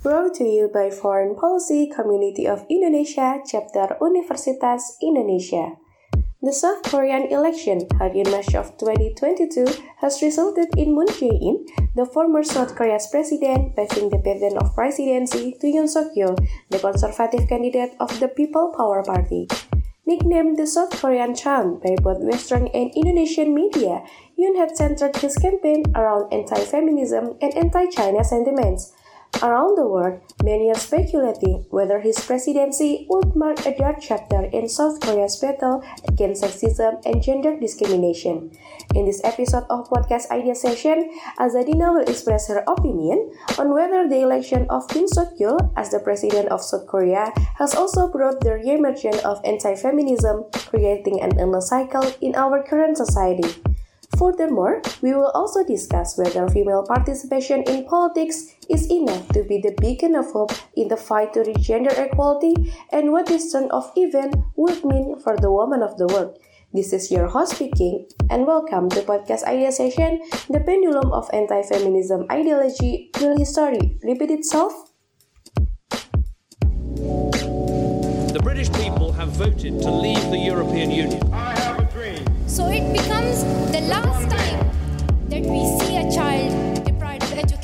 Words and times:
Brought 0.00 0.32
to 0.40 0.44
you 0.48 0.72
by 0.72 0.88
Foreign 0.88 1.36
Policy 1.36 1.92
Community 1.92 2.48
of 2.48 2.64
Indonesia, 2.72 3.36
Chapter 3.44 4.00
Universitas 4.00 4.96
Indonesia. 5.04 5.76
The 6.40 6.56
South 6.56 6.88
Korean 6.88 7.28
election 7.28 7.84
held 8.00 8.16
in 8.16 8.24
March 8.32 8.56
of 8.56 8.80
2022 8.80 9.68
has 10.00 10.24
resulted 10.24 10.72
in 10.80 10.96
Moon 10.96 11.04
Jae-in, 11.04 11.68
the 11.92 12.08
former 12.08 12.40
South 12.40 12.72
Korea's 12.80 13.12
president, 13.12 13.76
passing 13.76 14.08
the 14.08 14.16
baton 14.16 14.56
of 14.56 14.72
presidency 14.72 15.52
to 15.60 15.68
Yoon 15.68 15.84
Suk-yeol, 15.84 16.32
the 16.72 16.80
conservative 16.80 17.44
candidate 17.44 17.92
of 18.00 18.08
the 18.24 18.32
People 18.32 18.72
Power 18.72 19.04
Party. 19.04 19.52
Nicknamed 20.08 20.56
the 20.56 20.66
South 20.66 20.96
Korean 20.96 21.36
Trump 21.36 21.84
by 21.84 21.92
both 22.00 22.24
Western 22.24 22.72
and 22.72 22.88
Indonesian 22.96 23.52
media, 23.52 24.00
Yoon 24.32 24.56
had 24.56 24.72
centered 24.72 25.20
his 25.20 25.36
campaign 25.36 25.84
around 25.92 26.32
anti-feminism 26.32 27.36
and 27.44 27.52
anti-China 27.52 28.24
sentiments. 28.24 28.96
Around 29.38 29.78
the 29.78 29.86
world, 29.86 30.20
many 30.42 30.68
are 30.68 30.76
speculating 30.76 31.64
whether 31.70 32.00
his 32.00 32.18
presidency 32.20 33.06
would 33.08 33.34
mark 33.34 33.64
a 33.64 33.72
dark 33.72 33.96
chapter 34.02 34.44
in 34.52 34.68
South 34.68 35.00
Korea's 35.00 35.40
battle 35.40 35.82
against 36.08 36.42
sexism 36.44 37.00
and 37.06 37.22
gender 37.22 37.58
discrimination. 37.58 38.50
In 38.94 39.06
this 39.06 39.22
episode 39.24 39.64
of 39.70 39.88
Podcast 39.88 40.28
Idea 40.30 40.54
Session, 40.54 41.08
Azadina 41.38 41.94
will 41.94 42.04
express 42.04 42.48
her 42.48 42.64
opinion 42.68 43.32
on 43.56 43.72
whether 43.72 44.06
the 44.06 44.20
election 44.20 44.66
of 44.68 44.88
Kim 44.88 45.08
Suk-yeol 45.08 45.72
as 45.74 45.90
the 45.90 46.00
president 46.00 46.48
of 46.50 46.60
South 46.60 46.86
Korea 46.86 47.32
has 47.56 47.74
also 47.74 48.12
brought 48.12 48.42
the 48.42 48.60
re-emergence 48.60 49.24
of 49.24 49.40
anti-feminism, 49.44 50.44
creating 50.68 51.22
an 51.22 51.38
endless 51.40 51.70
cycle 51.70 52.04
in 52.20 52.34
our 52.34 52.62
current 52.62 52.98
society. 52.98 53.48
Furthermore, 54.20 54.82
we 55.00 55.14
will 55.14 55.32
also 55.32 55.64
discuss 55.64 56.18
whether 56.18 56.46
female 56.50 56.84
participation 56.84 57.62
in 57.62 57.86
politics 57.86 58.52
is 58.68 58.84
enough 58.90 59.26
to 59.32 59.42
be 59.44 59.64
the 59.64 59.74
beacon 59.80 60.14
of 60.14 60.30
hope 60.30 60.52
in 60.76 60.88
the 60.88 60.96
fight 60.98 61.32
to 61.32 61.40
reach 61.40 61.62
gender 61.62 61.88
equality 61.96 62.52
and 62.92 63.12
what 63.12 63.24
this 63.24 63.50
turn 63.50 63.70
of 63.70 63.90
event 63.96 64.36
would 64.56 64.84
mean 64.84 65.18
for 65.24 65.38
the 65.38 65.50
woman 65.50 65.82
of 65.82 65.96
the 65.96 66.06
world. 66.08 66.36
This 66.74 66.92
is 66.92 67.10
your 67.10 67.28
host 67.28 67.56
speaking, 67.56 68.08
and 68.28 68.46
welcome 68.46 68.90
to 68.90 69.00
podcast 69.00 69.44
idea 69.44 69.72
session. 69.72 70.20
The 70.50 70.60
pendulum 70.60 71.12
of 71.12 71.30
anti-feminism 71.32 72.26
ideology 72.30 73.08
will 73.22 73.38
history 73.38 73.96
repeat 74.04 74.30
itself? 74.32 74.92
The 78.36 78.40
British 78.44 78.70
people 78.74 79.12
have 79.12 79.30
voted 79.30 79.80
to 79.80 79.90
leave 79.90 80.28
the 80.28 80.36
European 80.36 80.90
Union. 80.90 81.32
I 81.32 81.58
have 81.60 81.78
a 81.80 81.84
dream. 81.90 82.20
So 82.46 82.68
it 82.68 82.84
becomes 82.92 83.09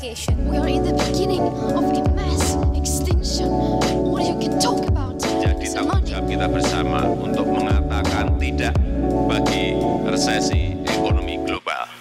education. 0.07 0.47
We 0.47 0.57
are 0.57 0.67
in 0.67 0.83
the 0.83 0.93
beginning 0.93 1.41
of 1.41 1.83
a 1.83 2.03
mass 2.15 2.55
extinction. 2.75 3.49
What 3.51 4.23
you 4.23 4.39
can 4.39 4.59
talk 4.59 4.79
about? 4.87 5.19
Jadi 5.19 5.67
tanggung 5.67 6.03
jawab 6.07 6.25
kita 6.31 6.47
bersama 6.47 7.03
untuk 7.11 7.43
mengatakan 7.51 8.39
tidak 8.39 8.75
bagi 9.27 9.75
resesi 10.07 10.79
ekonomi 10.87 11.43
global. 11.43 11.91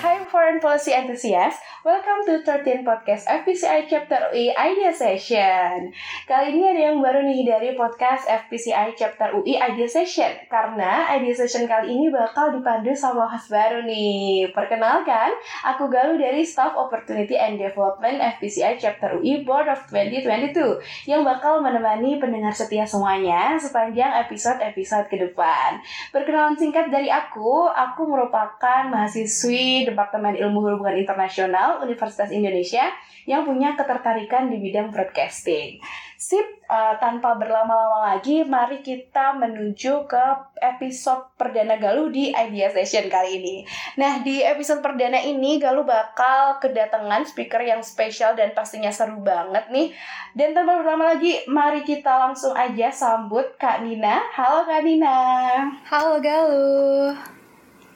Hi 0.00 0.24
Foreign 0.32 0.64
Policy 0.64 0.96
Enthusiasts, 0.96 1.60
welcome 1.80 2.20
to 2.28 2.44
13 2.44 2.84
Podcast 2.84 3.24
FPCI 3.24 3.88
Chapter 3.88 4.28
UI 4.36 4.52
Idea 4.52 4.92
Session. 4.92 5.88
Kali 6.28 6.52
ini 6.52 6.68
ada 6.68 6.92
yang 6.92 7.00
baru 7.00 7.24
nih 7.24 7.48
dari 7.48 7.72
podcast 7.72 8.28
FPCI 8.28 8.92
Chapter 9.00 9.32
UI 9.40 9.56
Idea 9.56 9.88
Session. 9.88 10.28
Karena 10.52 11.08
Idea 11.16 11.32
Session 11.32 11.64
kali 11.64 11.96
ini 11.96 12.12
bakal 12.12 12.52
dipandu 12.52 12.92
sama 12.92 13.24
host 13.24 13.48
baru 13.48 13.80
nih. 13.88 14.52
Perkenalkan, 14.52 15.32
aku 15.64 15.88
Galuh 15.88 16.20
dari 16.20 16.44
Staff 16.44 16.76
Opportunity 16.76 17.40
and 17.40 17.56
Development 17.56 18.20
FPCI 18.36 18.76
Chapter 18.76 19.16
UI 19.16 19.48
Board 19.48 19.72
of 19.72 19.80
2022 19.88 21.08
Yang 21.08 21.22
bakal 21.24 21.64
menemani 21.64 22.20
pendengar 22.20 22.52
setia 22.52 22.84
semuanya 22.84 23.56
sepanjang 23.56 24.20
episode-episode 24.28 25.08
ke 25.08 25.16
depan. 25.16 25.80
Perkenalan 26.12 26.60
singkat 26.60 26.92
dari 26.92 27.08
aku, 27.08 27.72
aku 27.72 28.04
merupakan 28.04 28.84
mahasiswi 28.92 29.88
Departemen 29.88 30.36
Ilmu 30.36 30.60
Hubungan 30.60 31.00
Internasional 31.00 31.69
Universitas 31.78 32.34
Indonesia 32.34 32.90
yang 33.30 33.46
punya 33.46 33.78
ketertarikan 33.78 34.50
di 34.50 34.58
bidang 34.58 34.90
broadcasting. 34.90 35.78
Sip, 36.20 36.44
uh, 36.68 37.00
tanpa 37.00 37.32
berlama-lama 37.38 38.12
lagi, 38.12 38.44
mari 38.44 38.84
kita 38.84 39.38
menuju 39.40 40.04
ke 40.04 40.24
episode 40.60 41.32
perdana 41.40 41.80
Galuh 41.80 42.12
di 42.12 42.28
Idea 42.28 42.68
Session 42.68 43.08
kali 43.08 43.40
ini. 43.40 43.56
Nah, 43.96 44.20
di 44.20 44.44
episode 44.44 44.84
perdana 44.84 45.16
ini 45.16 45.56
Galuh 45.56 45.88
bakal 45.88 46.60
kedatangan 46.60 47.24
speaker 47.24 47.64
yang 47.64 47.80
spesial 47.80 48.36
dan 48.36 48.52
pastinya 48.52 48.92
seru 48.92 49.24
banget 49.24 49.72
nih. 49.72 49.96
Dan 50.36 50.52
tanpa 50.52 50.84
berlama 50.84 51.16
lagi, 51.16 51.40
mari 51.48 51.88
kita 51.88 52.28
langsung 52.28 52.52
aja 52.52 52.92
sambut 52.92 53.56
Kak 53.56 53.80
Nina. 53.80 54.20
Halo 54.36 54.68
Kak 54.68 54.84
Nina. 54.84 55.16
Halo 55.88 56.20
Galuh. 56.20 57.16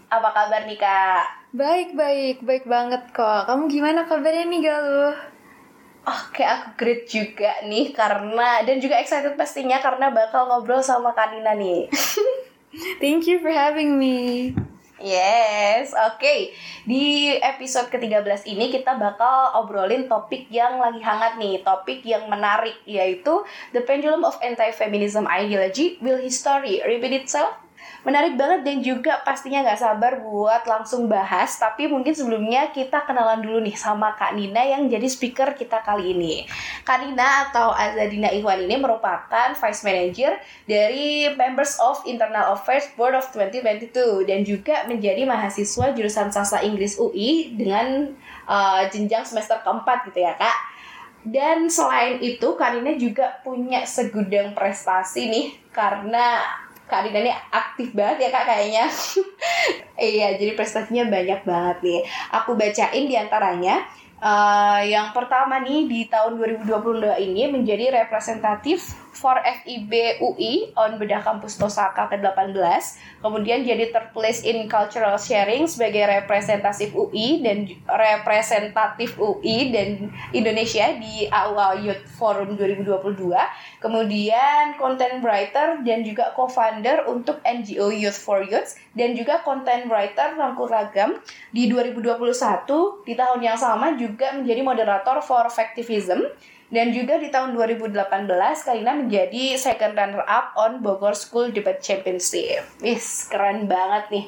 Apa 0.08 0.28
kabar 0.32 0.64
nih 0.64 0.80
Kak? 0.80 1.43
Baik, 1.54 1.94
baik, 1.94 2.42
baik 2.42 2.66
banget 2.66 3.14
kok. 3.14 3.46
Kamu 3.46 3.70
gimana 3.70 4.10
kabarnya 4.10 4.42
nih 4.50 4.58
Galuh? 4.58 5.14
Oke, 6.02 6.42
aku 6.42 6.74
great 6.74 7.06
juga 7.06 7.62
nih 7.62 7.94
karena 7.94 8.66
dan 8.66 8.82
juga 8.82 8.98
excited 8.98 9.38
pastinya 9.38 9.78
karena 9.78 10.10
bakal 10.10 10.50
ngobrol 10.50 10.82
sama 10.82 11.14
Kak 11.14 11.30
Nina 11.30 11.54
nih. 11.54 11.86
Thank 13.02 13.30
you 13.30 13.38
for 13.38 13.54
having 13.54 13.94
me. 13.94 14.50
Yes, 14.98 15.94
oke. 15.94 16.50
Di 16.90 17.38
episode 17.38 17.86
ke-13 17.86 18.50
ini 18.50 18.74
kita 18.74 18.98
bakal 18.98 19.54
obrolin 19.54 20.10
topik 20.10 20.50
yang 20.50 20.82
lagi 20.82 21.06
hangat 21.06 21.38
nih, 21.38 21.62
topik 21.62 22.02
yang 22.02 22.26
menarik 22.26 22.82
yaitu 22.82 23.46
The 23.70 23.86
Pendulum 23.86 24.26
of 24.26 24.42
Anti-Feminism 24.42 25.30
Ideology 25.30 26.02
Will 26.02 26.18
History 26.18 26.82
Repeat 26.82 27.30
Itself? 27.30 27.63
Menarik 28.04 28.36
banget 28.36 28.60
dan 28.68 28.84
juga 28.84 29.24
pastinya 29.24 29.64
nggak 29.64 29.80
sabar 29.80 30.20
buat 30.20 30.68
langsung 30.68 31.08
bahas. 31.08 31.56
Tapi 31.56 31.88
mungkin 31.88 32.12
sebelumnya 32.12 32.68
kita 32.68 33.08
kenalan 33.08 33.40
dulu 33.40 33.64
nih 33.64 33.72
sama 33.80 34.12
Kak 34.12 34.36
Nina 34.36 34.60
yang 34.60 34.92
jadi 34.92 35.08
speaker 35.08 35.56
kita 35.56 35.80
kali 35.80 36.12
ini. 36.12 36.44
Kak 36.84 37.00
Nina 37.00 37.48
atau 37.48 37.72
Azadina 37.72 38.28
Ikhwan 38.28 38.68
ini 38.68 38.76
merupakan 38.76 39.56
Vice 39.56 39.82
Manager 39.88 40.36
dari 40.68 41.32
Members 41.32 41.80
of 41.80 42.04
Internal 42.04 42.52
Affairs 42.52 42.92
Board 42.92 43.16
of 43.16 43.24
2022 43.32 44.28
dan 44.28 44.44
juga 44.44 44.84
menjadi 44.84 45.24
mahasiswa 45.24 45.96
jurusan 45.96 46.28
Sastra 46.28 46.60
Inggris 46.60 47.00
UI 47.00 47.56
dengan 47.56 48.12
uh, 48.44 48.84
jenjang 48.92 49.24
semester 49.24 49.64
keempat 49.64 50.12
gitu 50.12 50.20
ya 50.20 50.36
Kak. 50.36 50.76
Dan 51.24 51.72
selain 51.72 52.20
itu, 52.20 52.52
Kak 52.52 52.76
Nina 52.76 53.00
juga 53.00 53.40
punya 53.40 53.88
segudang 53.88 54.52
prestasi 54.52 55.24
nih 55.32 55.46
karena 55.72 56.44
Kak 56.84 57.08
Dina 57.08 57.24
ini 57.24 57.32
aktif 57.32 57.96
banget 57.96 58.28
ya 58.28 58.30
kak 58.32 58.44
kayaknya. 58.48 58.84
Iya 59.94 60.34
jadi 60.34 60.58
prestasinya 60.58 61.06
banyak 61.06 61.46
banget 61.46 61.76
nih. 61.86 62.00
Aku 62.34 62.58
bacain 62.58 63.06
di 63.06 63.14
antaranya. 63.14 63.86
Uh, 64.18 64.82
yang 64.90 65.14
pertama 65.14 65.62
nih 65.62 65.86
di 65.86 66.10
tahun 66.10 66.34
2022 66.34 67.14
ini 67.22 67.46
menjadi 67.46 68.02
representatif 68.02 69.03
for 69.14 69.38
FIB 69.40 70.20
UI 70.20 70.74
on 70.76 70.98
bedah 71.00 71.22
kampus 71.22 71.56
Tosaka 71.56 72.10
ke-18 72.12 72.54
kemudian 73.22 73.64
jadi 73.64 73.94
third 73.94 74.12
in 74.44 74.68
cultural 74.68 75.16
sharing 75.16 75.64
sebagai 75.70 76.04
representatif 76.04 76.92
UI 76.92 77.40
dan 77.40 77.70
representatif 77.86 79.16
UI 79.16 79.72
dan 79.72 80.12
Indonesia 80.34 80.92
di 80.98 81.30
AUA 81.30 81.86
Youth 81.86 82.04
Forum 82.18 82.58
2022 82.58 83.32
kemudian 83.80 84.76
content 84.76 85.22
writer 85.24 85.80
dan 85.86 86.02
juga 86.04 86.34
co-founder 86.36 87.06
untuk 87.08 87.38
NGO 87.46 87.94
Youth 87.94 88.18
for 88.18 88.42
Youth 88.42 88.74
dan 88.94 89.14
juga 89.14 89.42
content 89.42 89.86
writer 89.90 90.34
rangkul 90.38 90.70
ragam. 90.70 91.20
Di 91.50 91.70
2021 91.70 93.06
di 93.06 93.14
tahun 93.14 93.40
yang 93.42 93.58
sama 93.58 93.94
juga 93.94 94.34
menjadi 94.34 94.60
moderator 94.62 95.22
for 95.22 95.46
Factivism 95.50 96.24
dan 96.72 96.90
juga 96.90 97.20
di 97.20 97.28
tahun 97.28 97.52
2018 97.52 98.30
Kalina 98.64 98.96
menjadi 98.96 99.54
second 99.60 99.92
runner 99.94 100.24
up 100.24 100.56
on 100.56 100.80
Bogor 100.80 101.12
School 101.12 101.52
Debate 101.52 101.84
Championship. 101.84 102.64
Wis, 102.80 103.28
keren 103.28 103.68
banget 103.68 104.08
nih. 104.10 104.24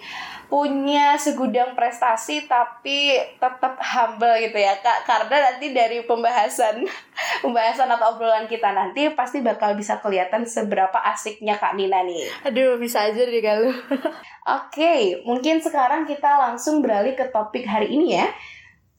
Punya 0.46 1.18
segudang 1.18 1.74
prestasi 1.74 2.46
tapi 2.46 3.18
tetap 3.42 3.82
humble 3.82 4.36
gitu 4.38 4.62
ya 4.62 4.78
Kak. 4.78 5.02
Karena 5.02 5.50
nanti 5.50 5.74
dari 5.74 6.06
pembahasan 6.06 6.86
pembahasan 7.44 7.90
atau 7.90 8.14
obrolan 8.14 8.46
kita 8.46 8.70
nanti 8.70 9.10
pasti 9.10 9.42
bakal 9.42 9.74
bisa 9.74 9.98
kelihatan 9.98 10.46
seberapa 10.46 11.02
asiknya 11.02 11.58
Kak 11.58 11.74
Nina 11.74 12.06
nih. 12.06 12.30
Aduh, 12.46 12.78
bisa 12.78 13.10
aja 13.10 13.26
deh 13.26 13.42
Galuh. 13.42 13.74
Oke, 14.62 15.18
mungkin 15.26 15.58
sekarang 15.58 16.06
kita 16.06 16.38
langsung 16.38 16.78
beralih 16.78 17.18
ke 17.18 17.26
topik 17.34 17.66
hari 17.66 17.90
ini 17.90 18.14
ya. 18.14 18.30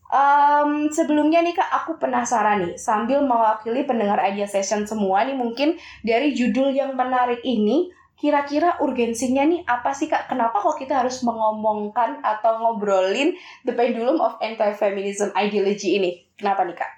Um, 0.07 0.87
sebelumnya 0.87 1.43
nih 1.43 1.51
kak, 1.51 1.67
aku 1.83 1.99
penasaran 1.99 2.63
nih 2.63 2.79
sambil 2.79 3.19
mewakili 3.19 3.83
pendengar 3.83 4.23
idea 4.23 4.47
session 4.47 4.87
semua 4.87 5.27
nih 5.27 5.35
mungkin 5.35 5.75
dari 5.99 6.31
judul 6.31 6.71
yang 6.71 6.95
menarik 6.95 7.43
ini 7.43 7.91
kira-kira 8.17 8.81
urgensinya 8.81 9.43
nih 9.45 9.61
apa 9.67 9.91
sih 9.91 10.07
kak? 10.07 10.31
Kenapa 10.31 10.63
kok 10.63 10.79
kita 10.79 11.03
harus 11.03 11.21
mengomongkan 11.27 12.23
atau 12.23 12.55
ngobrolin 12.57 13.35
the 13.67 13.75
pendulum 13.75 14.23
of 14.23 14.39
anti-feminism 14.39 15.35
ideology 15.35 15.99
ini? 15.99 16.23
Kenapa 16.39 16.63
nih 16.63 16.79
kak? 16.79 16.91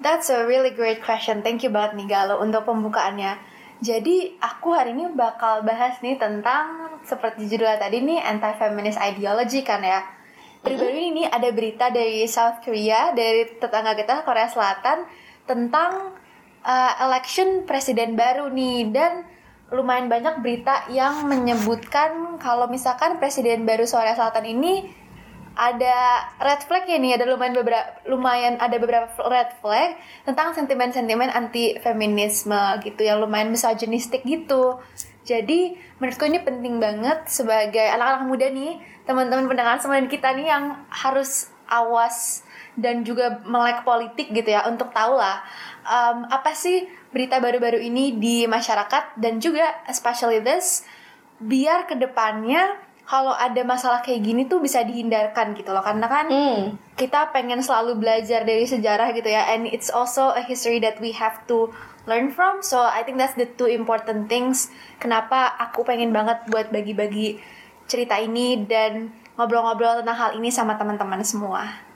That's 0.00 0.30
a 0.30 0.46
really 0.48 0.74
great 0.74 1.02
question. 1.02 1.44
Thank 1.44 1.66
you 1.66 1.70
banget 1.70 2.00
nih 2.00 2.08
Galo 2.10 2.40
untuk 2.40 2.64
pembukaannya. 2.64 3.38
Jadi 3.78 4.34
aku 4.42 4.74
hari 4.74 4.90
ini 4.90 5.14
bakal 5.14 5.62
bahas 5.62 6.02
nih 6.02 6.18
tentang 6.18 6.98
seperti 7.06 7.46
judulnya 7.46 7.78
tadi 7.78 8.02
nih 8.02 8.18
anti-feminist 8.18 8.98
ideology 8.98 9.62
kan 9.62 9.84
ya. 9.84 10.02
Baru-baru 10.68 11.00
ini 11.00 11.24
ada 11.24 11.48
berita 11.48 11.88
dari 11.88 12.28
South 12.28 12.60
Korea 12.60 13.16
dari 13.16 13.56
tetangga 13.56 13.96
kita 13.96 14.20
Korea 14.20 14.52
Selatan 14.52 15.08
tentang 15.48 16.12
uh, 16.60 16.92
election 17.08 17.64
presiden 17.64 18.20
baru 18.20 18.52
nih. 18.52 18.92
Dan 18.92 19.24
lumayan 19.72 20.12
banyak 20.12 20.44
berita 20.44 20.84
yang 20.92 21.24
menyebutkan 21.24 22.36
kalau 22.36 22.68
misalkan 22.68 23.16
presiden 23.16 23.64
baru 23.64 23.88
Korea 23.88 24.12
Selatan 24.12 24.44
ini 24.44 24.92
ada 25.58 26.28
red 26.38 26.62
flag 26.68 26.86
ya 26.86 27.02
nih 27.02 27.18
ada 27.18 27.26
lumayan 27.26 27.50
beberapa 27.58 27.88
lumayan 28.06 28.54
ada 28.62 28.78
beberapa 28.78 29.10
red 29.26 29.58
flag 29.58 29.98
tentang 30.22 30.54
sentimen-sentimen 30.54 31.34
anti 31.34 31.74
feminisme 31.82 32.78
gitu 32.86 33.02
yang 33.02 33.18
lumayan 33.18 33.50
misogynistik 33.50 34.22
gitu 34.22 34.78
jadi 35.28 35.76
menurutku 36.00 36.24
ini 36.24 36.40
penting 36.40 36.80
banget 36.80 37.28
sebagai 37.28 37.84
anak-anak 37.84 38.24
muda 38.24 38.48
nih 38.48 38.80
teman-teman 39.04 39.44
pendengar 39.44 39.76
semua 39.76 40.00
kita 40.08 40.32
nih 40.32 40.48
yang 40.48 40.80
harus 40.88 41.52
awas 41.68 42.48
dan 42.80 43.04
juga 43.04 43.44
melek 43.44 43.84
politik 43.84 44.32
gitu 44.32 44.48
ya 44.48 44.64
untuk 44.64 44.88
tahu 44.96 45.20
lah 45.20 45.44
um, 45.84 46.24
apa 46.32 46.56
sih 46.56 46.88
berita 47.12 47.36
baru-baru 47.44 47.76
ini 47.76 48.16
di 48.16 48.48
masyarakat 48.48 49.20
dan 49.20 49.36
juga 49.36 49.84
especially 49.84 50.40
this 50.40 50.88
biar 51.36 51.84
ke 51.84 51.94
depannya 52.00 52.88
kalau 53.08 53.32
ada 53.32 53.64
masalah 53.64 54.04
kayak 54.04 54.20
gini 54.20 54.44
tuh 54.44 54.60
bisa 54.60 54.84
dihindarkan 54.84 55.56
gitu 55.56 55.72
loh 55.72 55.80
karena 55.80 56.04
kan 56.08 56.26
Hmm. 56.28 56.76
kita 56.92 57.32
pengen 57.32 57.64
selalu 57.64 57.96
belajar 57.96 58.44
dari 58.44 58.68
sejarah 58.68 59.16
gitu 59.16 59.32
ya 59.32 59.48
and 59.52 59.64
it's 59.64 59.88
also 59.88 60.32
a 60.36 60.44
history 60.44 60.76
that 60.76 61.00
we 61.00 61.16
have 61.16 61.40
to 61.48 61.72
learn 62.08 62.32
from 62.32 62.64
so 62.64 62.80
I 62.80 63.04
think 63.04 63.20
that's 63.20 63.36
the 63.36 63.44
two 63.44 63.68
important 63.68 64.32
things 64.32 64.72
kenapa 64.96 65.52
aku 65.60 65.84
pengen 65.84 66.10
banget 66.10 66.42
buat 66.48 66.72
bagi-bagi 66.72 67.38
cerita 67.84 68.16
ini 68.16 68.64
dan 68.64 69.12
ngobrol-ngobrol 69.36 70.02
tentang 70.02 70.16
hal 70.16 70.30
ini 70.40 70.48
sama 70.48 70.74
teman-teman 70.80 71.20
semua 71.22 71.86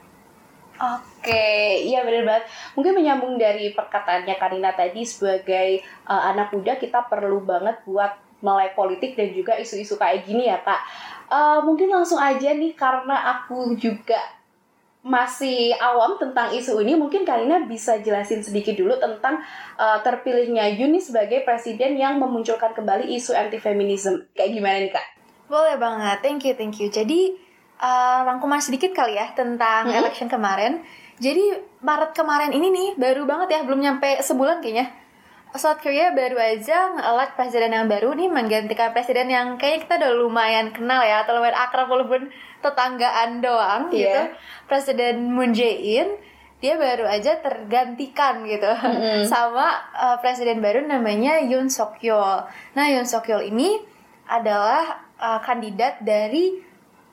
Oke, 0.82 1.46
iya 1.86 2.02
bener 2.02 2.26
banget. 2.26 2.50
Mungkin 2.74 2.98
menyambung 2.98 3.38
dari 3.38 3.70
perkataannya 3.70 4.34
Karina 4.34 4.74
tadi 4.74 5.06
sebagai 5.06 5.78
uh, 6.10 6.34
anak 6.34 6.50
muda 6.50 6.74
kita 6.74 7.06
perlu 7.06 7.38
banget 7.46 7.86
buat 7.86 8.18
melek 8.42 8.74
politik 8.74 9.14
dan 9.14 9.30
juga 9.30 9.54
isu-isu 9.54 9.94
kayak 9.94 10.26
gini 10.26 10.50
ya 10.50 10.58
kak. 10.58 10.82
Uh, 11.30 11.62
mungkin 11.62 11.86
langsung 11.86 12.18
aja 12.18 12.50
nih 12.50 12.74
karena 12.74 13.14
aku 13.14 13.78
juga 13.78 14.18
masih 15.02 15.74
awam 15.82 16.14
tentang 16.14 16.54
isu 16.54 16.78
ini, 16.78 16.94
mungkin 16.94 17.26
Karina 17.26 17.66
bisa 17.66 17.98
jelasin 17.98 18.38
sedikit 18.38 18.78
dulu 18.78 18.94
tentang 19.02 19.42
uh, 19.74 19.98
terpilihnya 19.98 20.78
Yuni 20.78 21.02
sebagai 21.02 21.42
presiden 21.42 21.98
yang 21.98 22.22
memunculkan 22.22 22.70
kembali 22.70 23.10
isu 23.18 23.34
anti 23.34 23.58
feminism. 23.58 24.30
Kayak 24.30 24.50
gimana 24.54 24.76
nih 24.78 24.92
kak? 24.94 25.06
Boleh 25.50 25.74
banget, 25.74 26.22
thank 26.22 26.46
you, 26.46 26.54
thank 26.54 26.78
you. 26.78 26.86
Jadi 26.86 27.34
uh, 27.82 28.22
rangkuman 28.22 28.62
sedikit 28.62 28.94
kali 28.94 29.18
ya 29.18 29.34
tentang 29.34 29.90
Mm-mm. 29.90 29.98
election 30.06 30.30
kemarin. 30.30 30.86
Jadi 31.18 31.50
Maret 31.82 32.14
kemarin 32.14 32.54
ini 32.54 32.70
nih 32.70 32.88
baru 32.94 33.26
banget 33.26 33.58
ya, 33.58 33.60
belum 33.66 33.82
nyampe 33.82 34.22
sebulan 34.22 34.62
kayaknya. 34.62 35.01
South 35.52 35.84
Korea 35.84 36.16
baru 36.16 36.40
aja 36.40 36.96
nge-elect 36.96 37.36
presiden 37.36 37.76
yang 37.76 37.84
baru 37.84 38.16
nih 38.16 38.28
menggantikan 38.32 38.96
presiden 38.96 39.28
yang 39.28 39.60
kayaknya 39.60 39.84
kita 39.84 39.94
udah 40.00 40.12
lumayan 40.16 40.72
kenal 40.72 41.04
ya 41.04 41.24
atau 41.24 41.36
lumayan 41.36 41.60
akrab 41.60 41.92
walaupun 41.92 42.32
tetanggaan 42.64 43.44
doang 43.44 43.92
gitu. 43.92 44.08
Iya. 44.08 44.32
Presiden 44.64 45.28
Moon 45.28 45.52
Jae-in 45.52 46.16
dia 46.62 46.78
baru 46.78 47.04
aja 47.10 47.42
tergantikan 47.42 48.46
gitu 48.46 48.70
sama 49.32 49.82
uh, 49.92 50.16
presiden 50.22 50.62
baru 50.62 50.86
namanya 50.86 51.42
Yoon 51.42 51.68
Suk 51.68 52.00
Yeol. 52.00 52.46
Nah 52.78 52.86
Yoon 52.88 53.04
Suk 53.04 53.28
Yeol 53.28 53.50
ini 53.50 53.76
adalah 54.30 55.04
uh, 55.18 55.42
kandidat 55.42 56.00
dari 56.00 56.62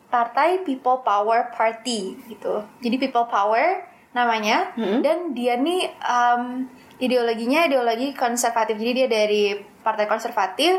partai 0.07 0.63
People 0.63 1.01
Power 1.03 1.51
Party 1.51 2.15
gitu. 2.29 2.63
Jadi 2.79 2.95
People 3.01 3.27
Power 3.27 3.83
namanya 4.13 4.73
Mm-mm. 4.73 5.05
dan 5.05 5.37
dia 5.37 5.57
nih 5.57 5.85
um, 6.01 6.65
ideologinya 6.99 7.65
ideologi 7.65 8.11
konservatif. 8.13 8.75
Jadi 8.75 8.91
dia 9.03 9.07
dari 9.07 9.55
partai 9.83 10.05
konservatif 10.05 10.75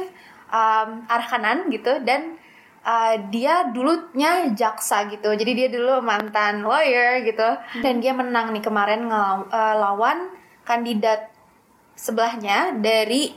um, 0.52 1.04
arah 1.08 1.26
kanan 1.26 1.72
gitu 1.72 2.04
dan 2.04 2.36
uh, 2.84 3.16
dia 3.32 3.72
dulunya 3.72 4.52
jaksa 4.52 5.08
gitu. 5.08 5.32
Jadi 5.32 5.52
dia 5.56 5.68
dulu 5.72 6.04
mantan 6.04 6.62
lawyer 6.62 7.24
gitu 7.24 7.48
dan 7.80 7.94
dia 7.98 8.12
menang 8.12 8.52
nih 8.52 8.62
kemarin 8.62 9.08
ngelaw- 9.08 9.98
uh, 9.98 10.20
kandidat 10.64 11.32
sebelahnya 11.96 12.76
dari 12.78 13.32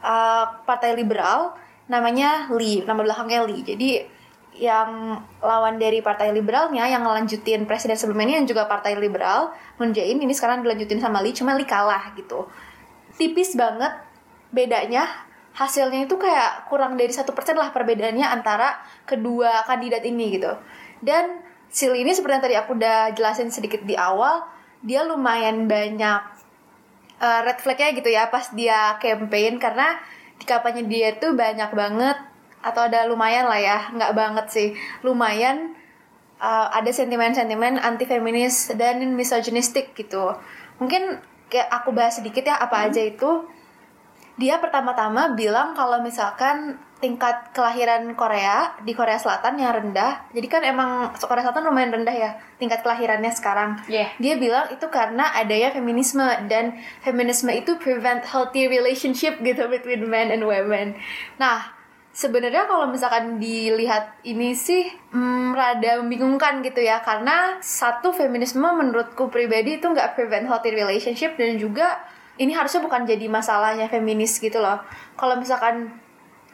uh, 0.00 0.64
partai 0.64 0.96
liberal 0.96 1.54
namanya 1.90 2.46
Lee, 2.54 2.86
nama 2.86 3.02
belakangnya 3.02 3.42
Lee. 3.46 3.66
Jadi 3.66 3.90
yang 4.60 5.16
lawan 5.40 5.80
dari 5.80 6.04
partai 6.04 6.36
liberalnya 6.36 6.84
yang 6.84 7.00
ngelanjutin 7.00 7.64
presiden 7.64 7.96
sebelumnya 7.96 8.36
yang 8.36 8.44
juga 8.44 8.68
partai 8.68 8.92
liberal 9.00 9.56
Moon 9.80 9.96
ini 9.96 10.36
sekarang 10.36 10.60
dilanjutin 10.60 11.00
sama 11.00 11.24
Lee 11.24 11.32
cuma 11.32 11.56
Lee 11.56 11.64
kalah 11.64 12.12
gitu. 12.12 12.44
Tipis 13.16 13.56
banget 13.56 13.96
bedanya. 14.52 15.08
Hasilnya 15.50 16.06
itu 16.06 16.14
kayak 16.14 16.70
kurang 16.70 16.94
dari 16.94 17.10
satu 17.10 17.34
persen 17.34 17.58
lah 17.58 17.74
perbedaannya 17.74 18.22
antara 18.22 18.78
kedua 19.02 19.66
kandidat 19.66 20.04
ini 20.06 20.36
gitu. 20.38 20.52
Dan 21.02 21.42
si 21.72 21.88
Lee 21.88 22.04
ini 22.04 22.12
seperti 22.12 22.36
yang 22.36 22.44
tadi 22.44 22.56
aku 22.60 22.76
udah 22.76 23.16
jelasin 23.16 23.48
sedikit 23.48 23.82
di 23.82 23.96
awal 23.96 24.44
dia 24.84 25.02
lumayan 25.08 25.64
banyak 25.64 26.20
uh, 27.18 27.40
red 27.48 27.58
flagnya 27.64 27.96
gitu 27.96 28.08
ya 28.12 28.28
pas 28.28 28.52
dia 28.52 29.00
campaign 29.00 29.56
karena 29.56 29.96
di 30.36 30.44
kampanye 30.48 30.88
dia 30.88 31.16
tuh 31.16 31.36
banyak 31.36 31.68
banget 31.72 32.29
atau 32.60 32.86
ada 32.86 33.08
lumayan 33.08 33.48
lah 33.48 33.60
ya 33.60 33.78
nggak 33.92 34.12
banget 34.12 34.46
sih 34.52 34.68
lumayan 35.00 35.72
uh, 36.40 36.68
ada 36.72 36.92
sentimen-sentimen 36.92 37.80
anti 37.80 38.04
feminis 38.04 38.72
dan 38.76 39.00
misogynistik 39.16 39.96
gitu 39.96 40.36
mungkin 40.80 41.20
kayak 41.48 41.68
aku 41.68 41.92
bahas 41.92 42.20
sedikit 42.20 42.46
ya 42.46 42.56
apa 42.56 42.88
aja 42.88 43.00
itu 43.04 43.44
dia 44.40 44.56
pertama-tama 44.56 45.36
bilang 45.36 45.76
kalau 45.76 46.00
misalkan 46.00 46.80
tingkat 47.00 47.52
kelahiran 47.56 48.12
Korea 48.12 48.76
di 48.84 48.92
Korea 48.92 49.16
Selatan 49.16 49.56
yang 49.56 49.72
rendah 49.72 50.28
jadi 50.32 50.48
kan 50.48 50.62
emang 50.64 51.12
Korea 51.16 51.44
Selatan 51.44 51.68
lumayan 51.68 51.92
rendah 51.92 52.12
ya 52.12 52.30
tingkat 52.56 52.80
kelahirannya 52.84 53.32
sekarang 53.32 53.80
Iya. 53.88 54.12
dia 54.20 54.36
bilang 54.36 54.68
itu 54.72 54.84
karena 54.88 55.32
adanya 55.32 55.72
feminisme 55.72 56.24
dan 56.48 56.76
feminisme 57.00 57.48
itu 57.52 57.76
prevent 57.80 58.24
healthy 58.24 58.68
relationship 58.68 59.40
gitu 59.40 59.64
between 59.68 60.08
men 60.08 60.28
and 60.28 60.44
women. 60.44 60.92
Nah, 61.40 61.79
sebenarnya 62.10 62.66
kalau 62.66 62.90
misalkan 62.90 63.38
dilihat 63.38 64.18
ini 64.26 64.52
sih 64.52 64.90
hmm, 65.14 65.54
rada 65.54 66.02
membingungkan 66.02 66.60
gitu 66.60 66.82
ya 66.82 66.98
karena 67.00 67.58
satu 67.62 68.10
feminisme 68.10 68.62
menurutku 68.62 69.30
pribadi 69.30 69.78
itu 69.78 69.86
nggak 69.86 70.18
prevent 70.18 70.50
healthy 70.50 70.74
relationship 70.74 71.38
dan 71.38 71.56
juga 71.56 72.02
ini 72.40 72.56
harusnya 72.56 72.80
bukan 72.80 73.04
jadi 73.04 73.28
masalahnya 73.28 73.92
feminis 73.92 74.40
gitu 74.40 74.64
loh. 74.64 74.80
Kalau 75.12 75.36
misalkan 75.36 75.92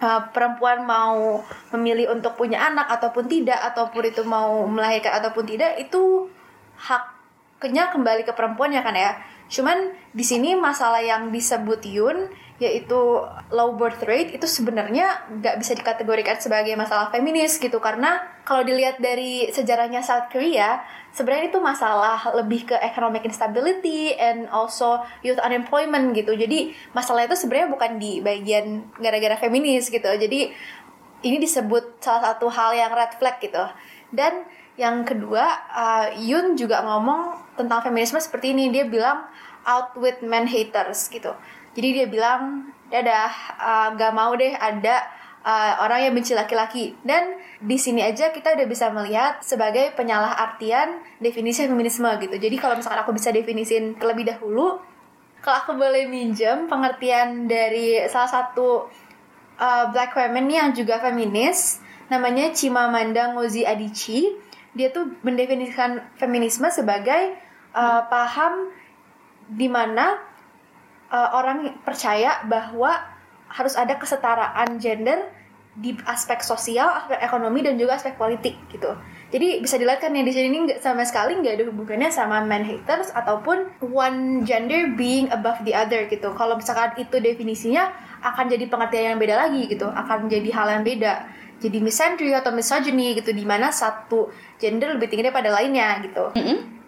uh, 0.03 0.21
perempuan 0.33 0.85
mau 0.85 1.41
memilih 1.73 2.13
untuk 2.13 2.37
punya 2.37 2.69
anak 2.69 2.91
ataupun 2.91 3.31
tidak 3.31 3.61
ataupun 3.73 4.03
itu 4.09 4.23
mau 4.27 4.67
melahirkan 4.67 5.23
ataupun 5.23 5.45
tidak 5.47 5.79
itu 5.81 6.29
haknya 6.77 7.89
kembali 7.93 8.27
ke 8.27 8.33
perempuan 8.37 8.73
ya 8.73 8.85
kan 8.85 8.97
ya 8.97 9.17
cuman 9.47 9.95
di 10.11 10.25
sini 10.27 10.59
masalah 10.59 11.01
yang 11.01 11.31
disebut 11.31 11.81
Yun 11.87 12.29
yaitu 12.57 12.97
low 13.53 13.77
birth 13.77 14.01
rate 14.09 14.33
itu 14.33 14.49
sebenarnya 14.49 15.29
nggak 15.29 15.61
bisa 15.61 15.77
dikategorikan 15.77 16.41
sebagai 16.41 16.73
masalah 16.73 17.13
feminis 17.13 17.61
gitu. 17.61 17.77
Karena 17.85 18.17
kalau 18.49 18.65
dilihat 18.65 18.97
dari 18.97 19.53
sejarahnya 19.53 20.01
South 20.01 20.33
Korea 20.33 20.81
sebenarnya 21.13 21.53
itu 21.53 21.61
masalah 21.61 22.17
lebih 22.33 22.73
ke 22.73 22.77
economic 22.81 23.29
instability 23.29 24.17
and 24.17 24.49
also 24.49 25.05
youth 25.21 25.41
unemployment 25.45 26.17
gitu. 26.17 26.33
Jadi 26.33 26.73
masalah 26.97 27.29
itu 27.29 27.37
sebenarnya 27.37 27.69
bukan 27.69 28.01
di 28.01 28.25
bagian 28.25 28.89
gara-gara 28.97 29.37
feminis 29.37 29.93
gitu. 29.93 30.09
Jadi 30.09 30.49
ini 31.29 31.37
disebut 31.37 32.01
salah 32.01 32.33
satu 32.33 32.49
hal 32.49 32.73
yang 32.73 32.93
red 32.97 33.13
flag 33.21 33.37
gitu. 33.37 33.65
Dan 34.09 34.49
yang 34.81 35.05
kedua 35.05 35.45
uh, 35.73 36.09
Yun 36.17 36.57
juga 36.57 36.81
ngomong 36.85 37.53
tentang 37.61 37.85
feminisme 37.85 38.17
seperti 38.17 38.57
ini. 38.57 38.73
Dia 38.73 38.89
bilang 38.89 39.29
out 39.69 39.93
with 40.01 40.25
men 40.25 40.49
haters 40.49 41.13
gitu 41.13 41.37
jadi 41.77 41.89
dia 42.03 42.07
bilang 42.09 42.73
dadah 42.89 43.31
uh, 43.61 43.89
gak 43.93 44.13
mau 44.17 44.33
deh 44.33 44.57
ada 44.57 45.05
uh, 45.45 45.85
orang 45.85 46.09
yang 46.09 46.13
benci 46.17 46.33
laki-laki. 46.33 46.97
Dan 47.05 47.37
di 47.61 47.77
sini 47.77 48.01
aja 48.01 48.33
kita 48.33 48.57
udah 48.57 48.65
bisa 48.65 48.89
melihat 48.89 49.45
sebagai 49.45 49.93
penyalahartian 49.93 51.05
definisi 51.21 51.69
feminisme 51.69 52.09
gitu. 52.25 52.33
Jadi 52.41 52.57
kalau 52.57 52.81
misalkan 52.81 53.05
aku 53.05 53.13
bisa 53.13 53.29
definisin 53.29 54.01
terlebih 54.01 54.25
dahulu 54.25 54.81
kalau 55.45 55.57
aku 55.63 55.73
boleh 55.77 56.09
minjem 56.09 56.67
pengertian 56.67 57.47
dari 57.47 58.03
salah 58.09 58.27
satu 58.27 58.89
uh, 59.61 59.85
black 59.93 60.17
women 60.17 60.49
yang 60.49 60.69
juga 60.73 60.99
feminis 60.99 61.79
namanya 62.11 62.51
Chimamanda 62.51 63.31
Ngozi 63.31 63.63
Adichie 63.63 64.35
dia 64.75 64.91
tuh 64.91 65.09
mendefinisikan 65.23 66.03
feminisme 66.19 66.67
sebagai 66.69 67.39
uh, 67.73 68.05
paham 68.11 68.75
di 69.47 69.71
mana 69.71 70.19
uh, 71.11 71.31
orang 71.37 71.79
percaya 71.83 72.43
bahwa 72.47 72.99
harus 73.47 73.79
ada 73.79 73.95
kesetaraan 73.95 74.79
gender 74.83 75.33
di 75.77 75.93
aspek 76.09 76.41
sosial, 76.41 76.89
aspek 76.89 77.21
ekonomi 77.21 77.61
dan 77.61 77.77
juga 77.77 78.01
aspek 78.01 78.17
politik 78.17 78.57
gitu. 78.73 78.97
Jadi 79.29 79.61
bisa 79.61 79.77
dilihat 79.77 80.01
kan 80.01 80.17
ya 80.17 80.25
di 80.25 80.33
sini 80.33 80.65
nggak 80.65 80.81
sama 80.81 81.05
sekali 81.05 81.37
nggak 81.37 81.61
ada 81.61 81.65
hubungannya 81.69 82.09
sama 82.09 82.41
man 82.49 82.65
haters 82.65 83.13
ataupun 83.13 83.77
one 83.85 84.41
gender 84.49 84.97
being 84.97 85.29
above 85.29 85.61
the 85.69 85.77
other 85.77 86.09
gitu. 86.09 86.33
Kalau 86.33 86.57
misalkan 86.57 86.97
itu 86.97 87.21
definisinya 87.21 87.93
akan 88.25 88.49
jadi 88.49 88.65
pengertian 88.73 89.15
yang 89.15 89.21
beda 89.21 89.37
lagi 89.37 89.69
gitu, 89.69 89.85
akan 89.85 90.33
jadi 90.33 90.49
hal 90.57 90.81
yang 90.81 90.85
beda. 90.87 91.15
Jadi 91.61 91.79
misandry 91.85 92.33
atau 92.33 92.53
misogyny 92.57 93.17
gitu 93.17 93.37
di 93.37 93.45
mana 93.45 93.69
satu 93.69 94.33
gender 94.57 94.97
lebih 94.97 95.13
tinggi 95.13 95.29
daripada 95.29 95.53
lainnya 95.53 96.01
gitu. 96.09 96.33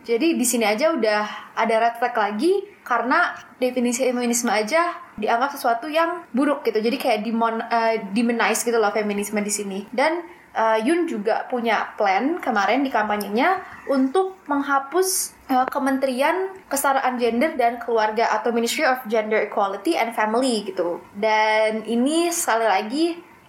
Jadi 0.09 0.41
di 0.41 0.47
sini 0.49 0.65
aja 0.65 0.97
udah 0.97 1.53
ada 1.53 1.75
red 1.77 1.95
flag 2.01 2.17
lagi 2.17 2.65
karena 2.89 3.37
definisi 3.61 4.09
feminisme 4.09 4.49
aja 4.49 4.97
dianggap 5.21 5.53
sesuatu 5.53 5.93
yang 5.93 6.25
buruk 6.33 6.65
gitu. 6.65 6.81
Jadi 6.81 6.97
kayak 6.97 7.21
demon 7.21 7.61
eh, 7.69 8.01
demonize 8.17 8.65
gitu 8.65 8.81
loh 8.81 8.89
feminisme 8.89 9.37
di 9.45 9.53
sini. 9.53 9.79
Dan 9.93 10.25
eh, 10.57 10.79
Yun 10.89 11.05
juga 11.05 11.45
punya 11.53 11.93
plan 12.01 12.41
kemarin 12.41 12.81
di 12.81 12.89
kampanyenya 12.89 13.61
untuk 13.93 14.41
menghapus 14.49 15.37
eh, 15.53 15.69
Kementerian 15.69 16.57
Kesetaraan 16.73 17.21
Gender 17.21 17.53
dan 17.61 17.77
Keluarga 17.77 18.33
atau 18.33 18.49
Ministry 18.57 18.89
of 18.89 19.05
Gender 19.05 19.45
Equality 19.45 20.01
and 20.01 20.17
Family 20.17 20.65
gitu. 20.65 21.05
Dan 21.13 21.85
ini 21.85 22.33
sekali 22.33 22.65
lagi 22.65 23.07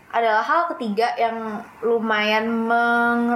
adalah 0.10 0.42
hal 0.42 0.62
ketiga 0.74 1.14
yang 1.22 1.62
lumayan 1.86 2.50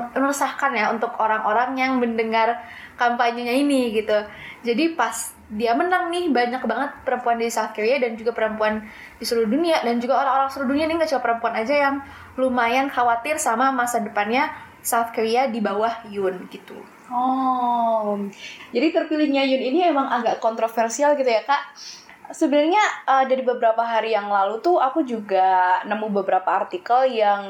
meresahkan 0.09 0.73
ya 0.73 0.89
untuk 0.89 1.13
orang-orang 1.21 1.77
yang 1.77 2.01
mendengar 2.01 2.65
kampanyenya 2.97 3.53
ini 3.53 3.93
gitu. 3.93 4.25
Jadi 4.65 4.97
pas 4.97 5.37
dia 5.53 5.77
menang 5.77 6.09
nih 6.09 6.33
banyak 6.33 6.65
banget 6.65 6.91
perempuan 7.05 7.37
di 7.37 7.47
South 7.49 7.77
Korea 7.77 8.01
dan 8.01 8.17
juga 8.17 8.33
perempuan 8.33 8.81
di 9.17 9.25
seluruh 9.25 9.49
dunia 9.49 9.81
dan 9.85 10.01
juga 10.01 10.17
orang-orang 10.19 10.49
seluruh 10.49 10.69
dunia 10.73 10.85
ini 10.89 10.97
nggak 10.97 11.09
cuma 11.13 11.21
perempuan 11.21 11.53
aja 11.53 11.75
yang 11.77 11.95
lumayan 12.35 12.89
khawatir 12.89 13.37
sama 13.37 13.69
masa 13.69 14.01
depannya 14.01 14.49
South 14.83 15.15
Korea 15.15 15.47
di 15.47 15.63
bawah 15.63 16.03
Yoon 16.11 16.49
gitu. 16.51 16.75
Oh, 17.13 18.17
jadi 18.73 18.89
terpilihnya 18.89 19.45
Yun 19.45 19.61
ini 19.61 19.79
emang 19.85 20.09
agak 20.09 20.41
kontroversial 20.41 21.13
gitu 21.13 21.29
ya 21.29 21.45
kak. 21.45 21.61
Sebenarnya 22.33 22.81
uh, 23.05 23.23
dari 23.29 23.45
beberapa 23.45 23.83
hari 23.85 24.15
yang 24.15 24.31
lalu 24.31 24.59
tuh 24.63 24.81
aku 24.81 25.05
juga 25.05 25.79
nemu 25.85 26.07
beberapa 26.09 26.49
artikel 26.49 27.13
yang 27.13 27.43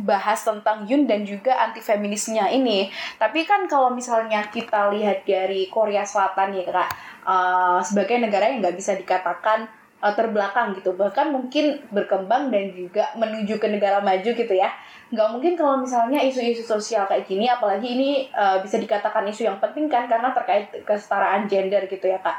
bahas 0.00 0.40
tentang 0.40 0.88
Yun 0.88 1.04
dan 1.04 1.26
juga 1.26 1.56
anti 1.58 1.84
feminisnya 1.84 2.48
ini. 2.48 2.88
Tapi 3.20 3.44
kan 3.44 3.68
kalau 3.68 3.92
misalnya 3.92 4.48
kita 4.48 4.88
lihat 4.94 5.28
dari 5.28 5.68
Korea 5.68 6.06
Selatan 6.06 6.56
ya 6.56 6.64
kak, 6.68 6.90
uh, 7.26 7.78
sebagai 7.84 8.20
negara 8.20 8.48
yang 8.48 8.64
nggak 8.64 8.76
bisa 8.76 8.96
dikatakan 8.96 9.68
uh, 10.00 10.12
terbelakang 10.16 10.72
gitu, 10.78 10.96
bahkan 10.96 11.30
mungkin 11.30 11.84
berkembang 11.92 12.48
dan 12.48 12.72
juga 12.72 13.12
menuju 13.18 13.60
ke 13.60 13.68
negara 13.68 14.00
maju 14.00 14.30
gitu 14.32 14.54
ya. 14.54 14.72
Nggak 15.12 15.28
mungkin 15.28 15.52
kalau 15.60 15.76
misalnya 15.80 16.24
isu-isu 16.24 16.64
sosial 16.64 17.04
kayak 17.04 17.28
gini, 17.28 17.44
apalagi 17.50 17.84
ini 17.84 18.32
uh, 18.32 18.64
bisa 18.64 18.80
dikatakan 18.80 19.28
isu 19.28 19.44
yang 19.44 19.60
penting 19.60 19.92
kan 19.92 20.08
karena 20.08 20.32
terkait 20.32 20.72
kesetaraan 20.88 21.44
gender 21.46 21.84
gitu 21.86 22.08
ya 22.08 22.16
kak. 22.24 22.38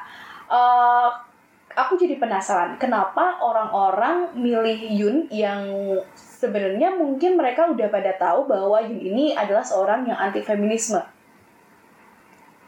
Uh, 0.50 1.10
aku 1.74 1.98
jadi 1.98 2.22
penasaran 2.22 2.78
kenapa 2.78 3.42
orang-orang 3.42 4.30
milih 4.38 4.80
Yun 4.94 5.18
yang 5.34 5.66
sebenarnya 6.44 6.92
mungkin 6.92 7.40
mereka 7.40 7.72
udah 7.72 7.88
pada 7.88 8.12
tahu 8.20 8.52
bahwa 8.52 8.84
Yun 8.84 9.00
ini 9.00 9.26
adalah 9.32 9.64
seorang 9.64 10.04
yang 10.04 10.20
anti 10.20 10.44
feminisme. 10.44 11.00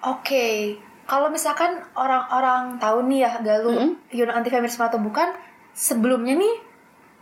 Oke, 0.06 0.80
kalau 1.04 1.28
misalkan 1.28 1.84
orang-orang 1.92 2.80
tahu 2.80 3.04
nih 3.12 3.28
ya 3.28 3.32
Galuh 3.44 3.76
Mm-mm. 3.76 4.16
Yun 4.16 4.32
anti 4.32 4.48
feminisme 4.48 4.80
atau 4.88 5.04
bukan, 5.04 5.36
sebelumnya 5.76 6.40
nih 6.40 6.56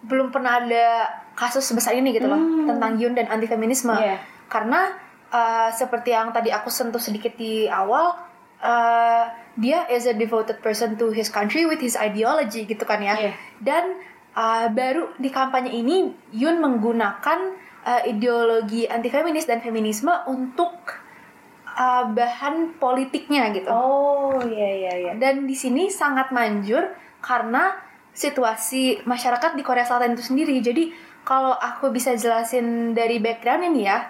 belum 0.06 0.30
pernah 0.30 0.62
ada 0.62 1.10
kasus 1.34 1.66
sebesar 1.66 1.98
ini 1.98 2.14
gitu 2.14 2.30
loh 2.30 2.38
Hmm. 2.38 2.70
tentang 2.70 3.02
Yun 3.02 3.18
dan 3.18 3.32
anti 3.34 3.50
feminisme. 3.50 3.96
Iya. 3.98 4.22
Karena 4.52 4.94
uh, 5.34 5.74
seperti 5.74 6.14
yang 6.14 6.30
tadi 6.30 6.54
aku 6.54 6.70
sentuh 6.70 7.02
sedikit 7.02 7.34
di 7.34 7.66
awal, 7.66 8.14
uh, 8.62 9.24
dia 9.58 9.88
is 9.90 10.06
a 10.06 10.14
devoted 10.14 10.60
person 10.62 11.00
to 11.00 11.10
his 11.10 11.32
country 11.32 11.66
with 11.66 11.80
his 11.82 11.98
ideology 11.98 12.68
gitu 12.68 12.84
kan 12.86 13.02
ya. 13.02 13.16
Iya. 13.18 13.34
Dan 13.64 13.84
uh, 14.38 14.68
baru 14.70 15.14
di 15.18 15.30
kampanye 15.30 15.72
ini 15.74 16.12
Yun 16.34 16.60
menggunakan 16.60 17.40
uh, 17.86 18.02
ideologi 18.06 18.90
anti 18.90 19.10
feminis 19.10 19.46
dan 19.46 19.62
feminisme 19.62 20.12
untuk 20.30 20.74
uh, 21.74 22.06
bahan 22.10 22.78
politiknya 22.78 23.54
gitu. 23.54 23.70
Oh 23.70 24.42
iya 24.46 24.70
iya 24.74 24.94
iya. 24.98 25.12
Dan 25.18 25.46
di 25.46 25.56
sini 25.58 25.90
sangat 25.90 26.34
manjur 26.34 26.94
karena 27.24 27.74
situasi 28.14 29.06
masyarakat 29.10 29.58
di 29.58 29.64
Korea 29.66 29.86
Selatan 29.86 30.14
itu 30.14 30.24
sendiri. 30.26 30.56
Jadi 30.62 30.94
kalau 31.24 31.56
aku 31.56 31.90
bisa 31.90 32.14
jelasin 32.14 32.92
dari 32.92 33.18
background 33.18 33.74
ini 33.74 33.88
ya, 33.88 34.06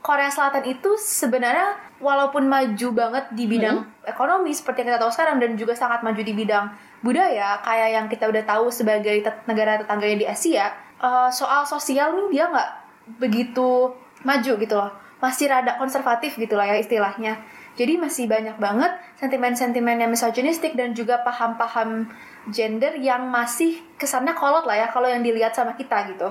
Korea 0.00 0.30
Selatan 0.32 0.64
itu 0.68 0.96
sebenarnya 0.96 1.76
walaupun 2.00 2.48
maju 2.48 2.88
banget 2.96 3.24
di 3.36 3.44
bidang 3.44 3.84
ekonomi 4.08 4.52
seperti 4.56 4.84
yang 4.84 4.96
kita 4.96 5.00
tahu 5.04 5.12
sekarang 5.12 5.36
dan 5.36 5.50
juga 5.60 5.76
sangat 5.76 6.00
maju 6.00 6.20
di 6.24 6.32
bidang 6.32 6.72
budaya 7.00 7.56
kayak 7.64 7.90
yang 7.96 8.06
kita 8.08 8.28
udah 8.28 8.44
tahu 8.44 8.68
sebagai 8.68 9.24
tet- 9.24 9.44
negara 9.48 9.80
tetangganya 9.80 10.18
di 10.20 10.26
Asia, 10.28 10.72
eh, 11.00 11.30
soal 11.32 11.64
sosial 11.64 12.12
nih 12.16 12.40
dia 12.40 12.44
nggak 12.48 12.70
begitu 13.18 13.92
maju 14.24 14.52
gitu 14.60 14.74
loh, 14.76 14.92
masih 15.20 15.48
rada 15.48 15.80
konservatif 15.80 16.36
gitu 16.36 16.54
lah 16.56 16.68
ya 16.68 16.76
istilahnya. 16.76 17.40
Jadi 17.78 17.96
masih 17.96 18.28
banyak 18.28 18.60
banget 18.60 18.92
sentimen-sentimen 19.16 19.96
yang 19.96 20.10
misoginistik 20.12 20.76
dan 20.76 20.92
juga 20.92 21.24
paham-paham 21.24 22.12
gender 22.52 22.92
yang 23.00 23.24
masih 23.32 23.80
kesannya 23.96 24.36
kolot 24.36 24.68
lah 24.68 24.76
ya 24.84 24.86
kalau 24.92 25.08
yang 25.08 25.24
dilihat 25.24 25.56
sama 25.56 25.72
kita 25.78 26.12
gitu. 26.12 26.28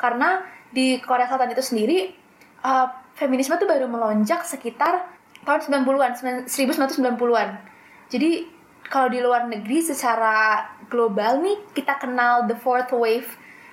Karena 0.00 0.40
di 0.72 0.96
Korea 1.04 1.28
Selatan 1.28 1.52
itu 1.52 1.60
sendiri 1.60 1.98
uh, 2.64 2.88
feminisme 3.12 3.56
tuh 3.60 3.68
baru 3.68 3.84
melonjak 3.88 4.44
sekitar 4.48 5.04
tahun 5.44 5.84
90-an, 5.84 6.12
1990-an. 6.48 7.48
Jadi 8.08 8.55
kalau 8.86 9.08
di 9.10 9.18
luar 9.18 9.50
negeri 9.50 9.82
secara 9.82 10.62
global 10.86 11.42
nih 11.42 11.58
kita 11.74 11.98
kenal 11.98 12.46
the 12.46 12.54
fourth 12.54 12.90
wave, 12.94 13.26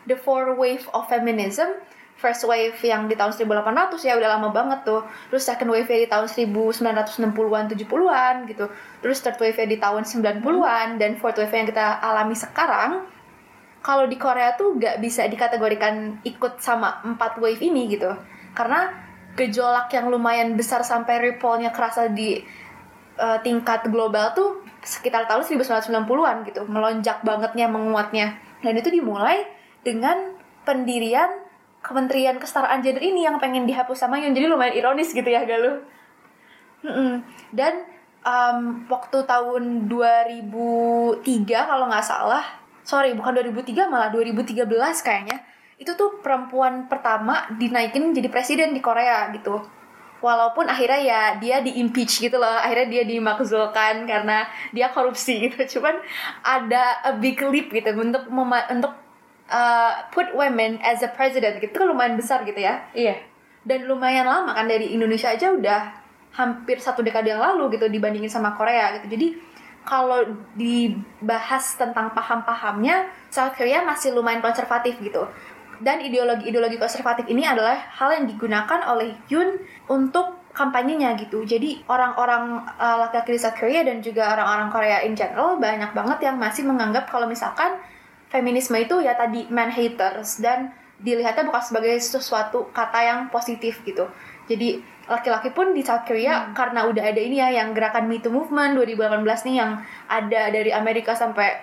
the 0.10 0.18
fourth 0.18 0.58
wave 0.58 0.86
of 0.94 1.06
feminism. 1.10 1.70
First 2.14 2.48
wave 2.48 2.78
yang 2.88 3.12
di 3.12 3.20
tahun 3.20 3.36
1800 3.36 4.00
ya 4.00 4.16
udah 4.16 4.40
lama 4.40 4.54
banget 4.56 4.88
tuh. 4.88 5.04
Terus 5.28 5.44
second 5.44 5.68
wave 5.76 5.92
di 5.92 6.08
tahun 6.08 6.32
1960-an 6.32 7.66
70-an 7.68 8.36
gitu. 8.48 8.66
Terus 9.04 9.18
third 9.20 9.38
wave 9.44 9.60
di 9.68 9.76
tahun 9.76 10.08
90-an 10.08 10.88
dan 11.02 11.20
fourth 11.20 11.36
wave 11.42 11.52
yang 11.52 11.68
kita 11.68 12.00
alami 12.00 12.38
sekarang 12.38 13.12
kalau 13.84 14.08
di 14.08 14.16
Korea 14.16 14.56
tuh 14.56 14.80
gak 14.80 15.04
bisa 15.04 15.28
dikategorikan 15.28 16.24
ikut 16.24 16.64
sama 16.64 17.04
empat 17.04 17.36
wave 17.44 17.60
ini 17.60 17.92
gitu 17.92 18.16
karena 18.56 18.96
gejolak 19.36 19.92
yang 19.92 20.08
lumayan 20.08 20.56
besar 20.56 20.88
sampai 20.88 21.20
ripple-nya 21.20 21.76
kerasa 21.76 22.08
di 22.08 22.40
uh, 23.20 23.38
tingkat 23.44 23.92
global 23.92 24.32
tuh 24.32 24.63
sekitar 24.84 25.26
tahun 25.26 25.44
1990-an 25.44 26.38
gitu 26.48 26.62
melonjak 26.68 27.24
bangetnya 27.24 27.68
menguatnya. 27.72 28.38
Dan 28.64 28.80
itu 28.80 28.92
dimulai 28.92 29.44
dengan 29.84 30.36
pendirian 30.64 31.44
Kementerian 31.84 32.40
Kesetaraan 32.40 32.80
Gender 32.80 33.04
ini 33.04 33.28
yang 33.28 33.36
pengen 33.44 33.68
dihapus 33.68 34.08
sama 34.08 34.16
Yun. 34.16 34.32
Jadi 34.32 34.48
lumayan 34.48 34.72
ironis 34.72 35.12
gitu 35.12 35.28
ya 35.28 35.44
Galuh. 35.44 35.84
Dan 37.52 37.74
um, 38.24 38.88
waktu 38.88 39.28
tahun 39.28 39.92
2003 39.92 41.24
kalau 41.48 41.86
nggak 41.92 42.08
salah 42.08 42.44
sorry 42.84 43.16
bukan 43.16 43.40
2003 43.40 43.88
malah 43.88 44.10
2013 44.12 44.68
kayaknya 45.04 45.38
itu 45.80 45.92
tuh 45.96 46.20
perempuan 46.24 46.88
pertama 46.88 47.48
dinaikin 47.56 48.16
jadi 48.16 48.28
presiden 48.32 48.76
di 48.76 48.82
Korea 48.84 49.32
gitu 49.36 49.64
walaupun 50.24 50.72
akhirnya 50.72 51.04
ya 51.04 51.22
dia 51.36 51.60
di 51.60 51.84
impeach 51.84 52.24
gitu 52.24 52.40
loh 52.40 52.48
akhirnya 52.48 52.88
dia 52.88 53.04
dimakzulkan 53.04 54.08
karena 54.08 54.48
dia 54.72 54.88
korupsi 54.96 55.52
gitu. 55.52 55.60
Cuman 55.78 56.00
ada 56.40 57.04
a 57.04 57.12
big 57.20 57.36
leap 57.44 57.76
gitu 57.76 57.92
untuk 57.92 58.32
mema- 58.32 58.72
untuk 58.72 58.96
uh, 59.52 60.08
put 60.16 60.32
women 60.32 60.80
as 60.80 61.04
a 61.04 61.12
president 61.12 61.60
gitu. 61.60 61.76
Kan 61.76 61.92
lumayan 61.92 62.16
besar 62.16 62.48
gitu 62.48 62.58
ya. 62.58 62.88
Iya. 62.96 63.20
dan 63.64 63.88
lumayan 63.88 64.28
lama 64.28 64.52
kan 64.52 64.68
dari 64.68 64.92
Indonesia 64.92 65.32
aja 65.32 65.48
udah 65.56 65.96
hampir 66.36 66.84
satu 66.84 67.00
dekade 67.00 67.32
yang 67.32 67.40
lalu 67.40 67.80
gitu 67.80 67.88
dibandingin 67.88 68.28
sama 68.28 68.52
Korea 68.60 69.00
gitu. 69.00 69.08
Jadi 69.16 69.28
kalau 69.84 70.24
dibahas 70.56 71.76
tentang 71.76 72.16
paham-pahamnya 72.16 73.08
South 73.28 73.56
Korea 73.56 73.84
masih 73.84 74.16
lumayan 74.16 74.40
konservatif 74.40 74.96
gitu 75.04 75.28
dan 75.82 76.04
ideologi-ideologi 76.04 76.78
konservatif 76.78 77.26
ini 77.32 77.48
adalah 77.48 77.78
hal 77.98 78.14
yang 78.14 78.26
digunakan 78.30 78.80
oleh 78.86 79.18
Yoon 79.32 79.58
untuk 79.90 80.44
kampanyenya 80.54 81.18
gitu. 81.18 81.42
Jadi 81.44 81.82
orang-orang 81.90 82.62
uh, 82.78 83.08
laki-laki 83.08 83.36
di 83.36 83.42
South 83.42 83.58
Korea 83.58 83.82
dan 83.82 84.06
juga 84.06 84.38
orang-orang 84.38 84.70
Korea 84.70 84.98
in 85.02 85.18
general 85.18 85.58
banyak 85.58 85.92
banget 85.98 86.30
yang 86.30 86.38
masih 86.38 86.64
menganggap 86.70 87.10
kalau 87.10 87.26
misalkan 87.26 87.82
feminisme 88.30 88.78
itu 88.78 89.02
ya 89.02 89.18
tadi 89.18 89.50
man 89.50 89.74
haters. 89.74 90.38
Dan 90.40 90.70
dilihatnya 91.04 91.50
bukan 91.50 91.64
sebagai 91.66 91.98
sesuatu 92.00 92.70
kata 92.72 93.00
yang 93.02 93.20
positif 93.34 93.82
gitu. 93.84 94.08
Jadi 94.48 94.80
laki-laki 95.04 95.52
pun 95.52 95.76
di 95.76 95.84
South 95.84 96.08
Korea 96.08 96.56
karena 96.56 96.88
udah 96.88 97.04
ada 97.04 97.20
ini 97.20 97.44
ya 97.44 97.52
yang 97.52 97.76
gerakan 97.76 98.08
Me 98.08 98.24
Too 98.24 98.32
movement 98.32 98.80
2018 98.80 99.20
nih 99.52 99.56
yang 99.60 99.72
ada 100.08 100.42
dari 100.48 100.72
Amerika 100.72 101.12
sampai 101.12 101.60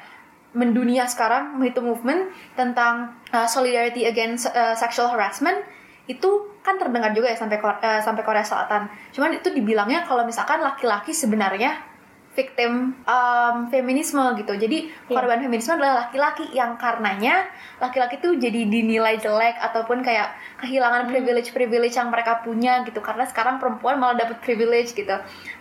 mendunia 0.51 1.07
sekarang 1.07 1.59
Too 1.61 1.85
movement 1.85 2.35
tentang 2.59 3.15
uh, 3.31 3.47
solidarity 3.47 4.07
against 4.07 4.51
uh, 4.51 4.75
sexual 4.75 5.11
harassment 5.11 5.63
itu 6.11 6.59
kan 6.67 6.75
terdengar 6.75 7.15
juga 7.15 7.31
ya 7.31 7.39
sampai 7.39 7.63
uh, 7.63 8.03
sampai 8.03 8.23
Korea 8.27 8.43
Selatan. 8.43 8.91
Cuman 9.15 9.39
itu 9.39 9.49
dibilangnya 9.55 10.03
kalau 10.03 10.27
misalkan 10.27 10.59
laki-laki 10.59 11.15
sebenarnya 11.15 11.79
victim 12.35 12.95
um, 13.07 13.57
feminisme 13.71 14.23
gitu. 14.39 14.55
Jadi 14.55 14.91
korban 15.11 15.43
feminisme 15.43 15.75
adalah 15.75 16.07
laki-laki 16.07 16.47
yang 16.55 16.79
karenanya 16.79 17.47
laki-laki 17.83 18.23
tuh 18.23 18.39
jadi 18.39 18.71
dinilai 18.71 19.19
jelek 19.19 19.59
ataupun 19.59 20.03
kayak 20.03 20.35
kehilangan 20.63 21.11
privilege-privilege 21.11 21.95
yang 21.99 22.11
mereka 22.11 22.43
punya 22.43 22.87
gitu. 22.87 23.03
Karena 23.03 23.27
sekarang 23.27 23.59
perempuan 23.59 23.99
malah 23.99 24.19
dapet 24.19 24.39
privilege 24.43 24.95
gitu. 24.95 25.15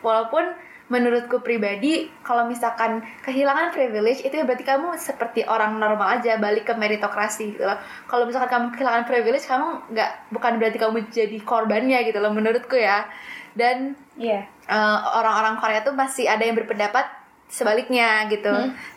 Walaupun 0.06 0.69
menurutku 0.90 1.46
pribadi 1.46 2.10
kalau 2.26 2.50
misalkan 2.50 3.06
kehilangan 3.22 3.70
privilege 3.70 4.26
itu 4.26 4.34
ya 4.34 4.44
berarti 4.44 4.66
kamu 4.66 4.98
seperti 4.98 5.46
orang 5.46 5.78
normal 5.78 6.18
aja 6.18 6.42
balik 6.42 6.66
ke 6.66 6.74
meritokrasi 6.74 7.54
gitu 7.56 7.64
loh. 7.64 7.78
Kalau 8.10 8.26
misalkan 8.26 8.50
kamu 8.50 8.66
kehilangan 8.74 9.06
privilege 9.06 9.46
kamu 9.46 9.94
nggak 9.94 10.12
bukan 10.34 10.58
berarti 10.58 10.78
kamu 10.82 10.98
jadi 11.14 11.38
korbannya 11.46 12.00
gitu 12.10 12.18
loh 12.18 12.34
menurutku 12.34 12.74
ya. 12.74 13.06
Dan 13.54 13.94
Iya. 14.18 14.46
eh, 14.66 14.98
orang-orang 15.14 15.62
Korea 15.62 15.86
tuh 15.86 15.94
masih 15.94 16.26
ada 16.26 16.42
yang 16.42 16.58
berpendapat 16.58 17.06
sebaliknya 17.50 18.30
gitu. 18.30 18.50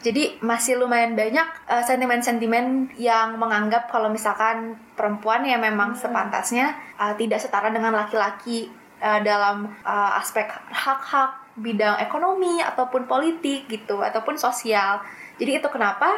Jadi 0.05 0.37
masih 0.45 0.77
lumayan 0.77 1.13
banyak 1.13 1.49
eh, 1.69 1.85
sentimen-sentimen 1.85 2.97
yang 2.97 3.37
menganggap 3.37 3.89
kalau 3.89 4.09
misalkan 4.09 4.77
perempuan 4.97 5.45
yang 5.45 5.61
memang 5.61 5.93
sepantasnya 5.93 6.73
eh, 7.01 7.15
tidak 7.21 7.41
setara 7.41 7.69
dengan 7.73 7.93
laki-laki 7.97 8.69
eh, 9.01 9.21
dalam 9.25 9.69
eh, 9.85 10.11
aspek 10.21 10.49
hak-hak 10.73 11.42
bidang 11.57 12.01
ekonomi 12.01 12.65
ataupun 12.65 13.05
politik 13.05 13.69
gitu 13.69 14.01
ataupun 14.01 14.41
sosial. 14.41 15.05
Jadi 15.37 15.61
itu 15.61 15.69
kenapa 15.69 16.09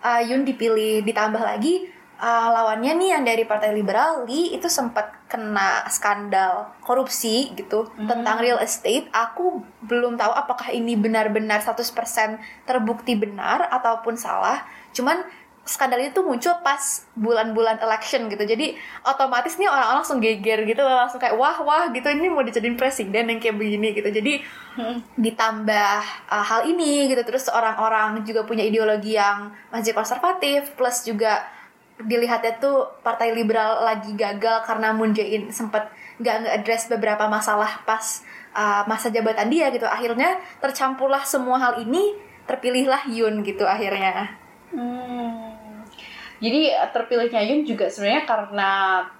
eh, 0.00 0.28
Yun 0.32 0.48
dipilih 0.48 1.04
ditambah 1.04 1.40
lagi 1.40 1.88
eh, 2.18 2.48
lawannya 2.48 2.96
nih 2.96 3.08
yang 3.12 3.22
dari 3.24 3.44
Partai 3.44 3.76
Liberal 3.76 4.24
Lee 4.24 4.56
itu 4.56 4.66
sempat 4.66 5.12
kena 5.28 5.84
skandal 5.92 6.72
korupsi 6.80 7.52
gitu 7.52 7.84
tentang 8.08 8.40
real 8.40 8.56
estate. 8.64 9.12
Aku 9.12 9.60
belum 9.84 10.16
tahu 10.16 10.32
apakah 10.32 10.72
ini 10.72 10.96
benar-benar 10.96 11.60
100% 11.60 11.84
terbukti 12.64 13.12
benar 13.12 13.68
ataupun 13.68 14.16
salah. 14.16 14.64
Cuman 14.96 15.20
skandal 15.68 16.00
itu 16.00 16.24
muncul 16.24 16.56
pas 16.64 16.80
bulan-bulan 17.12 17.76
election 17.84 18.32
gitu. 18.32 18.40
Jadi 18.40 18.72
otomatis 19.04 19.60
nih 19.60 19.68
orang-orang 19.68 20.00
langsung 20.00 20.18
geger 20.18 20.64
gitu, 20.64 20.80
langsung 20.80 21.20
kayak 21.20 21.36
wah 21.36 21.60
wah 21.60 21.92
gitu 21.92 22.08
ini 22.08 22.32
mau 22.32 22.40
dijadiin 22.40 22.80
presiden 22.80 23.28
yang 23.28 23.38
kayak 23.38 23.60
begini 23.60 23.92
gitu. 23.92 24.08
Jadi 24.08 24.40
ditambah 25.18 26.00
uh, 26.30 26.44
hal 26.44 26.64
ini 26.70 27.10
gitu 27.10 27.22
terus 27.26 27.50
orang-orang 27.50 28.22
juga 28.24 28.46
punya 28.46 28.62
ideologi 28.62 29.18
yang 29.18 29.50
masih 29.74 29.92
konservatif 29.92 30.72
plus 30.78 31.02
juga 31.02 31.44
dilihatnya 31.98 32.62
tuh 32.62 32.86
partai 33.02 33.34
liberal 33.34 33.82
lagi 33.82 34.14
gagal 34.14 34.62
karena 34.62 34.94
Moon 34.94 35.10
Jae-in 35.10 35.50
sempat 35.50 35.90
nggak 36.22 36.46
nge-address 36.46 36.86
beberapa 36.94 37.26
masalah 37.26 37.82
pas 37.82 38.22
uh, 38.54 38.86
masa 38.86 39.10
jabatan 39.10 39.50
dia 39.50 39.66
gitu 39.74 39.82
akhirnya 39.82 40.38
tercampurlah 40.62 41.26
semua 41.26 41.58
hal 41.58 41.82
ini 41.82 42.14
terpilihlah 42.46 43.02
Yoon 43.10 43.42
gitu 43.42 43.66
akhirnya 43.66 44.38
Hmm. 44.68 45.47
Jadi 46.38 46.72
eh, 46.72 46.88
terpilihnya 46.90 47.42
Yun 47.44 47.66
juga 47.66 47.90
sebenarnya 47.90 48.24
karena 48.24 48.70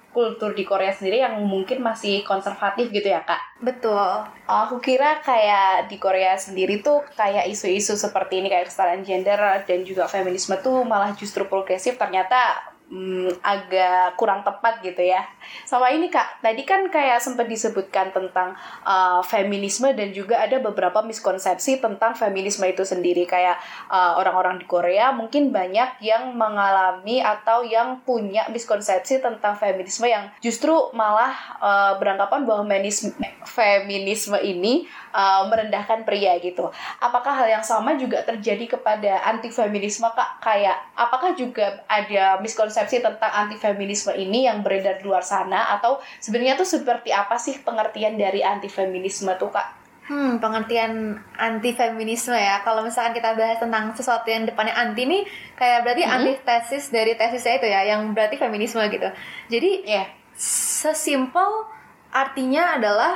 kultur 0.09 0.57
di 0.57 0.65
Korea 0.65 0.89
sendiri 0.89 1.21
yang 1.21 1.37
mungkin 1.45 1.85
masih 1.85 2.25
konservatif 2.25 2.89
gitu 2.89 3.13
ya 3.13 3.21
kak. 3.21 3.61
betul 3.61 4.25
Aku 4.49 4.81
kira 4.81 5.21
kayak 5.21 5.85
di 5.85 6.01
Korea 6.01 6.33
sendiri 6.33 6.81
tuh 6.81 7.05
kayak 7.13 7.45
isu-isu 7.45 7.93
seperti 7.93 8.41
ini 8.41 8.49
kayak 8.49 8.73
kesetaraan 8.73 9.05
gender 9.05 9.37
dan 9.69 9.79
juga 9.85 10.09
feminisme 10.09 10.57
tuh 10.65 10.81
malah 10.81 11.13
justru 11.13 11.45
progresif 11.45 12.01
ternyata 12.01 12.57
hmm, 12.89 13.39
agak 13.45 14.17
kurang 14.17 14.41
tepat 14.41 14.81
gitu 14.83 14.99
ya. 15.05 15.23
Sama 15.63 15.93
ini 15.93 16.09
kak, 16.09 16.41
tadi 16.41 16.65
kan 16.65 16.89
kayak 16.89 17.21
sempat 17.21 17.45
disebutkan 17.45 18.11
tentang 18.11 18.57
uh, 18.83 19.21
feminisme 19.23 19.89
dan 19.93 20.11
juga 20.11 20.41
ada 20.41 20.57
beberapa 20.59 20.99
miskonsepsi 21.05 21.79
tentang 21.79 22.17
feminisme 22.17 22.65
itu 22.65 22.83
sendiri 22.83 23.23
kayak 23.29 23.57
uh, 23.87 24.17
orang-orang 24.17 24.59
di 24.59 24.65
Korea 24.65 25.13
mungkin 25.13 25.53
banyak 25.53 26.01
yang 26.03 26.33
mengalami 26.35 27.21
atau 27.21 27.63
yang 27.63 28.01
punya 28.03 28.49
miskonsepsi 28.49 29.21
tentang 29.21 29.55
feminisme 29.55 30.09
yang 30.09 30.29
justru 30.41 30.73
malah 30.93 31.33
uh, 31.61 31.93
beranggapan 32.01 32.43
bahwa 32.43 32.65
feminisme, 32.65 33.13
feminisme 33.45 34.37
ini 34.41 34.89
uh, 35.13 35.45
merendahkan 35.49 36.05
pria 36.07 36.37
gitu. 36.39 36.69
Apakah 37.01 37.33
hal 37.43 37.47
yang 37.59 37.65
sama 37.65 37.95
juga 37.95 38.21
terjadi 38.25 38.77
kepada 38.79 39.23
anti 39.25 39.49
feminisme 39.49 40.07
kak? 40.09 40.41
Kayak 40.41 40.77
apakah 40.95 41.33
juga 41.33 41.83
ada 41.85 42.37
miskonsepsi 42.39 43.01
tentang 43.01 43.31
anti 43.31 43.57
feminisme 43.57 44.13
ini 44.15 44.45
yang 44.49 44.61
beredar 44.65 45.01
di 45.01 45.05
luar 45.05 45.21
sana 45.25 45.73
atau 45.77 46.01
sebenarnya 46.19 46.57
tuh 46.57 46.67
seperti 46.67 47.13
apa 47.13 47.35
sih 47.37 47.61
pengertian 47.61 48.17
dari 48.17 48.41
anti 48.41 48.67
feminisme 48.67 49.29
tuh 49.37 49.51
kak? 49.53 49.79
Hmm, 50.09 50.41
pengertian 50.41 51.21
anti 51.37 51.69
feminisme 51.77 52.33
ya. 52.33 52.65
Kalau 52.65 52.81
misalkan 52.81 53.13
kita 53.13 53.37
bahas 53.37 53.61
tentang 53.61 53.93
sesuatu 53.93 54.25
yang 54.25 54.49
depannya 54.49 54.73
anti 54.73 55.05
nih, 55.05 55.21
kayak 55.53 55.85
berarti 55.85 56.01
antitesis 56.01 56.89
dari 56.89 57.13
tesisnya 57.13 57.61
itu 57.61 57.67
ya, 57.69 57.93
yang 57.93 58.17
berarti 58.17 58.41
feminisme 58.41 58.81
gitu. 58.89 59.05
Jadi 59.53 59.85
Iya. 59.85 60.09
sesimpel 60.33 61.69
artinya 62.09 62.81
adalah 62.81 63.13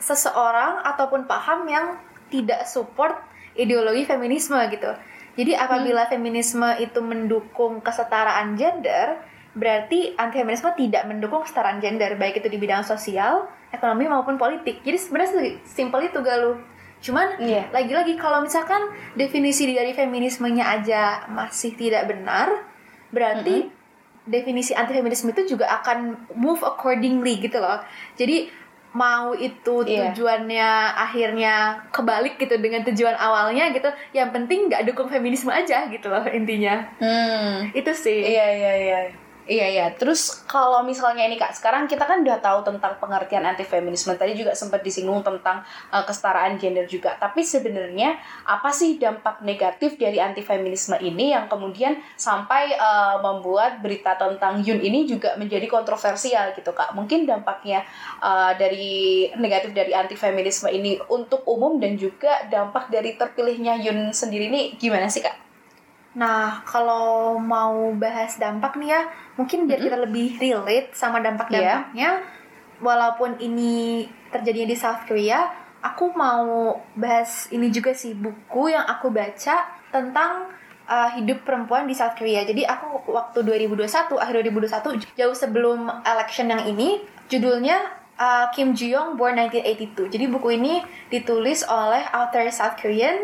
seseorang 0.00 0.82
ataupun 0.82 1.28
paham 1.28 1.68
yang 1.68 2.00
tidak 2.32 2.64
support 2.66 3.20
ideologi 3.54 4.08
feminisme 4.08 4.56
gitu. 4.72 4.90
Jadi 5.38 5.52
apabila 5.54 6.10
feminisme 6.10 6.66
itu 6.82 6.98
mendukung 7.04 7.78
kesetaraan 7.84 8.58
gender, 8.58 9.20
berarti 9.54 10.14
anti 10.18 10.42
feminisme 10.42 10.70
tidak 10.74 11.06
mendukung 11.06 11.46
kesetaraan 11.46 11.78
gender 11.78 12.18
baik 12.18 12.42
itu 12.42 12.48
di 12.50 12.58
bidang 12.58 12.82
sosial, 12.82 13.46
ekonomi 13.70 14.10
maupun 14.10 14.40
politik. 14.40 14.82
Jadi 14.82 14.98
sebenarnya 14.98 15.30
simpel 15.62 16.10
itu 16.10 16.18
galuh. 16.22 16.58
Cuman 17.00 17.40
Iya. 17.40 17.72
lagi-lagi 17.72 18.14
kalau 18.20 18.44
misalkan 18.44 18.92
definisi 19.16 19.64
dari 19.72 19.96
feminismenya 19.96 20.64
aja 20.80 21.24
masih 21.32 21.72
tidak 21.72 22.12
benar, 22.12 22.68
berarti 23.08 23.72
definisi 24.28 24.76
anti 24.76 24.92
feminisme 24.92 25.32
itu 25.32 25.56
juga 25.56 25.66
akan 25.80 26.28
move 26.36 26.60
accordingly 26.60 27.40
gitu 27.40 27.56
loh. 27.56 27.80
Jadi 28.20 28.52
mau 28.90 29.30
itu 29.32 29.86
Iya. 29.86 30.10
tujuannya 30.10 30.70
akhirnya 30.98 31.54
kebalik 31.94 32.34
gitu 32.38 32.58
dengan 32.58 32.82
tujuan 32.82 33.14
awalnya 33.14 33.70
gitu, 33.70 33.86
yang 34.10 34.34
penting 34.34 34.66
nggak 34.66 34.82
dukung 34.90 35.06
feminisme 35.06 35.50
aja 35.50 35.86
gitu 35.86 36.10
loh 36.10 36.26
intinya. 36.26 36.82
Hmm. 36.98 37.70
Itu 37.70 37.94
sih. 37.94 38.34
Iya 38.34 38.46
iya 38.58 38.72
iya. 38.76 39.00
Iya 39.50 39.66
iya. 39.66 39.86
Terus 39.98 40.46
kalau 40.46 40.86
misalnya 40.86 41.26
ini 41.26 41.34
kak, 41.34 41.50
sekarang 41.58 41.90
kita 41.90 42.06
kan 42.06 42.22
udah 42.22 42.38
tahu 42.38 42.62
tentang 42.62 42.94
pengertian 43.02 43.42
anti 43.42 43.66
feminisme. 43.66 44.14
Tadi 44.14 44.38
juga 44.38 44.54
sempat 44.54 44.78
disinggung 44.86 45.26
tentang 45.26 45.66
uh, 45.90 46.06
kesetaraan 46.06 46.54
gender 46.54 46.86
juga. 46.86 47.18
Tapi 47.18 47.42
sebenarnya 47.42 48.14
apa 48.46 48.70
sih 48.70 49.02
dampak 49.02 49.42
negatif 49.42 49.98
dari 49.98 50.22
anti 50.22 50.46
feminisme 50.46 50.94
ini 51.02 51.34
yang 51.34 51.50
kemudian 51.50 51.98
sampai 52.14 52.78
uh, 52.78 53.18
membuat 53.18 53.82
berita 53.82 54.14
tentang 54.14 54.62
Yun 54.62 54.78
ini 54.86 55.02
juga 55.10 55.34
menjadi 55.34 55.66
kontroversial 55.66 56.54
gitu 56.54 56.70
kak? 56.70 56.94
Mungkin 56.94 57.26
dampaknya 57.26 57.82
uh, 58.22 58.54
dari 58.54 59.34
negatif 59.34 59.74
dari 59.74 59.90
anti 59.90 60.14
feminisme 60.14 60.70
ini 60.70 61.02
untuk 61.10 61.42
umum 61.50 61.82
dan 61.82 61.98
juga 61.98 62.46
dampak 62.46 62.86
dari 62.86 63.18
terpilihnya 63.18 63.82
Yun 63.82 64.14
sendiri 64.14 64.46
ini 64.46 64.78
gimana 64.78 65.10
sih 65.10 65.26
kak? 65.26 65.49
Nah, 66.10 66.66
kalau 66.66 67.38
mau 67.38 67.94
bahas 67.94 68.34
dampak 68.34 68.74
nih 68.82 68.98
ya, 68.98 69.00
mungkin 69.38 69.70
biar 69.70 69.78
kita 69.78 69.98
lebih 70.02 70.42
relate 70.42 70.90
sama 70.90 71.22
dampak-dampaknya, 71.22 72.18
walaupun 72.82 73.38
ini 73.38 74.08
terjadinya 74.34 74.74
di 74.74 74.78
South 74.78 75.06
Korea, 75.06 75.46
aku 75.78 76.10
mau 76.12 76.74
bahas 76.98 77.46
ini 77.54 77.70
juga 77.70 77.94
sih 77.94 78.18
buku 78.18 78.74
yang 78.74 78.82
aku 78.90 79.14
baca 79.14 79.70
tentang 79.94 80.50
uh, 80.90 81.10
hidup 81.14 81.46
perempuan 81.46 81.86
di 81.86 81.94
South 81.94 82.18
Korea. 82.18 82.42
Jadi 82.42 82.66
aku 82.66 83.06
waktu 83.06 83.46
2021, 83.46 84.18
akhir 84.18 84.34
2021, 84.50 85.14
jauh 85.14 85.36
sebelum 85.36 85.86
election 86.02 86.50
yang 86.50 86.66
ini, 86.66 87.06
judulnya 87.30 87.86
uh, 88.18 88.50
Kim 88.50 88.74
Ji 88.74 88.90
Young 88.90 89.14
Born 89.14 89.38
1982. 89.38 90.10
Jadi 90.10 90.24
buku 90.26 90.58
ini 90.58 90.82
ditulis 91.06 91.62
oleh 91.70 92.02
author 92.10 92.50
South 92.50 92.74
Korean 92.74 93.22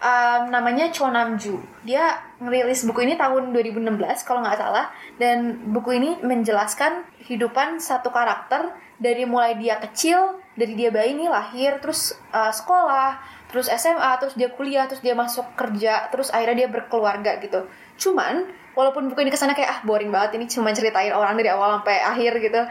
um, 0.00 0.40
namanya 0.52 0.92
Cho 0.92 1.08
Namju. 1.08 1.58
Dia 1.82 2.20
ngerilis 2.36 2.84
buku 2.84 3.08
ini 3.08 3.14
tahun 3.16 3.56
2016 3.56 3.96
kalau 4.28 4.44
nggak 4.44 4.58
salah 4.60 4.92
dan 5.16 5.60
buku 5.72 5.96
ini 5.96 6.10
menjelaskan 6.20 7.08
kehidupan 7.24 7.80
satu 7.80 8.12
karakter 8.12 8.76
dari 8.96 9.28
mulai 9.28 9.56
dia 9.60 9.76
kecil, 9.76 10.40
dari 10.56 10.72
dia 10.72 10.88
bayi 10.88 11.12
nih 11.16 11.28
lahir, 11.28 11.76
terus 11.84 12.16
uh, 12.32 12.48
sekolah, 12.48 13.20
terus 13.52 13.68
SMA, 13.68 14.12
terus 14.20 14.34
dia 14.36 14.48
kuliah, 14.48 14.88
terus 14.88 15.04
dia 15.04 15.12
masuk 15.12 15.44
kerja, 15.52 16.08
terus 16.08 16.32
akhirnya 16.32 16.64
dia 16.64 16.70
berkeluarga 16.72 17.36
gitu. 17.40 17.68
Cuman 18.00 18.48
walaupun 18.76 19.08
buku 19.08 19.24
ini 19.24 19.32
ke 19.32 19.40
sana 19.40 19.56
kayak 19.56 19.70
ah 19.72 19.80
boring 19.82 20.12
banget 20.12 20.36
ini 20.36 20.44
cuma 20.48 20.70
ceritain 20.76 21.10
orang 21.10 21.34
dari 21.40 21.48
awal 21.48 21.80
sampai 21.80 21.96
akhir 22.04 22.38
gitu. 22.44 22.62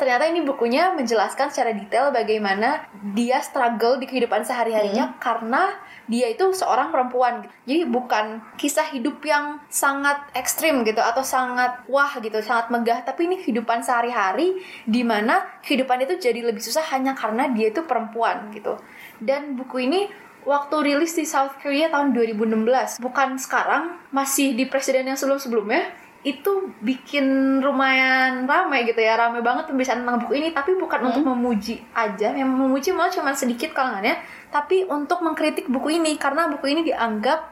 ternyata 0.00 0.24
ini 0.32 0.40
bukunya 0.40 0.96
menjelaskan 0.96 1.52
secara 1.52 1.76
detail 1.76 2.08
bagaimana 2.08 2.88
dia 3.12 3.36
struggle 3.44 4.00
di 4.00 4.08
kehidupan 4.08 4.48
sehari-harinya 4.48 5.20
karena 5.20 5.76
dia 6.10 6.26
itu 6.26 6.50
seorang 6.50 6.90
perempuan. 6.90 7.46
Jadi 7.62 7.86
bukan 7.86 8.42
kisah 8.58 8.90
hidup 8.90 9.22
yang 9.22 9.62
sangat 9.70 10.18
ekstrim 10.34 10.82
gitu 10.82 10.98
atau 10.98 11.22
sangat 11.22 11.86
wah 11.86 12.10
gitu, 12.18 12.42
sangat 12.42 12.74
megah, 12.74 13.06
tapi 13.06 13.30
ini 13.30 13.38
kehidupan 13.38 13.86
sehari-hari 13.86 14.58
di 14.82 15.06
mana 15.06 15.46
kehidupan 15.62 16.02
itu 16.02 16.18
jadi 16.18 16.42
lebih 16.42 16.60
susah 16.60 16.82
hanya 16.90 17.14
karena 17.14 17.46
dia 17.54 17.70
itu 17.70 17.86
perempuan 17.86 18.50
gitu. 18.50 18.74
Dan 19.22 19.54
buku 19.54 19.86
ini 19.86 20.10
waktu 20.42 20.76
rilis 20.82 21.14
di 21.14 21.28
South 21.28 21.54
Korea 21.62 21.92
tahun 21.92 22.10
2016, 22.16 22.98
bukan 22.98 23.38
sekarang, 23.38 24.02
masih 24.10 24.58
di 24.58 24.66
presiden 24.66 25.06
yang 25.06 25.18
sebelum-sebelumnya 25.18 25.99
itu 26.20 26.76
bikin 26.84 27.58
lumayan 27.64 28.44
ramai 28.44 28.84
gitu 28.84 29.00
ya 29.00 29.16
ramai 29.16 29.40
banget 29.40 29.72
pembicaraan 29.72 30.04
tentang 30.04 30.20
buku 30.20 30.36
ini 30.36 30.48
tapi 30.52 30.76
bukan 30.76 31.08
untuk 31.08 31.24
memuji 31.24 31.80
aja. 31.96 32.36
Yang 32.36 32.50
memuji 32.52 32.88
malah 32.92 33.08
cuma 33.08 33.32
sedikit 33.32 33.72
kalangannya 33.72 34.20
tapi 34.52 34.84
untuk 34.84 35.24
mengkritik 35.24 35.70
buku 35.70 35.96
ini 35.96 36.20
karena 36.20 36.52
buku 36.52 36.76
ini 36.76 36.84
dianggap 36.84 37.48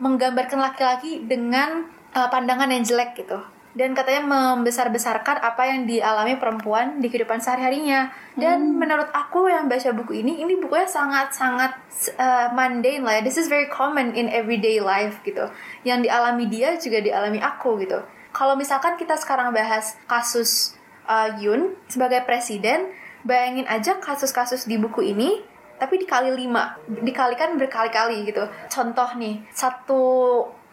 menggambarkan 0.00 0.58
laki-laki 0.58 1.22
dengan 1.28 1.86
uh, 2.16 2.28
pandangan 2.32 2.72
yang 2.72 2.82
jelek 2.82 3.14
gitu 3.14 3.38
dan 3.72 3.96
katanya 3.96 4.28
membesar-besarkan 4.28 5.40
apa 5.40 5.62
yang 5.64 5.88
dialami 5.88 6.36
perempuan 6.36 7.00
di 7.00 7.08
kehidupan 7.08 7.40
sehari-harinya. 7.40 8.12
Dan 8.36 8.76
menurut 8.76 9.08
aku 9.12 9.48
yang 9.48 9.68
baca 9.68 9.92
buku 9.96 10.20
ini 10.20 10.44
ini 10.44 10.60
bukunya 10.60 10.84
sangat-sangat 10.84 11.72
uh, 12.20 12.52
mundane 12.52 13.00
lah 13.00 13.20
ya. 13.20 13.22
This 13.24 13.40
is 13.40 13.48
very 13.48 13.72
common 13.72 14.12
in 14.12 14.28
everyday 14.28 14.80
life 14.80 15.24
gitu. 15.24 15.48
Yang 15.88 16.08
dialami 16.08 16.44
dia 16.52 16.76
juga 16.76 17.00
dialami 17.00 17.40
aku 17.40 17.80
gitu. 17.80 18.04
Kalau 18.32 18.56
misalkan 18.56 18.96
kita 19.00 19.16
sekarang 19.16 19.52
bahas 19.56 19.96
kasus 20.04 20.76
uh, 21.08 21.32
Yun 21.40 21.76
sebagai 21.88 22.24
presiden 22.28 22.92
bayangin 23.24 23.64
aja 23.68 23.96
kasus-kasus 24.00 24.68
di 24.68 24.76
buku 24.76 25.14
ini 25.16 25.44
tapi 25.80 25.98
dikali 25.98 26.30
lima 26.30 26.78
dikalikan 26.86 27.56
berkali-kali 27.56 28.28
gitu. 28.28 28.44
Contoh 28.68 29.16
nih 29.16 29.42
satu 29.50 30.02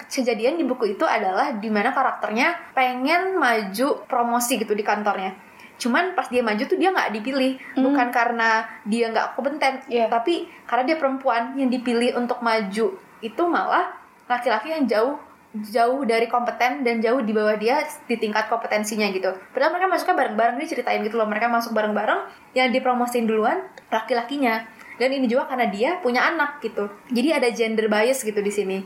kejadian 0.07 0.55
di 0.55 0.63
buku 0.63 0.95
itu 0.95 1.03
adalah 1.03 1.51
di 1.57 1.67
mana 1.67 1.91
karakternya 1.91 2.71
pengen 2.71 3.35
maju 3.35 4.07
promosi 4.07 4.55
gitu 4.55 4.71
di 4.71 4.85
kantornya 4.85 5.35
cuman 5.79 6.11
pas 6.11 6.27
dia 6.27 6.43
maju 6.43 6.59
tuh 6.67 6.75
dia 6.75 6.91
nggak 6.91 7.15
dipilih 7.15 7.55
bukan 7.79 8.11
karena 8.11 8.67
dia 8.83 9.07
nggak 9.11 9.39
kompeten 9.39 9.79
Iya. 9.87 10.11
tapi 10.11 10.47
karena 10.67 10.83
dia 10.91 10.97
perempuan 10.99 11.55
yang 11.55 11.71
dipilih 11.71 12.19
untuk 12.19 12.43
maju 12.43 12.99
itu 13.23 13.43
malah 13.47 13.95
laki-laki 14.27 14.75
yang 14.75 14.83
jauh 14.85 15.15
jauh 15.49 16.05
dari 16.05 16.29
kompeten 16.29 16.85
dan 16.85 17.01
jauh 17.01 17.25
di 17.25 17.33
bawah 17.33 17.57
dia 17.57 17.81
di 18.05 18.21
tingkat 18.21 18.45
kompetensinya 18.53 19.09
gitu. 19.09 19.33
Padahal 19.49 19.73
mereka 19.73 19.89
masuknya 19.89 20.15
bareng-bareng 20.21 20.55
dia 20.61 20.67
ceritain 20.69 21.01
gitu 21.01 21.17
loh 21.17 21.25
mereka 21.25 21.49
masuk 21.49 21.73
bareng-bareng 21.73 22.29
yang 22.53 22.69
dipromosin 22.69 23.25
duluan 23.25 23.65
laki-lakinya 23.89 24.69
dan 25.01 25.09
ini 25.09 25.25
juga 25.25 25.49
karena 25.49 25.65
dia 25.73 25.97
punya 26.05 26.29
anak 26.29 26.61
gitu. 26.61 26.85
Jadi 27.09 27.29
ada 27.33 27.49
gender 27.49 27.89
bias 27.89 28.21
gitu 28.21 28.37
di 28.45 28.51
sini. 28.53 28.77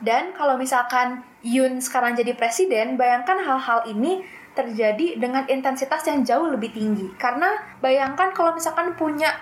Dan 0.00 0.32
kalau 0.36 0.56
misalkan 0.56 1.24
Yun 1.40 1.80
sekarang 1.80 2.16
jadi 2.16 2.36
presiden, 2.36 3.00
bayangkan 3.00 3.40
hal-hal 3.40 3.88
ini 3.88 4.20
terjadi 4.52 5.16
dengan 5.16 5.48
intensitas 5.48 6.04
yang 6.04 6.20
jauh 6.20 6.48
lebih 6.52 6.72
tinggi. 6.74 7.08
Karena 7.16 7.48
bayangkan 7.80 8.32
kalau 8.36 8.52
misalkan 8.52 8.92
punya 8.96 9.32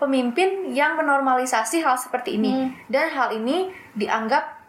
pemimpin 0.00 0.72
yang 0.72 0.96
menormalisasi 0.96 1.84
hal 1.84 1.96
seperti 2.00 2.40
ini. 2.40 2.72
Dan 2.88 3.12
hal 3.12 3.36
ini 3.36 3.72
dianggap 3.96 4.64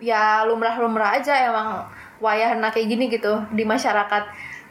ya 0.00 0.44
lumrah-lumrah 0.48 1.20
aja 1.20 1.36
emang 1.36 1.84
wayahna 2.20 2.72
kayak 2.72 2.88
gini 2.88 3.12
gitu 3.12 3.44
di 3.52 3.64
masyarakat 3.68 4.24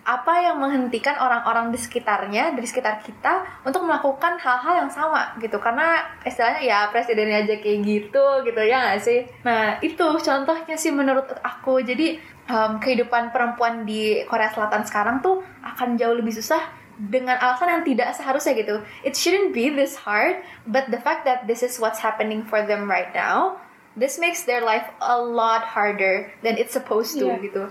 apa 0.05 0.33
yang 0.41 0.57
menghentikan 0.57 1.19
orang-orang 1.19 1.69
di 1.69 1.77
sekitarnya 1.77 2.55
dari 2.55 2.65
sekitar 2.65 3.03
kita 3.03 3.43
untuk 3.63 3.83
melakukan 3.83 4.39
hal-hal 4.39 4.85
yang 4.85 4.91
sama 4.91 5.35
gitu 5.38 5.59
karena 5.59 5.99
istilahnya 6.23 6.62
ya 6.63 6.79
presidennya 6.89 7.43
aja 7.45 7.55
kayak 7.59 7.79
gitu 7.83 8.25
gitu 8.47 8.62
ya 8.63 8.77
nggak 8.89 9.01
sih 9.03 9.19
nah 9.43 9.77
itu 9.79 10.05
contohnya 10.19 10.75
sih 10.75 10.89
menurut 10.89 11.27
aku 11.43 11.83
jadi 11.83 12.17
em, 12.47 12.71
kehidupan 12.79 13.29
perempuan 13.29 13.83
di 13.83 14.23
Korea 14.25 14.49
Selatan 14.49 14.88
sekarang 14.88 15.19
tuh 15.19 15.43
akan 15.62 15.99
jauh 15.99 16.15
lebih 16.15 16.33
susah 16.33 16.62
dengan 16.99 17.39
alasan 17.39 17.79
yang 17.79 17.83
tidak 17.88 18.12
seharusnya 18.12 18.59
gitu 18.59 18.75
it 19.07 19.15
shouldn't 19.15 19.55
be 19.55 19.71
this 19.71 19.95
hard 19.95 20.39
but 20.67 20.88
the 20.91 20.99
fact 20.99 21.23
that 21.23 21.47
this 21.47 21.63
is 21.63 21.79
what's 21.79 22.03
happening 22.03 22.43
for 22.43 22.59
them 22.59 22.91
right 22.91 23.15
now 23.15 23.55
this 23.99 24.19
makes 24.19 24.43
their 24.43 24.63
life 24.63 24.88
a 25.03 25.15
lot 25.15 25.63
harder 25.63 26.31
than 26.43 26.55
it's 26.55 26.71
supposed 26.71 27.19
to 27.19 27.27
Iya. 27.27 27.43
gitu. 27.43 27.63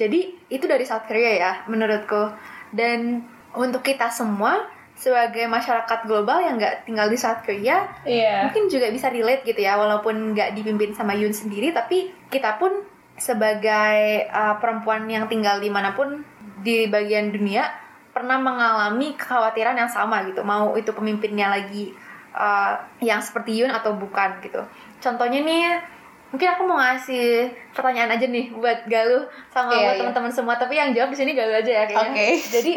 Jadi 0.00 0.48
itu 0.48 0.64
dari 0.64 0.88
South 0.88 1.04
Korea 1.04 1.32
ya 1.36 1.52
menurutku. 1.68 2.32
Dan 2.72 3.20
untuk 3.52 3.84
kita 3.84 4.08
semua 4.08 4.64
sebagai 4.96 5.48
masyarakat 5.48 6.04
global 6.04 6.44
yang 6.44 6.60
nggak 6.60 6.84
tinggal 6.84 7.08
di 7.08 7.16
South 7.16 7.40
Korea, 7.40 7.88
Iya. 8.04 8.48
mungkin 8.48 8.68
juga 8.68 8.92
bisa 8.92 9.08
relate 9.08 9.48
gitu 9.48 9.60
ya, 9.64 9.80
walaupun 9.80 10.36
nggak 10.36 10.52
dipimpin 10.52 10.92
sama 10.92 11.16
Yoon 11.16 11.32
sendiri, 11.32 11.72
tapi 11.72 12.12
kita 12.28 12.60
pun 12.60 12.84
sebagai 13.16 14.28
uh, 14.28 14.60
perempuan 14.60 15.08
yang 15.08 15.24
tinggal 15.24 15.56
di 15.56 15.72
mana 15.72 15.96
pun 15.96 16.20
di 16.60 16.84
bagian 16.88 17.32
dunia 17.32 17.64
pernah 18.12 18.36
mengalami 18.36 19.16
kekhawatiran 19.16 19.72
yang 19.76 19.88
sama 19.88 20.20
gitu, 20.28 20.44
mau 20.44 20.76
itu 20.76 20.92
pemimpinnya 20.92 21.48
lagi 21.48 21.96
uh, 22.36 22.76
yang 23.00 23.24
seperti 23.24 23.56
Yoon 23.56 23.72
atau 23.72 23.96
bukan 23.96 24.36
gitu. 24.44 24.60
Contohnya 25.00 25.40
nih, 25.40 25.80
mungkin 26.30 26.48
aku 26.50 26.62
mau 26.66 26.78
ngasih 26.78 27.50
pertanyaan 27.74 28.14
aja 28.14 28.26
nih 28.30 28.54
buat 28.54 28.86
Galuh 28.86 29.26
sama 29.50 29.74
Iya, 29.74 29.78
buat 29.82 29.94
iya. 29.94 30.00
teman-teman 30.02 30.32
semua, 30.32 30.54
tapi 30.54 30.78
yang 30.78 30.94
jawab 30.94 31.10
di 31.10 31.18
sini 31.18 31.34
Galuh 31.34 31.58
aja 31.58 31.70
ya 31.70 31.84
kayaknya. 31.90 32.10
Oke. 32.14 32.28
Jadi 32.50 32.72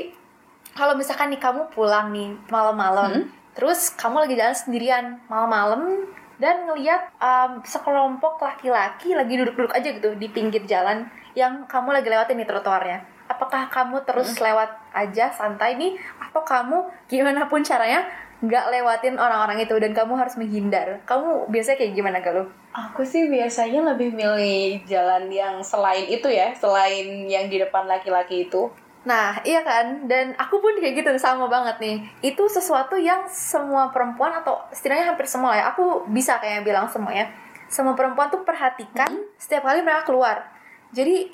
kalau 0.73 0.97
misalkan 0.97 1.29
nih 1.29 1.41
kamu 1.41 1.69
pulang 1.69 2.09
nih 2.09 2.33
malam-malam, 2.49 3.29
terus 3.53 3.93
kamu 3.93 4.25
lagi 4.25 4.33
jalan 4.33 4.57
sendirian 4.57 5.05
malam-malam 5.29 6.09
dan 6.41 6.65
ngelihat 6.65 7.13
um, 7.21 7.61
sekelompok 7.61 8.41
laki-laki 8.41 9.13
lagi 9.13 9.37
duduk-duduk 9.37 9.69
aja 9.69 9.89
gitu 9.93 10.17
di 10.17 10.27
pinggir 10.33 10.65
jalan 10.65 11.05
yang 11.37 11.69
kamu 11.69 11.93
lagi 11.93 12.09
lewatin 12.09 12.41
nih 12.41 12.49
trotoarnya. 12.49 12.99
Apakah 13.29 13.69
kamu 13.69 14.01
terus 14.03 14.33
lewat 14.35 14.69
aja 14.91 15.29
santai 15.31 15.77
nih 15.77 15.95
atau 16.19 16.41
kamu 16.41 16.89
gimana 17.07 17.45
pun 17.45 17.61
caranya 17.61 18.05
nggak 18.43 18.65
lewatin 18.75 19.15
orang-orang 19.15 19.63
itu 19.63 19.71
dan 19.79 19.95
kamu 19.95 20.19
harus 20.19 20.35
menghindar. 20.35 20.99
Kamu 21.07 21.47
biasanya 21.47 21.77
kayak 21.79 21.93
gimana 21.95 22.19
Galuh? 22.19 22.47
Aku 22.75 23.07
sih 23.07 23.31
biasanya 23.31 23.95
lebih 23.95 24.11
milih 24.11 24.83
jalan 24.83 25.31
yang 25.31 25.63
selain 25.63 26.03
itu 26.11 26.27
ya, 26.27 26.51
selain 26.51 27.23
yang 27.31 27.47
di 27.47 27.63
depan 27.63 27.87
laki-laki 27.87 28.51
itu. 28.51 28.67
Nah, 29.07 29.39
iya 29.43 29.63
kan? 29.63 30.07
Dan 30.11 30.35
aku 30.35 30.59
pun 30.59 30.75
kayak 30.79 30.95
gitu 30.99 31.11
sama 31.19 31.47
banget 31.47 31.79
nih. 31.79 31.97
Itu 32.19 32.47
sesuatu 32.51 32.99
yang 32.99 33.27
semua 33.31 33.91
perempuan 33.91 34.35
atau 34.35 34.59
setidaknya 34.71 35.15
hampir 35.15 35.27
semua 35.27 35.55
ya. 35.55 35.71
Aku 35.71 36.07
bisa 36.11 36.39
kayak 36.39 36.67
bilang 36.67 36.87
semua 36.91 37.11
ya. 37.15 37.27
Semua 37.71 37.95
perempuan 37.95 38.31
tuh 38.31 38.43
perhatikan 38.43 39.11
setiap 39.39 39.67
kali 39.67 39.83
mereka 39.83 40.07
keluar. 40.07 40.47
Jadi 40.95 41.31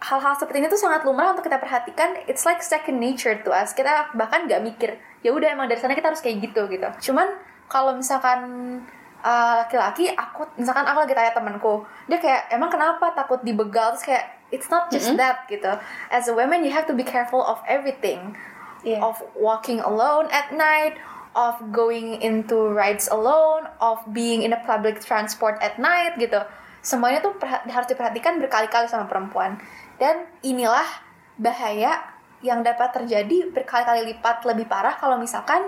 hal-hal 0.00 0.32
seperti 0.36 0.64
ini 0.64 0.68
tuh 0.72 0.80
sangat 0.80 1.04
lumrah 1.04 1.36
untuk 1.36 1.44
kita 1.44 1.60
perhatikan. 1.60 2.24
It's 2.24 2.48
like 2.48 2.64
second 2.64 2.96
nature 2.96 3.36
to 3.44 3.50
us. 3.52 3.76
Kita 3.76 4.12
bahkan 4.16 4.48
nggak 4.48 4.60
mikir. 4.64 4.96
Ya 5.20 5.30
udah 5.36 5.52
emang 5.52 5.68
dari 5.68 5.80
sana 5.80 5.92
kita 5.92 6.08
harus 6.12 6.24
kayak 6.24 6.40
gitu 6.40 6.66
gitu. 6.72 6.88
Cuman 7.12 7.28
kalau 7.68 7.94
misalkan 7.94 8.40
uh, 9.22 9.64
laki-laki 9.64 10.10
aku 10.12 10.48
misalkan 10.56 10.84
aku 10.88 11.04
lagi 11.04 11.14
tanya 11.14 11.32
temanku 11.36 11.84
dia 12.08 12.18
kayak 12.18 12.50
emang 12.50 12.72
kenapa 12.72 13.12
takut 13.12 13.40
dibegal 13.44 13.94
terus 13.94 14.04
kayak 14.04 14.24
it's 14.50 14.66
not 14.72 14.90
just 14.90 15.14
that 15.14 15.46
gitu 15.46 15.70
as 16.10 16.26
a 16.26 16.34
woman 16.34 16.64
you 16.66 16.72
have 16.72 16.88
to 16.88 16.96
be 16.96 17.06
careful 17.06 17.40
of 17.44 17.60
everything 17.70 18.34
Iya. 18.80 18.96
of 19.04 19.20
walking 19.36 19.76
alone 19.84 20.32
at 20.32 20.56
night 20.56 20.96
of 21.36 21.60
going 21.68 22.16
into 22.24 22.72
rides 22.72 23.12
alone 23.12 23.68
of 23.76 24.00
being 24.08 24.40
in 24.40 24.56
a 24.56 24.60
public 24.64 25.04
transport 25.04 25.60
at 25.60 25.76
night 25.76 26.16
gitu 26.16 26.40
semuanya 26.80 27.20
tuh 27.20 27.36
harus 27.44 27.88
diperhatikan 27.92 28.40
berkali-kali 28.40 28.88
sama 28.88 29.04
perempuan 29.04 29.60
dan 30.00 30.24
inilah 30.40 30.88
bahaya 31.36 32.00
yang 32.40 32.64
dapat 32.64 32.96
terjadi 32.96 33.52
berkali-kali 33.52 34.16
lipat 34.16 34.48
lebih 34.48 34.64
parah 34.64 34.96
kalau 34.96 35.20
misalkan 35.20 35.60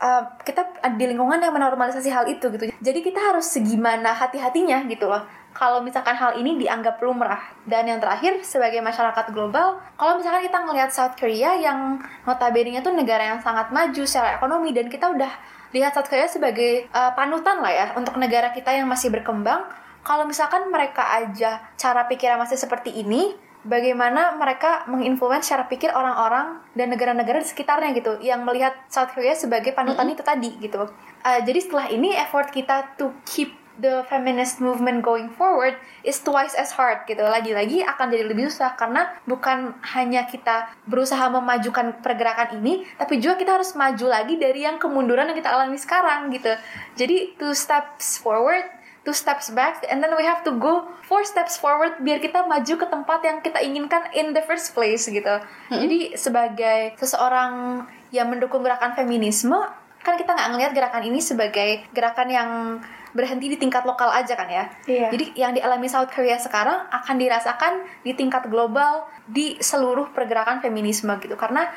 uh, 0.00 0.22
kita 0.44 0.84
di 1.00 1.04
lingkungan 1.08 1.40
yang 1.40 1.56
menormalisasi 1.56 2.12
hal 2.12 2.28
itu 2.28 2.52
gitu. 2.52 2.68
Jadi 2.68 3.00
kita 3.00 3.20
harus 3.20 3.48
segimana 3.48 4.12
hati-hatinya 4.12 4.84
gitu 4.84 5.08
loh. 5.08 5.24
Kalau 5.54 5.80
misalkan 5.80 6.18
hal 6.18 6.34
ini 6.34 6.58
dianggap 6.58 6.98
lumrah. 6.98 7.38
Dan 7.62 7.86
yang 7.86 8.02
terakhir 8.02 8.42
sebagai 8.42 8.82
masyarakat 8.82 9.30
global, 9.30 9.78
kalau 9.94 10.18
misalkan 10.18 10.42
kita 10.42 10.58
ngelihat 10.66 10.90
South 10.90 11.14
Korea 11.14 11.54
yang 11.56 12.02
notabene-nya 12.26 12.82
tuh 12.82 12.90
negara 12.90 13.32
yang 13.32 13.40
sangat 13.40 13.70
maju 13.70 14.02
secara 14.02 14.34
ekonomi 14.34 14.74
dan 14.74 14.90
kita 14.90 15.14
udah 15.14 15.30
lihat 15.70 15.94
South 15.94 16.10
Korea 16.10 16.26
sebagai 16.26 16.90
uh, 16.90 17.14
panutan 17.14 17.62
lah 17.62 17.70
ya 17.70 17.86
untuk 17.94 18.18
negara 18.18 18.50
kita 18.50 18.74
yang 18.74 18.90
masih 18.90 19.14
berkembang. 19.14 19.62
Kalau 20.04 20.28
misalkan 20.28 20.68
mereka 20.68 21.00
aja 21.00 21.64
cara 21.80 22.04
pikirnya 22.04 22.36
masih 22.36 22.60
seperti 22.60 22.92
ini, 22.92 23.32
bagaimana 23.64 24.36
mereka 24.36 24.84
menginfluence 24.86 25.48
cara 25.48 25.64
pikir 25.66 25.90
orang-orang 25.90 26.60
dan 26.76 26.92
negara-negara 26.92 27.40
di 27.40 27.48
sekitarnya 27.48 27.96
gitu 27.96 28.20
yang 28.20 28.44
melihat 28.44 28.76
South 28.92 29.10
Korea 29.16 29.32
sebagai 29.34 29.72
panutan 29.72 30.12
itu 30.12 30.20
tadi 30.20 30.54
gitu. 30.60 30.86
Uh, 31.24 31.40
jadi 31.42 31.58
setelah 31.58 31.88
ini 31.88 32.12
effort 32.14 32.52
kita 32.52 32.94
to 33.00 33.10
keep 33.24 33.56
the 33.80 34.06
feminist 34.06 34.62
movement 34.62 35.02
going 35.02 35.26
forward 35.34 35.74
is 36.06 36.22
twice 36.22 36.54
as 36.54 36.70
hard 36.74 37.02
gitu. 37.10 37.22
Lagi-lagi 37.24 37.82
akan 37.82 38.06
jadi 38.12 38.24
lebih 38.26 38.46
susah 38.50 38.78
karena 38.78 39.10
bukan 39.26 39.74
hanya 39.96 40.26
kita 40.30 40.70
berusaha 40.86 41.26
memajukan 41.30 41.98
pergerakan 41.98 42.62
ini, 42.62 42.86
tapi 42.94 43.18
juga 43.18 43.40
kita 43.40 43.58
harus 43.58 43.74
maju 43.74 44.06
lagi 44.06 44.38
dari 44.38 44.62
yang 44.62 44.78
kemunduran 44.78 45.30
yang 45.30 45.38
kita 45.38 45.50
alami 45.50 45.78
sekarang 45.78 46.30
gitu. 46.30 46.54
Jadi 46.94 47.34
two 47.34 47.54
steps 47.56 48.22
forward, 48.22 48.66
two 49.04 49.12
steps 49.12 49.52
back, 49.52 49.84
and 49.86 50.00
then 50.00 50.16
we 50.16 50.24
have 50.24 50.40
to 50.42 50.56
go 50.56 50.88
four 51.04 51.20
steps 51.28 51.60
forward 51.60 52.00
biar 52.00 52.18
kita 52.24 52.48
maju 52.48 52.74
ke 52.74 52.86
tempat 52.88 53.20
yang 53.20 53.38
kita 53.44 53.60
inginkan 53.60 54.08
in 54.16 54.32
the 54.32 54.40
first 54.48 54.72
place 54.72 55.04
gitu. 55.04 55.36
Jadi 55.68 56.16
sebagai 56.16 56.96
seseorang 56.96 57.84
yang 58.10 58.32
mendukung 58.32 58.64
gerakan 58.64 58.96
feminisme, 58.96 59.56
kan 60.00 60.16
kita 60.16 60.32
nggak 60.32 60.48
ngelihat 60.56 60.72
gerakan 60.72 61.04
ini 61.04 61.20
sebagai 61.20 61.84
gerakan 61.92 62.28
yang 62.32 62.50
berhenti 63.14 63.46
di 63.46 63.56
tingkat 63.56 63.86
lokal 63.86 64.10
aja 64.10 64.34
kan 64.34 64.50
ya. 64.50 64.66
Iya. 64.90 65.08
Jadi 65.14 65.38
yang 65.38 65.54
dialami 65.54 65.86
South 65.86 66.10
Korea 66.10 66.34
sekarang 66.34 66.90
akan 66.90 67.16
dirasakan 67.16 67.86
di 68.02 68.12
tingkat 68.12 68.50
global 68.50 69.06
di 69.24 69.54
seluruh 69.62 70.10
pergerakan 70.10 70.58
feminisme 70.58 71.14
gitu 71.22 71.38
karena 71.38 71.70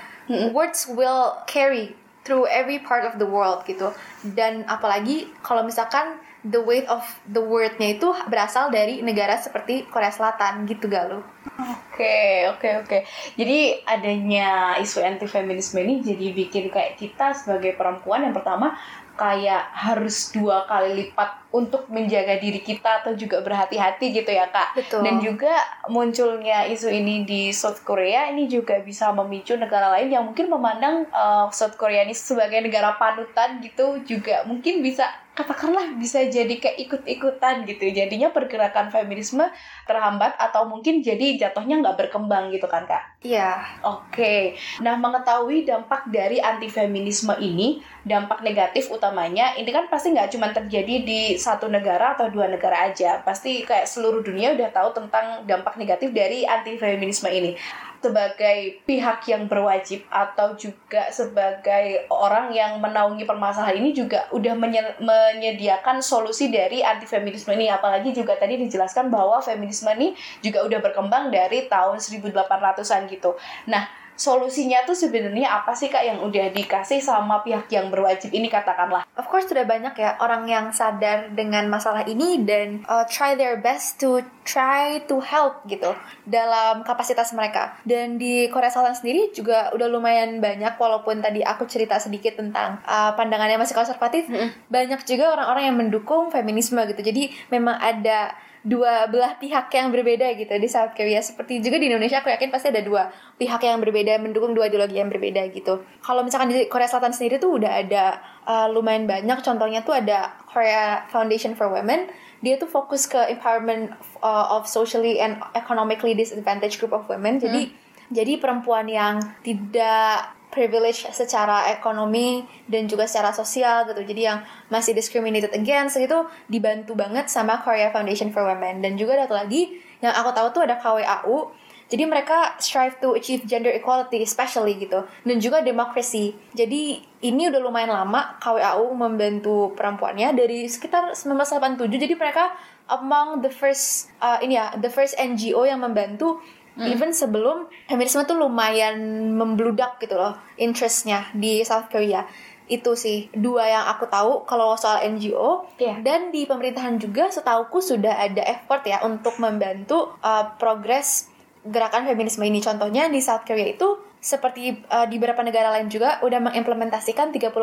words 0.51 0.89
will 0.89 1.37
carry 1.45 1.93
through 2.25 2.43
every 2.49 2.81
part 2.81 3.07
of 3.07 3.15
the 3.21 3.27
world 3.27 3.63
gitu. 3.69 3.93
Dan 4.25 4.65
apalagi 4.67 5.31
kalau 5.45 5.63
misalkan 5.63 6.19
the 6.47 6.61
weight 6.63 6.87
of 6.87 7.03
the 7.27 7.43
wordnya 7.43 7.99
itu 7.99 8.09
berasal 8.31 8.71
dari 8.71 9.03
negara 9.03 9.35
seperti 9.37 9.87
Korea 9.91 10.11
Selatan 10.11 10.63
gitu 10.65 10.87
galuh. 10.87 11.23
Oke, 11.57 12.47
oke, 12.53 12.69
oke. 12.85 12.97
Jadi 13.35 13.81
adanya 13.83 14.77
isu 14.79 15.01
anti 15.03 15.25
feminisme 15.25 15.81
ini 15.81 15.99
jadi 15.99 16.31
bikin 16.31 16.69
kayak 16.71 16.95
kita 16.95 17.33
sebagai 17.35 17.75
perempuan 17.75 18.23
yang 18.23 18.35
pertama 18.37 18.77
kayak 19.17 19.73
harus 19.73 20.29
dua 20.29 20.69
kali 20.69 20.93
lipat 20.93 21.46
untuk 21.57 21.89
menjaga 21.89 22.37
diri 22.37 22.61
kita 22.61 23.01
atau 23.01 23.17
juga 23.17 23.41
berhati-hati 23.41 24.13
gitu 24.13 24.29
ya 24.29 24.45
kak. 24.53 24.77
Betul. 24.77 25.01
Dan 25.01 25.17
juga 25.17 25.57
munculnya 25.89 26.69
isu 26.69 26.93
ini 26.93 27.25
di 27.25 27.49
South 27.49 27.81
Korea 27.81 28.29
ini 28.29 28.45
juga 28.45 28.77
bisa 28.85 29.09
memicu 29.09 29.57
negara 29.57 29.89
lain 29.97 30.13
yang 30.13 30.29
mungkin 30.29 30.53
memandang 30.53 31.09
uh, 31.09 31.49
South 31.49 31.73
Korea 31.81 32.05
ini 32.05 32.13
sebagai 32.13 32.61
negara 32.61 32.93
panutan 33.01 33.57
gitu 33.65 34.05
juga 34.05 34.45
mungkin 34.45 34.85
bisa 34.85 35.09
katakanlah 35.37 35.93
bisa 36.01 36.25
jadi 36.25 36.49
kayak 36.57 36.77
ikut-ikutan 36.89 37.69
gitu. 37.69 37.93
Jadinya 37.93 38.33
pergerakan 38.33 38.89
feminisme 38.89 39.45
terhambat 39.85 40.33
atau 40.41 40.65
mungkin 40.65 41.05
jadi 41.05 41.37
jatuhnya 41.37 41.77
nggak 41.85 41.97
berkembang 42.09 42.49
gitu 42.49 42.65
kan 42.65 42.89
kak. 42.89 43.21
Iya. 43.21 43.61
Oke, 43.85 44.57
nah 44.81 44.97
mengetahui 44.97 45.69
dampak 45.69 46.09
dari 46.09 46.41
anti 46.41 46.73
feminisme 46.73 47.37
ini, 47.37 47.77
dampak 48.01 48.41
negatif 48.41 48.89
utamanya, 48.89 49.53
ini 49.53 49.69
kan 49.69 49.85
pasti 49.85 50.17
nggak 50.17 50.33
cuma 50.33 50.49
terjadi 50.49 51.05
di 51.05 51.21
satu 51.47 51.71
negara 51.71 52.19
atau 52.19 52.27
dua 52.27 52.51
negara 52.51 52.91
aja, 52.91 53.23
pasti 53.23 53.63
kayak 53.63 53.87
seluruh 53.87 54.19
dunia 54.19 54.51
udah 54.51 54.67
tahu 54.75 54.91
tentang 54.91 55.47
dampak 55.47 55.79
negatif 55.79 56.11
dari 56.11 56.43
anti 56.43 56.75
feminisme 56.75 57.31
ini. 57.31 57.55
Sebagai 57.97 58.85
pihak 58.85 59.25
yang 59.25 59.49
berwajib 59.49 60.05
atau 60.13 60.53
juga 60.53 61.09
sebagai 61.09 62.05
orang 62.13 62.53
yang 62.53 62.77
menaungi 62.77 63.25
permasalahan 63.25 63.81
ini 63.81 63.89
juga 63.89 64.29
udah 64.29 64.53
menye- 64.53 64.99
menyediakan 65.01 66.03
solusi 66.03 66.53
dari 66.53 66.85
anti 66.85 67.09
feminisme 67.09 67.49
ini, 67.57 67.71
apalagi 67.71 68.13
juga 68.13 68.37
tadi 68.37 68.59
dijelaskan 68.59 69.09
bahwa 69.09 69.41
feminisme 69.41 69.89
ini 69.97 70.13
juga 70.45 70.61
udah 70.67 70.77
berkembang 70.83 71.33
dari 71.33 71.65
tahun 71.65 71.97
1800-an 71.97 73.09
gitu. 73.09 73.33
Nah, 73.65 74.06
solusinya 74.17 74.83
tuh 74.83 74.97
sebenarnya 74.97 75.61
apa 75.61 75.77
sih 75.77 75.87
kak 75.87 76.03
yang 76.03 76.19
udah 76.25 76.49
dikasih 76.51 76.99
sama 76.99 77.45
pihak 77.45 77.69
yang 77.69 77.93
berwajib 77.93 78.33
ini 78.33 78.49
katakanlah? 78.49 79.05
Of 79.13 79.29
course 79.29 79.47
sudah 79.47 79.63
banyak 79.63 79.93
ya 79.95 80.17
orang 80.19 80.49
yang 80.49 80.73
sadar 80.73 81.31
dengan 81.31 81.69
masalah 81.69 82.03
ini 82.03 82.41
dan 82.43 82.83
uh, 82.89 83.05
try 83.05 83.37
their 83.37 83.61
best 83.61 84.01
to 84.01 84.25
try 84.43 84.97
to 85.05 85.21
help 85.21 85.61
gitu 85.69 85.93
dalam 86.25 86.81
kapasitas 86.81 87.31
mereka. 87.37 87.77
Dan 87.85 88.17
di 88.17 88.49
Korea 88.49 88.73
Selatan 88.73 88.97
sendiri 88.97 89.29
juga 89.31 89.69
udah 89.71 89.87
lumayan 89.87 90.41
banyak 90.41 90.75
walaupun 90.75 91.21
tadi 91.21 91.45
aku 91.45 91.69
cerita 91.69 92.01
sedikit 92.01 92.35
tentang 92.41 92.81
uh, 92.83 93.13
pandangannya 93.13 93.61
masih 93.61 93.77
konservatif, 93.77 94.25
banyak 94.67 94.99
juga 95.05 95.37
orang-orang 95.37 95.63
yang 95.69 95.77
mendukung 95.77 96.33
feminisme 96.33 96.81
gitu. 96.89 97.01
Jadi 97.05 97.29
memang 97.53 97.77
ada 97.77 98.33
dua 98.65 99.09
belah 99.09 99.37
pihak 99.37 99.69
yang 99.73 99.89
berbeda 99.89 100.33
gitu 100.37 100.53
di 100.57 100.69
South 100.69 100.93
Korea. 100.93 101.21
Seperti 101.21 101.59
juga 101.61 101.81
di 101.81 101.89
Indonesia 101.89 102.21
aku 102.21 102.29
yakin 102.29 102.49
pasti 102.49 102.69
ada 102.69 102.85
dua 102.85 103.09
pihak 103.37 103.61
yang 103.65 103.81
berbeda 103.81 104.21
mendukung 104.21 104.53
dua 104.53 104.69
ideologi 104.69 104.97
yang 104.97 105.09
berbeda 105.09 105.49
gitu. 105.51 105.81
Kalau 106.01 106.21
misalkan 106.21 106.53
di 106.53 106.69
Korea 106.69 106.85
Selatan 106.85 107.11
sendiri 107.11 107.41
tuh 107.41 107.57
udah 107.57 107.71
ada 107.83 108.21
uh, 108.45 108.67
lumayan 108.69 109.09
banyak. 109.09 109.41
Contohnya 109.41 109.81
tuh 109.81 109.97
ada 109.97 110.37
Korea 110.45 111.05
Foundation 111.09 111.57
for 111.57 111.69
Women. 111.73 112.09
Dia 112.45 112.61
tuh 112.61 112.69
fokus 112.69 113.09
ke 113.09 113.17
empowerment 113.33 113.97
uh, 114.21 114.53
of 114.53 114.69
socially 114.69 115.17
and 115.17 115.41
economically 115.57 116.13
disadvantaged 116.13 116.77
group 116.77 116.93
of 116.93 117.09
women. 117.09 117.41
Jadi 117.41 117.73
jadi 118.07 118.39
perempuan 118.39 118.87
yang 118.87 119.19
tidak 119.43 120.36
privilege 120.49 121.05
secara 121.11 121.69
ekonomi 121.71 122.47
dan 122.65 122.87
juga 122.87 123.05
secara 123.05 123.35
sosial 123.35 123.87
gitu. 123.89 124.01
Jadi 124.01 124.21
yang 124.25 124.39
masih 124.71 124.95
discriminated 124.95 125.53
against 125.53 125.99
gitu 125.99 126.27
dibantu 126.47 126.95
banget 126.95 127.27
sama 127.27 127.59
Korea 127.61 127.91
Foundation 127.91 128.31
for 128.31 128.47
Women. 128.47 128.81
Dan 128.81 128.95
juga 128.95 129.19
ada 129.19 129.31
lagi 129.31 129.79
yang 129.99 130.13
aku 130.13 130.29
tahu 130.33 130.47
tuh 130.53 130.61
ada 130.65 130.77
KWAU 130.77 131.67
jadi 131.87 132.03
mereka 132.03 132.59
strive 132.59 132.99
to 132.99 133.15
achieve 133.15 133.47
gender 133.47 133.71
equality 133.71 134.19
especially 134.19 134.75
gitu 134.75 135.07
dan 135.23 135.37
juga 135.39 135.63
demokrasi. 135.63 136.35
Jadi 136.51 136.99
ini 137.23 137.47
udah 137.47 137.63
lumayan 137.63 137.95
lama 137.95 138.35
KWAU 138.43 138.91
membantu 138.91 139.71
perempuannya 139.71 140.35
dari 140.35 140.67
sekitar 140.67 141.15
1987 141.15 141.87
jadi 141.87 142.15
mereka 142.19 142.51
among 142.91 143.39
the 143.39 143.51
first 143.51 144.11
uh, 144.19 144.39
ini 144.43 144.59
ya 144.59 144.75
the 144.79 144.91
first 144.91 145.15
NGO 145.15 145.63
yang 145.63 145.79
membantu 145.79 146.43
even 146.85 147.09
sebelum 147.09 147.65
feminisme 147.89 148.21
tuh 148.23 148.37
lumayan 148.37 148.97
membludak 149.33 149.97
gitu 149.97 150.13
loh 150.13 150.37
interestnya 150.55 151.25
di 151.33 151.65
South 151.65 151.89
Korea. 151.89 152.21
Itu 152.67 152.99
sih 152.99 153.31
dua 153.31 153.63
yang 153.63 153.85
aku 153.87 154.11
tahu 154.11 154.43
kalau 154.43 154.75
soal 154.75 154.99
NGO 155.07 155.65
Iya. 155.79 156.03
dan 156.03 156.29
di 156.29 156.43
pemerintahan 156.43 156.99
juga 156.99 157.31
setauku 157.31 157.79
sudah 157.79 158.19
ada 158.19 158.43
effort 158.43 158.83
ya 158.83 158.99
untuk 159.01 159.39
membantu 159.39 160.19
uh, 160.19 160.53
progres 160.59 161.31
gerakan 161.63 162.03
feminisme 162.05 162.43
ini. 162.43 162.59
Contohnya 162.59 163.07
di 163.07 163.23
South 163.23 163.47
Korea 163.47 163.71
itu 163.71 164.06
seperti 164.17 164.81
uh, 164.89 165.05
di 165.05 165.21
beberapa 165.21 165.45
negara 165.45 165.69
lain 165.77 165.87
juga 165.93 166.17
udah 166.25 166.41
mengimplementasikan 166.49 167.29
30% 167.29 167.53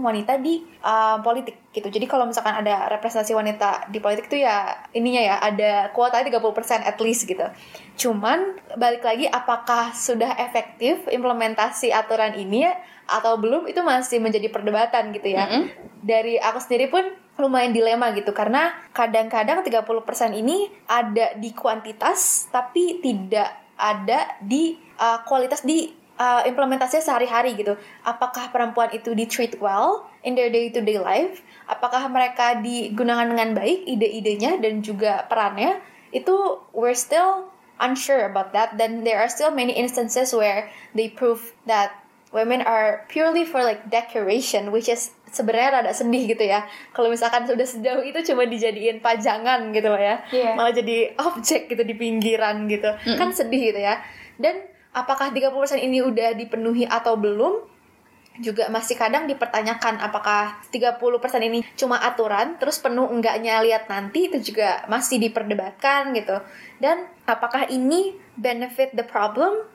wanita 0.00 0.40
di 0.40 0.64
uh, 0.80 1.20
politik 1.20 1.70
gitu. 1.70 1.92
Jadi 1.92 2.08
kalau 2.08 2.24
misalkan 2.24 2.56
ada 2.56 2.88
representasi 2.88 3.36
wanita 3.36 3.92
di 3.92 4.00
politik 4.00 4.32
itu 4.32 4.40
ya 4.40 4.72
ininya 4.96 5.22
ya 5.22 5.36
ada 5.38 5.72
kuota 5.92 6.24
30% 6.24 6.88
at 6.88 6.98
least 7.04 7.28
gitu. 7.28 7.44
Cuman 8.00 8.56
balik 8.80 9.04
lagi 9.04 9.28
apakah 9.28 9.92
sudah 9.92 10.40
efektif 10.40 11.04
implementasi 11.12 11.92
aturan 11.92 12.34
ini 12.40 12.64
ya 12.64 12.72
atau 13.08 13.40
belum 13.40 13.68
itu 13.68 13.80
masih 13.84 14.20
menjadi 14.20 14.48
perdebatan 14.48 15.12
gitu 15.12 15.28
ya. 15.32 15.44
Dari 16.00 16.40
aku 16.40 16.58
sendiri 16.60 16.88
pun 16.88 17.04
lumayan 17.38 17.70
dilema 17.70 18.10
gitu 18.18 18.34
karena 18.34 18.74
kadang-kadang 18.90 19.62
30% 19.62 19.86
ini 20.34 20.66
ada 20.90 21.38
di 21.38 21.54
kuantitas 21.54 22.50
tapi 22.50 22.98
tidak 22.98 23.78
ada 23.78 24.34
di 24.42 24.74
uh, 24.98 25.22
kualitas 25.22 25.62
di 25.62 25.86
uh, 26.18 26.42
implementasinya 26.44 27.00
sehari-hari 27.00 27.54
gitu. 27.54 27.78
Apakah 28.02 28.50
perempuan 28.50 28.90
itu 28.92 29.14
di 29.14 29.24
treat 29.24 29.56
well 29.62 30.10
in 30.26 30.34
their 30.34 30.50
day-to-day 30.50 30.98
life? 30.98 31.40
Apakah 31.70 32.10
mereka 32.10 32.58
digunakan 32.58 33.30
dengan 33.30 33.54
baik 33.54 33.86
ide-idenya 33.86 34.58
dan 34.58 34.82
juga 34.82 35.24
perannya? 35.30 35.78
Itu 36.10 36.66
we're 36.74 36.98
still 36.98 37.48
unsure 37.78 38.26
about 38.26 38.50
that. 38.52 38.74
Then 38.76 39.06
there 39.06 39.22
are 39.22 39.30
still 39.30 39.54
many 39.54 39.72
instances 39.78 40.34
where 40.34 40.68
they 40.92 41.06
prove 41.08 41.54
that 41.70 41.94
women 42.34 42.60
are 42.60 43.06
purely 43.08 43.46
for 43.46 43.62
like 43.64 43.88
decoration, 43.88 44.74
which 44.74 44.90
is 44.90 45.14
sebenarnya 45.28 45.80
rada 45.80 45.92
sedih 45.92 46.28
gitu 46.32 46.44
ya. 46.44 46.64
Kalau 46.96 47.12
misalkan 47.12 47.44
sudah 47.44 47.64
sejauh 47.64 48.00
itu 48.04 48.20
cuma 48.32 48.48
dijadiin 48.48 49.00
pajangan 49.04 49.72
gitu 49.76 49.88
loh 49.92 50.00
ya, 50.00 50.24
Iya. 50.32 50.56
malah 50.56 50.72
jadi 50.72 51.12
objek 51.20 51.68
gitu 51.68 51.84
di 51.84 51.94
pinggiran 51.96 52.64
gitu, 52.68 52.88
kan 53.16 53.28
sedih 53.32 53.72
gitu 53.72 53.80
ya. 53.80 54.00
Dan 54.40 54.64
apakah 55.02 55.30
30% 55.30 55.78
ini 55.78 56.02
udah 56.02 56.34
dipenuhi 56.34 56.84
atau 56.84 57.14
belum? 57.14 57.64
Juga 58.38 58.70
masih 58.70 58.94
kadang 58.94 59.26
dipertanyakan 59.26 59.98
apakah 59.98 60.62
30% 60.70 61.02
ini 61.42 61.66
cuma 61.74 61.98
aturan, 61.98 62.54
terus 62.62 62.78
penuh 62.78 63.10
enggaknya 63.10 63.58
lihat 63.66 63.90
nanti 63.90 64.30
itu 64.30 64.54
juga 64.54 64.86
masih 64.86 65.18
diperdebatkan 65.18 66.14
gitu. 66.14 66.38
Dan 66.78 67.10
apakah 67.26 67.66
ini 67.66 68.14
benefit 68.38 68.94
the 68.94 69.02
problem 69.02 69.66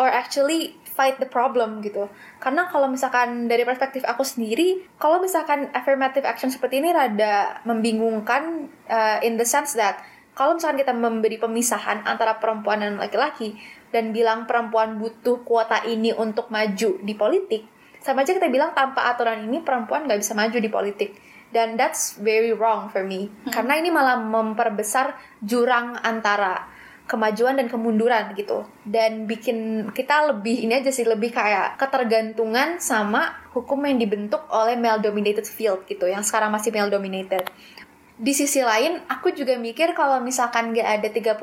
or 0.00 0.08
actually 0.08 0.76
fight 0.96 1.20
the 1.20 1.28
problem 1.28 1.84
gitu. 1.84 2.08
Karena 2.40 2.64
kalau 2.72 2.88
misalkan 2.88 3.52
dari 3.52 3.68
perspektif 3.68 4.00
aku 4.08 4.24
sendiri, 4.24 4.80
kalau 4.96 5.20
misalkan 5.20 5.68
affirmative 5.76 6.24
action 6.24 6.48
seperti 6.48 6.80
ini 6.80 6.96
rada 6.96 7.60
membingungkan 7.68 8.72
uh, 8.88 9.20
in 9.20 9.36
the 9.36 9.44
sense 9.44 9.76
that 9.76 10.00
kalau 10.36 10.56
misalkan 10.56 10.80
kita 10.80 10.92
memberi 10.96 11.36
pemisahan 11.36 12.04
antara 12.04 12.36
perempuan 12.36 12.80
dan 12.80 12.96
laki-laki 12.96 13.56
dan 13.94 14.14
bilang 14.14 14.44
perempuan 14.44 14.98
butuh 14.98 15.42
kuota 15.46 15.84
ini 15.86 16.14
untuk 16.14 16.50
maju 16.50 16.90
di 17.02 17.14
politik, 17.14 17.62
sama 18.02 18.22
aja 18.22 18.38
kita 18.38 18.46
bilang 18.46 18.70
tanpa 18.70 19.10
aturan 19.10 19.50
ini 19.50 19.62
perempuan 19.66 20.06
nggak 20.06 20.20
bisa 20.22 20.32
maju 20.38 20.58
di 20.58 20.70
politik. 20.70 21.10
dan 21.54 21.78
that's 21.78 22.18
very 22.20 22.52
wrong 22.52 22.90
for 22.90 23.06
me. 23.06 23.30
Karena 23.48 23.78
ini 23.78 23.88
malah 23.88 24.18
memperbesar 24.18 25.14
jurang 25.40 25.96
antara 26.02 26.68
kemajuan 27.06 27.54
dan 27.54 27.70
kemunduran 27.70 28.34
gitu. 28.34 28.66
Dan 28.82 29.30
bikin 29.30 29.88
kita 29.94 30.34
lebih 30.34 30.66
ini 30.66 30.82
aja 30.82 30.90
sih 30.90 31.06
lebih 31.06 31.30
kayak 31.30 31.78
ketergantungan 31.78 32.82
sama 32.82 33.46
hukum 33.54 33.78
yang 33.86 33.96
dibentuk 33.96 34.42
oleh 34.52 34.74
male 34.76 35.00
dominated 35.00 35.46
field 35.46 35.86
gitu 35.88 36.04
yang 36.10 36.20
sekarang 36.26 36.52
masih 36.52 36.74
male 36.74 36.92
dominated 36.92 37.46
di 38.16 38.32
sisi 38.32 38.64
lain, 38.64 39.04
aku 39.12 39.36
juga 39.36 39.60
mikir 39.60 39.92
kalau 39.92 40.24
misalkan 40.24 40.72
gak 40.72 40.88
ada 41.04 41.08
30% 41.12 41.36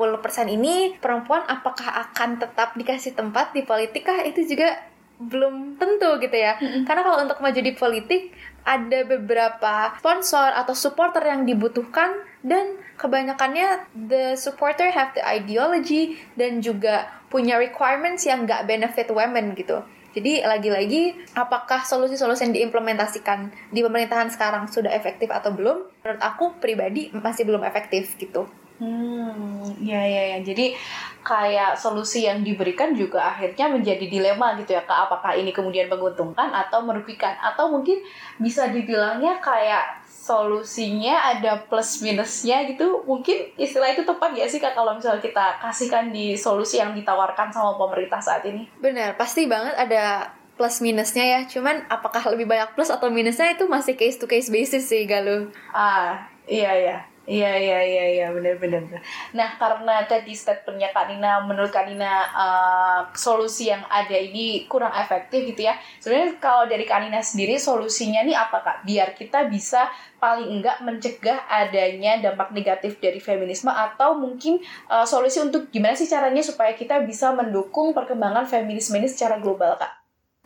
ini, 0.50 0.98
perempuan 0.98 1.46
apakah 1.46 2.10
akan 2.10 2.42
tetap 2.42 2.74
dikasih 2.74 3.14
tempat 3.14 3.54
di 3.54 3.62
politik 3.62 4.02
kah? 4.10 4.26
Itu 4.26 4.42
juga 4.42 4.82
belum 5.22 5.78
tentu 5.78 6.18
gitu 6.18 6.34
ya. 6.34 6.58
Karena 6.58 7.06
kalau 7.06 7.22
untuk 7.22 7.38
maju 7.38 7.60
di 7.62 7.72
politik, 7.78 8.34
ada 8.66 9.06
beberapa 9.06 9.94
sponsor 10.02 10.50
atau 10.50 10.74
supporter 10.74 11.22
yang 11.22 11.46
dibutuhkan 11.46 12.10
dan 12.42 12.80
kebanyakannya 12.98 13.86
the 13.94 14.34
supporter 14.34 14.90
have 14.90 15.14
the 15.14 15.22
ideology 15.22 16.18
dan 16.34 16.58
juga 16.58 17.06
punya 17.30 17.54
requirements 17.54 18.26
yang 18.26 18.50
gak 18.50 18.66
benefit 18.66 19.06
women 19.14 19.54
gitu. 19.54 19.86
Jadi 20.14 20.46
lagi-lagi 20.46 21.34
apakah 21.34 21.82
solusi-solusi 21.82 22.46
yang 22.46 22.54
diimplementasikan 22.54 23.50
di 23.74 23.82
pemerintahan 23.82 24.30
sekarang 24.30 24.70
sudah 24.70 24.94
efektif 24.94 25.28
atau 25.34 25.50
belum? 25.50 25.90
Menurut 26.06 26.22
aku 26.22 26.54
pribadi 26.62 27.10
masih 27.10 27.42
belum 27.42 27.66
efektif 27.66 28.14
gitu. 28.14 28.46
Hmm, 28.74 29.74
ya 29.82 30.02
ya 30.02 30.22
ya. 30.34 30.38
Jadi 30.42 30.74
kayak 31.22 31.78
solusi 31.78 32.26
yang 32.26 32.42
diberikan 32.42 32.92
juga 32.92 33.32
akhirnya 33.32 33.70
menjadi 33.70 34.06
dilema 34.06 34.58
gitu 34.58 34.74
ya 34.74 34.82
kak. 34.82 35.10
Apakah 35.10 35.38
ini 35.38 35.50
kemudian 35.54 35.86
menguntungkan 35.86 36.50
atau 36.50 36.82
merugikan? 36.82 37.34
Atau 37.38 37.70
mungkin 37.70 38.02
bisa 38.38 38.70
dibilangnya 38.70 39.38
kayak 39.38 40.03
solusinya 40.24 41.36
ada 41.36 41.60
plus 41.68 42.00
minusnya 42.00 42.64
gitu. 42.64 43.04
Mungkin 43.04 43.52
istilah 43.60 43.92
itu 43.92 44.08
tepat 44.08 44.32
ya 44.32 44.48
sih 44.48 44.56
kak 44.56 44.72
kalau 44.72 44.96
misalnya 44.96 45.20
kita 45.20 45.60
kasihkan 45.60 46.08
di 46.08 46.32
solusi 46.32 46.80
yang 46.80 46.96
ditawarkan 46.96 47.52
sama 47.52 47.76
pemerintah 47.76 48.24
saat 48.24 48.40
ini. 48.48 48.64
Benar, 48.80 49.20
pasti 49.20 49.44
banget 49.44 49.76
ada 49.76 50.32
plus 50.56 50.80
minusnya 50.80 51.24
ya. 51.28 51.40
Cuman 51.44 51.84
apakah 51.92 52.24
lebih 52.32 52.48
banyak 52.48 52.72
plus 52.72 52.88
atau 52.88 53.12
minusnya 53.12 53.52
itu 53.52 53.68
masih 53.68 54.00
case 54.00 54.16
to 54.16 54.24
case 54.24 54.48
basis 54.48 54.88
sih 54.88 55.04
Galuh. 55.04 55.52
Ah, 55.76 56.24
iya 56.48 56.72
iya. 56.72 56.98
Iya 57.24 57.56
iya 57.56 57.80
iya 57.80 58.04
iya 58.20 58.26
benar 58.36 58.60
benar. 58.60 58.84
Nah 59.32 59.56
karena 59.56 60.04
tadi 60.04 60.36
statementnya 60.36 60.92
Kak 60.92 61.08
Nina 61.08 61.40
menurut 61.40 61.72
Kak 61.72 61.88
Nina 61.88 62.28
uh, 62.36 63.00
solusi 63.16 63.72
yang 63.72 63.80
ada 63.88 64.12
ini 64.12 64.68
kurang 64.68 64.92
efektif 64.92 65.40
gitu 65.48 65.64
ya. 65.64 65.72
Sebenarnya 66.04 66.36
kalau 66.36 66.68
dari 66.68 66.84
Kak 66.84 67.00
Nina 67.00 67.24
sendiri 67.24 67.56
solusinya 67.56 68.20
nih 68.28 68.36
apa 68.36 68.60
Kak? 68.60 68.76
Biar 68.84 69.16
kita 69.16 69.48
bisa 69.48 69.88
paling 70.20 70.60
enggak 70.60 70.84
mencegah 70.84 71.48
adanya 71.48 72.20
dampak 72.20 72.52
negatif 72.52 73.00
dari 73.00 73.24
feminisme 73.24 73.72
atau 73.72 74.20
mungkin 74.20 74.60
uh, 74.92 75.08
solusi 75.08 75.40
untuk 75.40 75.72
gimana 75.72 75.96
sih 75.96 76.04
caranya 76.04 76.44
supaya 76.44 76.76
kita 76.76 77.00
bisa 77.08 77.32
mendukung 77.32 77.96
perkembangan 77.96 78.44
feminisme 78.44 79.00
ini 79.00 79.08
secara 79.08 79.40
global 79.40 79.80
Kak? 79.80 79.96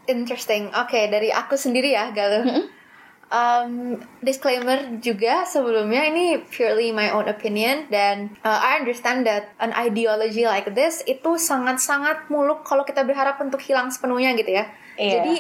Interesting. 0.06 0.70
Oke, 0.78 1.10
dari 1.10 1.34
aku 1.34 1.58
sendiri 1.58 1.90
ya 1.90 2.14
Galuh. 2.14 2.70
Um, 3.28 4.00
disclaimer 4.24 4.96
juga 5.04 5.44
sebelumnya 5.44 6.08
ini 6.08 6.40
purely 6.48 6.96
my 6.96 7.12
own 7.12 7.28
opinion 7.28 7.84
dan 7.92 8.32
uh, 8.40 8.56
I 8.56 8.80
understand 8.80 9.28
that 9.28 9.52
an 9.60 9.76
ideology 9.76 10.48
like 10.48 10.72
this 10.72 11.04
itu 11.04 11.36
sangat-sangat 11.36 12.32
muluk 12.32 12.64
kalau 12.64 12.88
kita 12.88 13.04
berharap 13.04 13.36
untuk 13.44 13.60
hilang 13.60 13.92
sepenuhnya 13.92 14.32
gitu 14.32 14.56
ya. 14.56 14.72
Iya. 14.96 15.12
Jadi 15.20 15.36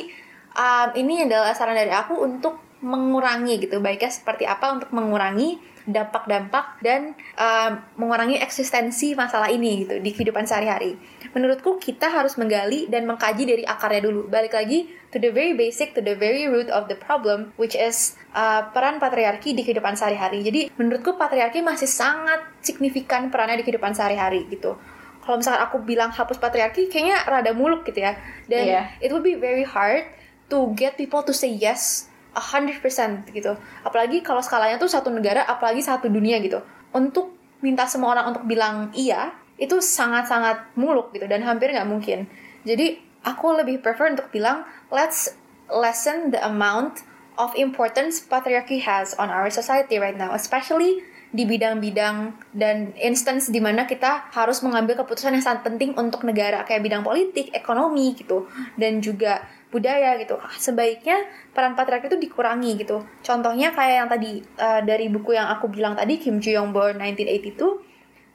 um, 0.52 0.88
ini 1.00 1.24
adalah 1.24 1.56
saran 1.56 1.80
dari 1.80 1.88
aku 1.88 2.20
untuk 2.20 2.60
mengurangi 2.84 3.58
gitu 3.58 3.80
baiknya 3.80 4.12
seperti 4.12 4.44
apa 4.44 4.70
untuk 4.70 4.90
mengurangi 4.94 5.58
dampak-dampak 5.88 6.84
dan 6.84 7.16
um, 7.40 7.72
mengurangi 7.96 8.36
eksistensi 8.36 9.16
masalah 9.16 9.48
ini 9.48 9.88
gitu 9.88 9.96
di 10.04 10.12
kehidupan 10.12 10.44
sehari-hari. 10.44 11.00
Menurutku 11.32 11.80
kita 11.80 12.12
harus 12.12 12.36
menggali 12.36 12.84
dan 12.92 13.08
mengkaji 13.08 13.48
dari 13.48 13.64
akarnya 13.64 14.04
dulu. 14.04 14.28
Balik 14.28 14.52
lagi 14.52 14.92
to 15.08 15.16
the 15.16 15.32
very 15.32 15.56
basic, 15.56 15.96
to 15.96 16.04
the 16.04 16.12
very 16.12 16.44
root 16.44 16.68
of 16.68 16.92
the 16.92 16.96
problem, 17.00 17.56
which 17.56 17.72
is 17.72 18.20
uh, 18.36 18.68
peran 18.76 19.00
patriarki 19.00 19.56
di 19.56 19.64
kehidupan 19.64 19.96
sehari-hari. 19.96 20.44
Jadi 20.44 20.68
menurutku 20.76 21.16
patriarki 21.16 21.64
masih 21.64 21.88
sangat 21.88 22.44
signifikan 22.60 23.32
perannya 23.32 23.58
di 23.58 23.64
kehidupan 23.64 23.96
sehari-hari 23.96 24.44
gitu. 24.52 24.76
Kalau 25.24 25.40
misalkan 25.40 25.60
aku 25.64 25.76
bilang 25.84 26.12
hapus 26.12 26.40
patriarki, 26.40 26.88
kayaknya 26.88 27.24
rada 27.28 27.52
muluk 27.52 27.84
gitu 27.88 28.00
ya. 28.00 28.16
Dan 28.48 28.64
Iya. 28.64 28.82
it 29.00 29.08
would 29.12 29.24
be 29.24 29.36
very 29.36 29.64
hard 29.64 30.04
to 30.52 30.72
get 30.76 30.96
people 30.96 31.20
to 31.24 31.32
say 31.36 31.48
yes 31.52 32.08
100% 32.40 33.28
gitu. 33.34 33.52
Apalagi 33.84 34.22
kalau 34.22 34.42
skalanya 34.42 34.78
tuh 34.78 34.90
satu 34.90 35.10
negara, 35.10 35.44
apalagi 35.44 35.82
satu 35.82 36.08
dunia 36.08 36.38
gitu. 36.38 36.62
Untuk 36.94 37.34
minta 37.60 37.84
semua 37.90 38.14
orang 38.14 38.34
untuk 38.34 38.46
bilang 38.46 38.94
iya, 38.94 39.34
itu 39.58 39.82
sangat-sangat 39.82 40.78
muluk 40.78 41.10
gitu 41.10 41.26
dan 41.26 41.42
hampir 41.42 41.74
nggak 41.74 41.88
mungkin. 41.90 42.30
Jadi 42.62 43.02
aku 43.26 43.58
lebih 43.58 43.82
prefer 43.82 44.14
untuk 44.14 44.30
bilang 44.30 44.62
let's 44.94 45.34
lessen 45.68 46.30
the 46.30 46.40
amount 46.40 47.02
of 47.38 47.54
importance 47.54 48.22
patriarchy 48.22 48.82
has 48.82 49.14
on 49.18 49.30
our 49.30 49.50
society 49.50 49.98
right 49.98 50.16
now, 50.16 50.34
especially 50.34 51.02
di 51.28 51.44
bidang-bidang 51.44 52.32
dan 52.56 52.96
instance 52.96 53.52
di 53.52 53.60
mana 53.60 53.84
kita 53.84 54.32
harus 54.32 54.64
mengambil 54.64 54.96
keputusan 55.04 55.36
yang 55.36 55.44
sangat 55.44 55.60
penting 55.68 55.92
untuk 55.92 56.24
negara 56.24 56.64
kayak 56.64 56.80
bidang 56.80 57.04
politik, 57.04 57.52
ekonomi 57.52 58.16
gitu 58.16 58.48
dan 58.80 59.04
juga 59.04 59.44
budaya 59.68 60.16
gitu. 60.16 60.40
Sebaiknya 60.56 61.28
peran 61.52 61.76
patriarki 61.76 62.08
itu 62.08 62.18
dikurangi 62.18 62.80
gitu. 62.80 63.04
Contohnya 63.20 63.72
kayak 63.72 63.96
yang 64.04 64.08
tadi 64.08 64.30
uh, 64.60 64.80
dari 64.84 65.12
buku 65.12 65.36
yang 65.36 65.48
aku 65.52 65.68
bilang 65.68 65.96
tadi 65.96 66.16
Kim 66.16 66.40
Joo 66.40 66.60
Young 66.60 66.72
Born 66.72 67.00
1982 67.00 67.88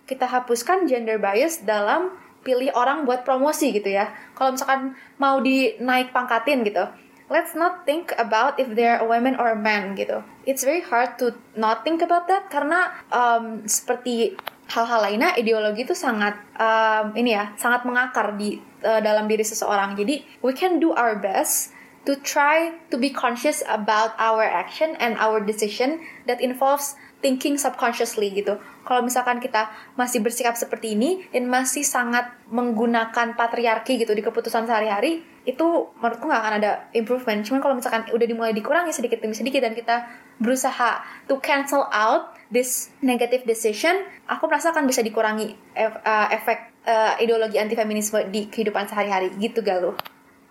kita 0.04 0.28
hapuskan 0.28 0.86
gender 0.86 1.18
bias 1.18 1.64
dalam 1.64 2.12
pilih 2.44 2.76
orang 2.76 3.08
buat 3.08 3.24
promosi 3.24 3.72
gitu 3.72 3.88
ya. 3.88 4.12
Kalau 4.36 4.54
misalkan 4.54 5.00
mau 5.16 5.40
dinaik 5.40 6.12
pangkatin 6.12 6.68
gitu, 6.68 6.84
let's 7.32 7.56
not 7.56 7.88
think 7.88 8.12
about 8.20 8.60
if 8.60 8.68
they're 8.76 9.00
a 9.00 9.08
woman 9.08 9.40
or 9.40 9.56
a 9.56 9.60
man 9.60 9.96
gitu. 9.96 10.22
It's 10.44 10.62
very 10.68 10.84
hard 10.84 11.16
to 11.24 11.34
not 11.56 11.88
think 11.88 12.04
about 12.04 12.28
that 12.28 12.52
karena 12.52 12.92
um, 13.10 13.64
seperti 13.64 14.36
hal-hal 14.70 15.00
lainnya 15.04 15.36
ideologi 15.36 15.84
itu 15.84 15.96
sangat 15.96 16.40
um, 16.56 17.14
ini 17.14 17.36
ya 17.36 17.52
sangat 17.60 17.84
mengakar 17.84 18.36
di 18.40 18.58
uh, 18.84 19.02
dalam 19.04 19.28
diri 19.28 19.44
seseorang. 19.44 19.96
Jadi 20.00 20.24
we 20.42 20.56
can 20.56 20.80
do 20.80 20.96
our 20.96 21.20
best 21.20 21.76
to 22.04 22.20
try 22.20 22.76
to 22.92 23.00
be 23.00 23.12
conscious 23.12 23.64
about 23.68 24.12
our 24.20 24.44
action 24.44 24.96
and 25.00 25.16
our 25.20 25.40
decision 25.40 26.04
that 26.28 26.44
involves 26.44 27.00
thinking 27.24 27.56
subconsciously 27.56 28.36
gitu. 28.36 28.60
Kalau 28.84 29.00
misalkan 29.00 29.40
kita 29.40 29.72
masih 29.96 30.20
bersikap 30.20 30.60
seperti 30.60 31.00
ini 31.00 31.24
dan 31.32 31.48
masih 31.48 31.88
sangat 31.88 32.36
menggunakan 32.52 33.40
patriarki 33.40 33.96
gitu 33.96 34.12
di 34.12 34.20
keputusan 34.20 34.68
sehari-hari, 34.68 35.24
itu 35.44 35.92
menurutku 36.00 36.26
nggak 36.28 36.42
akan 36.44 36.54
ada 36.64 36.72
improvement. 36.96 37.44
Cuman 37.44 37.60
kalau 37.60 37.76
misalkan 37.76 38.08
udah 38.12 38.28
dimulai 38.28 38.56
dikurangi 38.56 38.96
sedikit 38.96 39.20
demi 39.20 39.36
sedikit 39.36 39.60
dan 39.60 39.76
kita 39.76 40.08
berusaha 40.40 41.04
to 41.28 41.40
cancel 41.44 41.84
out 41.92 42.32
this 42.48 42.92
negative 43.04 43.44
decision, 43.44 43.94
aku 44.28 44.48
merasa 44.48 44.72
akan 44.72 44.88
bisa 44.88 45.04
dikurangi 45.04 45.52
ef- 45.76 46.02
uh, 46.04 46.28
efek 46.32 46.74
uh, 46.88 47.20
ideologi 47.20 47.60
anti 47.60 47.76
feminisme 47.76 48.24
di 48.32 48.48
kehidupan 48.48 48.88
sehari-hari 48.88 49.36
gitu 49.36 49.60
Galuh. 49.60 49.96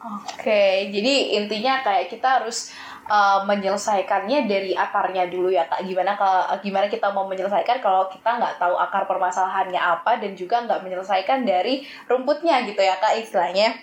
Oke, 0.02 0.90
jadi 0.90 1.38
intinya 1.38 1.78
kayak 1.86 2.10
kita 2.10 2.42
harus 2.42 2.74
uh, 3.08 3.42
menyelesaikannya 3.48 4.46
dari 4.46 4.72
akarnya 4.76 5.26
dulu 5.26 5.50
ya 5.50 5.66
kak. 5.66 5.82
Gimana 5.86 6.14
kalau 6.14 6.46
gimana 6.60 6.86
kita 6.86 7.10
mau 7.10 7.26
menyelesaikan 7.26 7.82
kalau 7.82 8.06
kita 8.06 8.38
nggak 8.38 8.58
tahu 8.60 8.74
akar 8.78 9.08
permasalahannya 9.08 9.78
apa 9.78 10.20
dan 10.22 10.36
juga 10.38 10.62
nggak 10.62 10.82
menyelesaikan 10.84 11.42
dari 11.42 11.82
rumputnya 12.06 12.62
gitu 12.68 12.82
ya 12.82 12.98
kak 12.98 13.18
istilahnya. 13.18 13.74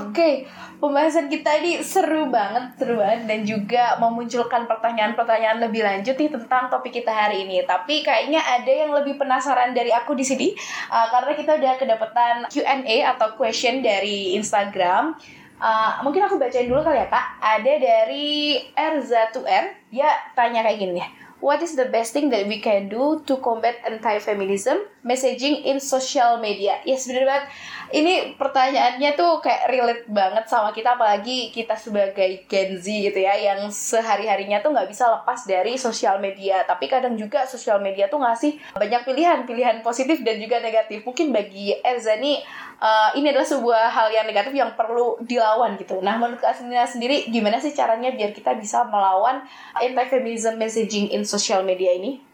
Oke, 0.00 0.48
pembahasan 0.80 1.28
kita 1.28 1.60
ini 1.60 1.84
seru 1.84 2.32
banget, 2.32 2.80
seru 2.80 2.96
banget 2.96 3.28
dan 3.28 3.40
juga 3.44 4.00
memunculkan 4.00 4.64
pertanyaan-pertanyaan 4.64 5.60
lebih 5.60 5.84
lanjut 5.84 6.16
nih 6.16 6.32
tentang 6.32 6.72
topik 6.72 6.96
kita 6.96 7.12
hari 7.12 7.44
ini. 7.44 7.60
Tapi 7.68 8.00
kayaknya 8.00 8.40
ada 8.40 8.72
yang 8.72 8.90
lebih 8.96 9.20
penasaran 9.20 9.76
dari 9.76 9.92
aku 9.92 10.16
di 10.16 10.24
sini 10.24 10.48
uh, 10.88 11.06
karena 11.12 11.32
kita 11.36 11.52
udah 11.60 11.72
kedapatan 11.76 12.34
Q&A 12.48 12.96
atau 13.14 13.36
question 13.36 13.84
dari 13.84 14.32
Instagram. 14.40 15.14
Uh, 15.60 16.00
mungkin 16.00 16.24
aku 16.24 16.40
bacain 16.40 16.66
dulu 16.66 16.80
kali 16.80 17.04
ya 17.04 17.06
kak. 17.12 17.36
Ada 17.38 17.72
dari 17.76 18.56
Erza2R, 18.72 19.92
dia 19.92 20.08
tanya 20.32 20.64
kayak 20.64 20.80
gini 20.80 21.04
ya. 21.04 21.08
What 21.40 21.64
is 21.64 21.72
the 21.72 21.88
best 21.88 22.12
thing 22.12 22.28
that 22.36 22.44
we 22.44 22.60
can 22.60 22.92
do 22.92 23.24
to 23.24 23.40
combat 23.40 23.80
anti-feminism 23.84 24.76
messaging 25.04 25.64
in 25.64 25.80
social 25.80 26.36
media? 26.36 26.84
Yes, 26.84 27.08
bener 27.08 27.24
banget. 27.24 27.48
ini 27.90 28.38
pertanyaannya 28.38 29.18
tuh 29.18 29.42
kayak 29.42 29.66
relate 29.66 30.06
banget 30.06 30.46
sama 30.46 30.70
kita 30.70 30.94
apalagi 30.94 31.50
kita 31.50 31.74
sebagai 31.74 32.46
Gen 32.46 32.78
Z 32.78 32.86
gitu 32.86 33.18
ya 33.18 33.34
yang 33.34 33.66
sehari-harinya 33.66 34.62
tuh 34.62 34.70
nggak 34.70 34.86
bisa 34.86 35.10
lepas 35.10 35.42
dari 35.42 35.74
sosial 35.74 36.22
media 36.22 36.62
tapi 36.62 36.86
kadang 36.86 37.18
juga 37.18 37.42
sosial 37.50 37.82
media 37.82 38.06
tuh 38.06 38.22
ngasih 38.22 38.62
banyak 38.78 39.02
pilihan 39.02 39.42
pilihan 39.42 39.82
positif 39.82 40.22
dan 40.22 40.38
juga 40.38 40.62
negatif 40.62 41.02
mungkin 41.02 41.34
bagi 41.34 41.74
Erza 41.82 42.14
nih 42.14 42.46
uh, 42.80 43.14
ini 43.14 43.30
adalah 43.30 43.46
sebuah 43.46 43.92
hal 43.92 44.08
yang 44.10 44.26
negatif 44.26 44.56
yang 44.56 44.72
perlu 44.74 45.20
dilawan 45.22 45.76
gitu 45.76 46.00
nah 46.00 46.16
menurut 46.16 46.40
Kak 46.40 46.56
Asmina 46.56 46.88
sendiri 46.88 47.28
gimana 47.28 47.60
sih 47.60 47.70
caranya 47.76 48.10
biar 48.10 48.32
kita 48.34 48.56
bisa 48.56 48.82
melawan 48.88 49.44
anti-feminism 49.76 50.56
messaging 50.56 51.12
in 51.12 51.22
social 51.22 51.62
media 51.62 51.94
ini? 51.94 52.30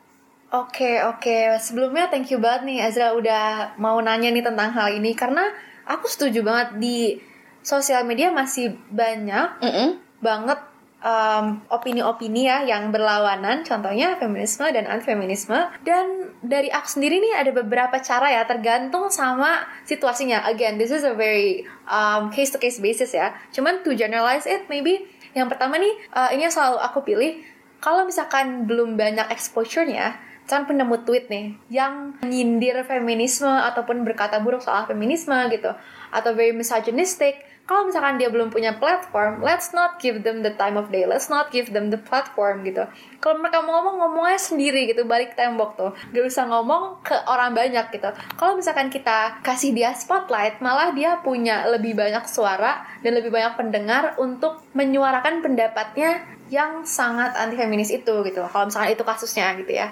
Oke, 0.55 1.03
oke. 1.03 1.59
Sebelumnya 1.59 2.07
thank 2.07 2.31
you 2.31 2.39
banget 2.39 2.71
nih 2.71 2.79
Azra 2.87 3.19
udah 3.19 3.75
mau 3.83 3.99
nanya 3.99 4.31
nih 4.31 4.47
tentang 4.47 4.71
hal 4.71 4.95
ini 4.95 5.11
karena 5.19 5.43
aku 5.83 6.07
setuju 6.07 6.47
banget 6.47 6.79
di 6.79 7.19
sosial 7.67 8.07
media 8.07 8.31
masih 8.31 8.79
banyak 8.95 9.59
Mm 9.59 9.73
-mm. 9.75 9.89
banget 10.23 10.61
um, 11.03 11.61
opini-opini 11.69 12.49
ya 12.49 12.65
yang 12.65 12.89
berlawanan, 12.95 13.67
contohnya 13.67 14.17
feminisme 14.17 14.65
dan 14.71 14.89
anti-feminisme. 14.89 15.57
Dan 15.85 16.37
dari 16.41 16.73
aku 16.73 16.87
sendiri 16.87 17.21
nih 17.21 17.35
ada 17.37 17.51
beberapa 17.53 18.01
cara 18.01 18.33
ya, 18.33 18.43
tergantung 18.49 19.13
sama 19.13 19.67
situasinya. 19.85 20.47
Again, 20.49 20.81
this 20.81 20.93
is 20.93 21.05
a 21.05 21.13
very 21.13 21.67
um, 21.89 22.33
case-to-case 22.33 22.81
basis 22.81 23.13
ya. 23.13 23.35
Cuman 23.53 23.85
to 23.85 23.93
generalize 23.93 24.49
it, 24.49 24.69
maybe 24.73 25.05
yang 25.37 25.53
pertama 25.53 25.77
nih, 25.77 25.93
uh, 26.17 26.33
ini 26.33 26.49
yang 26.49 26.55
selalu 26.55 26.81
aku 26.81 27.05
pilih, 27.05 27.45
kalau 27.83 28.09
misalkan 28.09 28.65
belum 28.65 28.97
banyak 28.97 29.29
exposure-nya, 29.29 30.17
kan 30.47 30.63
penemu 30.63 31.03
tweet 31.03 31.27
nih 31.27 31.59
yang 31.69 32.15
nyindir 32.23 32.87
feminisme 32.87 33.51
ataupun 33.51 34.07
berkata 34.07 34.39
buruk 34.39 34.63
soal 34.63 34.87
feminisme 34.87 35.35
gitu 35.51 35.75
atau 36.15 36.31
very 36.39 36.55
misogynistic 36.55 37.43
kalau 37.67 37.91
misalkan 37.91 38.15
dia 38.15 38.31
belum 38.31 38.55
punya 38.55 38.79
platform 38.79 39.43
let's 39.43 39.75
not 39.75 39.99
give 39.99 40.23
them 40.23 40.47
the 40.47 40.55
time 40.55 40.79
of 40.79 40.89
day. 40.95 41.03
Let's 41.03 41.27
not 41.27 41.51
give 41.51 41.75
them 41.75 41.91
the 41.91 41.99
platform 41.99 42.63
gitu. 42.63 42.87
Kalau 43.19 43.43
mereka 43.43 43.59
mau 43.67 43.83
ngomong 43.83 44.07
ngomongnya 44.07 44.39
sendiri 44.39 44.87
gitu. 44.87 45.03
Balik 45.03 45.35
tembok 45.35 45.75
tuh. 45.75 45.91
Gak 46.15 46.25
usah 46.31 46.47
ngomong 46.47 47.03
ke 47.03 47.19
orang 47.27 47.59
banyak 47.59 47.91
gitu. 47.91 48.07
Kalau 48.39 48.55
misalkan 48.55 48.87
kita 48.87 49.43
kasih 49.43 49.75
dia 49.75 49.91
spotlight 49.99 50.63
malah 50.63 50.95
dia 50.95 51.19
punya 51.27 51.67
lebih 51.67 51.99
banyak 51.99 52.23
suara 52.31 52.87
dan 53.03 53.19
lebih 53.19 53.35
banyak 53.35 53.59
pendengar 53.59 54.15
untuk 54.23 54.63
menyuarakan 54.79 55.43
pendapatnya 55.43 56.23
yang 56.47 56.87
sangat 56.87 57.35
anti 57.35 57.59
feminis 57.59 57.91
itu 57.91 58.23
gitu. 58.23 58.47
Kalau 58.47 58.71
misalkan 58.71 58.95
itu 58.95 59.03
kasusnya 59.03 59.59
gitu 59.59 59.75
ya 59.75 59.91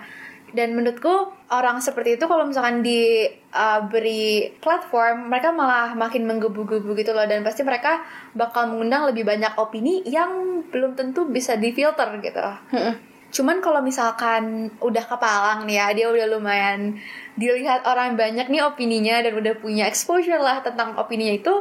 dan 0.55 0.79
menurutku 0.79 1.35
orang 1.51 1.83
seperti 1.83 2.15
itu 2.15 2.25
kalau 2.31 2.47
misalkan 2.47 2.81
diberi 2.87 4.55
platform 4.63 5.29
mereka 5.29 5.51
malah 5.51 5.99
makin 5.99 6.25
menggebu-gebu 6.31 6.95
gitu 6.95 7.11
loh. 7.11 7.27
Dan 7.27 7.43
pasti 7.43 7.67
mereka 7.67 8.01
bakal 8.39 8.71
mengundang 8.71 9.11
lebih 9.11 9.27
banyak 9.27 9.59
opini 9.59 10.07
yang 10.07 10.63
belum 10.71 10.95
tentu 10.95 11.27
bisa 11.27 11.59
difilter 11.59 12.07
gitu. 12.23 12.41
Cuman 13.35 13.59
kalau 13.59 13.83
misalkan 13.83 14.71
udah 14.79 15.05
kepalang 15.11 15.67
nih 15.67 15.83
ya 15.83 15.87
dia 15.91 16.07
udah 16.07 16.39
lumayan 16.39 17.03
dilihat 17.35 17.83
orang 17.83 18.15
banyak 18.15 18.47
nih 18.47 18.63
opininya 18.63 19.19
dan 19.27 19.35
udah 19.35 19.59
punya 19.59 19.91
exposure 19.91 20.39
lah 20.39 20.63
tentang 20.63 20.95
opininya 20.95 21.35
itu 21.35 21.55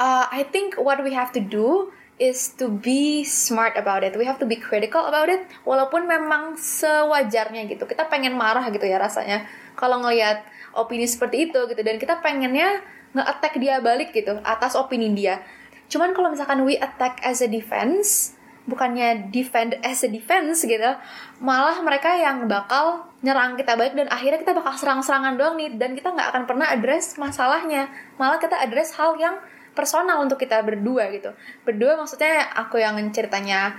uh, 0.00 0.24
I 0.32 0.48
think 0.48 0.80
what 0.80 0.96
we 1.04 1.12
have 1.12 1.28
to 1.36 1.44
do 1.44 1.92
is 2.20 2.52
to 2.60 2.68
be 2.68 3.24
smart 3.24 3.80
about 3.80 4.04
it. 4.04 4.12
We 4.12 4.28
have 4.28 4.36
to 4.44 4.46
be 4.46 4.60
critical 4.60 5.08
about 5.08 5.32
it. 5.32 5.48
Walaupun 5.64 6.04
memang 6.04 6.60
sewajarnya 6.60 7.64
gitu. 7.72 7.88
Kita 7.88 8.06
pengen 8.12 8.36
marah 8.36 8.68
gitu 8.68 8.84
ya 8.84 9.00
rasanya. 9.00 9.48
Kalau 9.72 10.04
ngelihat 10.04 10.44
opini 10.76 11.08
seperti 11.08 11.48
itu 11.48 11.58
gitu. 11.72 11.80
Dan 11.80 11.96
kita 11.96 12.20
pengennya 12.20 12.84
nge-attack 13.16 13.56
dia 13.56 13.80
balik 13.80 14.12
gitu. 14.12 14.36
Atas 14.44 14.76
opini 14.76 15.10
dia. 15.16 15.40
Cuman 15.88 16.12
kalau 16.12 16.28
misalkan 16.28 16.60
we 16.68 16.76
attack 16.76 17.24
as 17.24 17.40
a 17.40 17.48
defense. 17.48 18.36
Bukannya 18.68 19.32
defend 19.32 19.80
as 19.80 20.04
a 20.04 20.08
defense 20.12 20.62
gitu. 20.62 20.92
Malah 21.40 21.80
mereka 21.80 22.12
yang 22.14 22.44
bakal 22.46 23.08
nyerang 23.24 23.56
kita 23.56 23.74
balik. 23.80 23.96
Dan 23.96 24.12
akhirnya 24.12 24.44
kita 24.44 24.52
bakal 24.52 24.76
serang-serangan 24.76 25.40
doang 25.40 25.56
nih. 25.56 25.72
Dan 25.80 25.96
kita 25.96 26.12
nggak 26.12 26.36
akan 26.36 26.42
pernah 26.44 26.68
address 26.68 27.16
masalahnya. 27.16 27.88
Malah 28.20 28.36
kita 28.36 28.60
address 28.60 28.92
hal 29.00 29.16
yang 29.16 29.40
personal 29.72 30.22
untuk 30.22 30.40
kita 30.40 30.60
berdua 30.62 31.10
gitu. 31.14 31.34
Berdua 31.62 31.96
maksudnya 31.96 32.50
aku 32.54 32.78
yang 32.80 32.96
ceritanya 33.14 33.78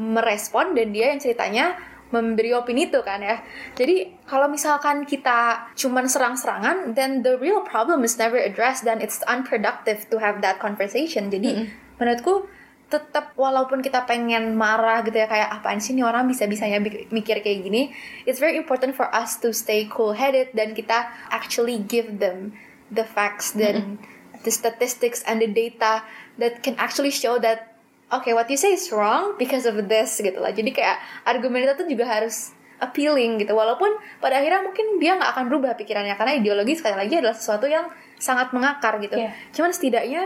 merespon 0.00 0.72
dan 0.72 0.96
dia 0.96 1.12
yang 1.12 1.20
ceritanya 1.20 1.76
memberi 2.08 2.56
opini 2.56 2.88
itu 2.88 3.04
kan 3.04 3.20
ya. 3.20 3.44
Jadi 3.76 4.24
kalau 4.24 4.48
misalkan 4.48 5.04
kita 5.04 5.68
cuman 5.76 6.08
serang-serangan 6.08 6.96
then 6.96 7.20
the 7.20 7.36
real 7.36 7.60
problem 7.68 8.00
is 8.00 8.16
never 8.16 8.40
addressed 8.40 8.88
dan 8.88 9.04
it's 9.04 9.20
unproductive 9.28 10.08
to 10.08 10.16
have 10.16 10.40
that 10.40 10.56
conversation. 10.56 11.28
Jadi 11.28 11.68
menurutku 12.00 12.48
tetap 12.88 13.36
walaupun 13.36 13.84
kita 13.84 14.08
pengen 14.08 14.56
marah 14.56 15.04
gitu 15.04 15.20
ya 15.20 15.28
kayak 15.28 15.60
apaan 15.60 15.76
sih 15.76 15.92
nih 15.92 16.08
orang 16.08 16.24
bisa-bisanya 16.24 16.80
bi- 16.80 17.04
mikir 17.12 17.44
kayak 17.44 17.60
gini 17.60 17.92
it's 18.24 18.40
very 18.40 18.56
important 18.56 18.96
for 18.96 19.12
us 19.12 19.36
to 19.36 19.52
stay 19.52 19.84
cool 19.92 20.16
headed 20.16 20.48
dan 20.56 20.72
kita 20.72 21.12
actually 21.28 21.76
give 21.84 22.16
them 22.16 22.56
the 22.88 23.04
facts 23.04 23.52
dan 23.52 24.00
the 24.42 24.52
statistics 24.52 25.24
and 25.26 25.42
the 25.42 25.50
data 25.50 26.02
that 26.38 26.62
can 26.62 26.78
actually 26.78 27.10
show 27.10 27.38
that 27.42 27.74
okay 28.12 28.32
what 28.32 28.48
you 28.48 28.56
say 28.56 28.72
is 28.74 28.88
wrong 28.94 29.34
because 29.36 29.64
of 29.68 29.74
this 29.88 30.18
gitu 30.18 30.38
lah. 30.38 30.54
Jadi 30.54 30.70
kayak 30.72 30.98
argumen 31.26 31.64
kita 31.64 31.74
tuh 31.76 31.86
juga 31.88 32.06
harus 32.08 32.54
appealing 32.78 33.42
gitu. 33.42 33.52
Walaupun 33.54 33.90
pada 34.22 34.38
akhirnya 34.38 34.62
mungkin 34.62 35.02
dia 35.02 35.18
nggak 35.18 35.30
akan 35.34 35.44
berubah 35.50 35.74
pikirannya 35.74 36.14
karena 36.14 36.38
ideologi 36.38 36.78
sekali 36.78 36.94
lagi 36.94 37.18
adalah 37.18 37.34
sesuatu 37.34 37.66
yang 37.66 37.90
sangat 38.18 38.50
mengakar 38.50 38.98
gitu. 38.98 39.14
Iya. 39.14 39.30
cuman 39.54 39.70
setidaknya 39.70 40.22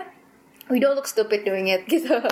we 0.70 0.78
don't 0.78 0.94
look 0.94 1.08
stupid 1.10 1.42
doing 1.42 1.66
it 1.66 1.82
gitu 1.92 2.22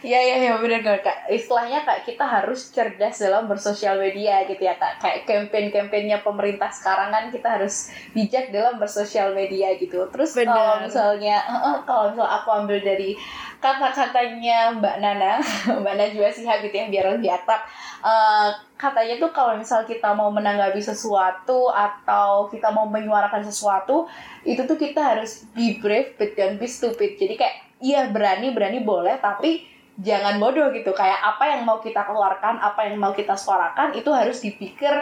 Iya 0.00 0.16
iya 0.16 0.36
iya 0.40 0.52
benar 0.56 0.80
kak. 0.80 1.04
kak. 1.04 1.18
Istilahnya 1.28 1.84
kak 1.84 2.08
kita 2.08 2.24
harus 2.24 2.72
cerdas 2.72 3.20
dalam 3.20 3.44
bersosial 3.44 4.00
media 4.00 4.48
gitu 4.48 4.64
ya 4.64 4.72
kak. 4.80 4.96
Kayak 4.96 5.28
campaign-campaignnya 5.28 6.24
pemerintah 6.24 6.72
sekarang 6.72 7.12
kan 7.12 7.28
kita 7.28 7.60
harus 7.60 7.92
bijak 8.16 8.48
dalam 8.48 8.80
bersosial 8.80 9.36
media 9.36 9.76
gitu. 9.76 10.08
Terus 10.08 10.32
Benar. 10.32 10.56
kalau 10.56 10.74
misalnya 10.80 11.36
kalau 11.84 12.16
misal 12.16 12.24
aku 12.24 12.48
ambil 12.64 12.80
dari 12.80 13.12
kata-katanya 13.60 14.72
Mbak 14.80 14.96
Nana, 15.04 15.32
Mbak 15.84 15.94
Najwa 16.00 16.28
Shihab 16.32 16.64
gitu 16.64 16.76
ya 16.80 16.88
biar 16.88 17.06
lebih 17.20 17.30
akrab. 17.36 17.60
Eh, 18.00 18.48
katanya 18.80 19.20
tuh 19.20 19.30
kalau 19.36 19.60
misal 19.60 19.84
kita 19.84 20.16
mau 20.16 20.32
menanggapi 20.32 20.80
sesuatu 20.80 21.68
atau 21.68 22.48
kita 22.48 22.72
mau 22.72 22.88
menyuarakan 22.88 23.44
sesuatu 23.44 24.08
itu 24.48 24.64
tuh 24.64 24.80
kita 24.80 25.12
harus 25.12 25.44
be 25.52 25.76
brave 25.76 26.16
but 26.16 26.32
don't 26.32 26.56
be 26.56 26.64
stupid. 26.64 27.20
Jadi 27.20 27.36
kayak 27.36 27.69
iya 27.80 28.08
berani 28.08 28.52
berani 28.52 28.84
boleh 28.84 29.16
tapi 29.18 29.66
jangan 30.00 30.40
bodoh 30.40 30.72
gitu 30.72 30.92
kayak 30.96 31.20
apa 31.20 31.56
yang 31.56 31.68
mau 31.68 31.80
kita 31.80 32.04
keluarkan 32.08 32.56
apa 32.60 32.88
yang 32.88 32.96
mau 32.96 33.12
kita 33.12 33.36
suarakan 33.36 33.92
itu 33.92 34.08
harus 34.12 34.40
dipikir 34.40 34.92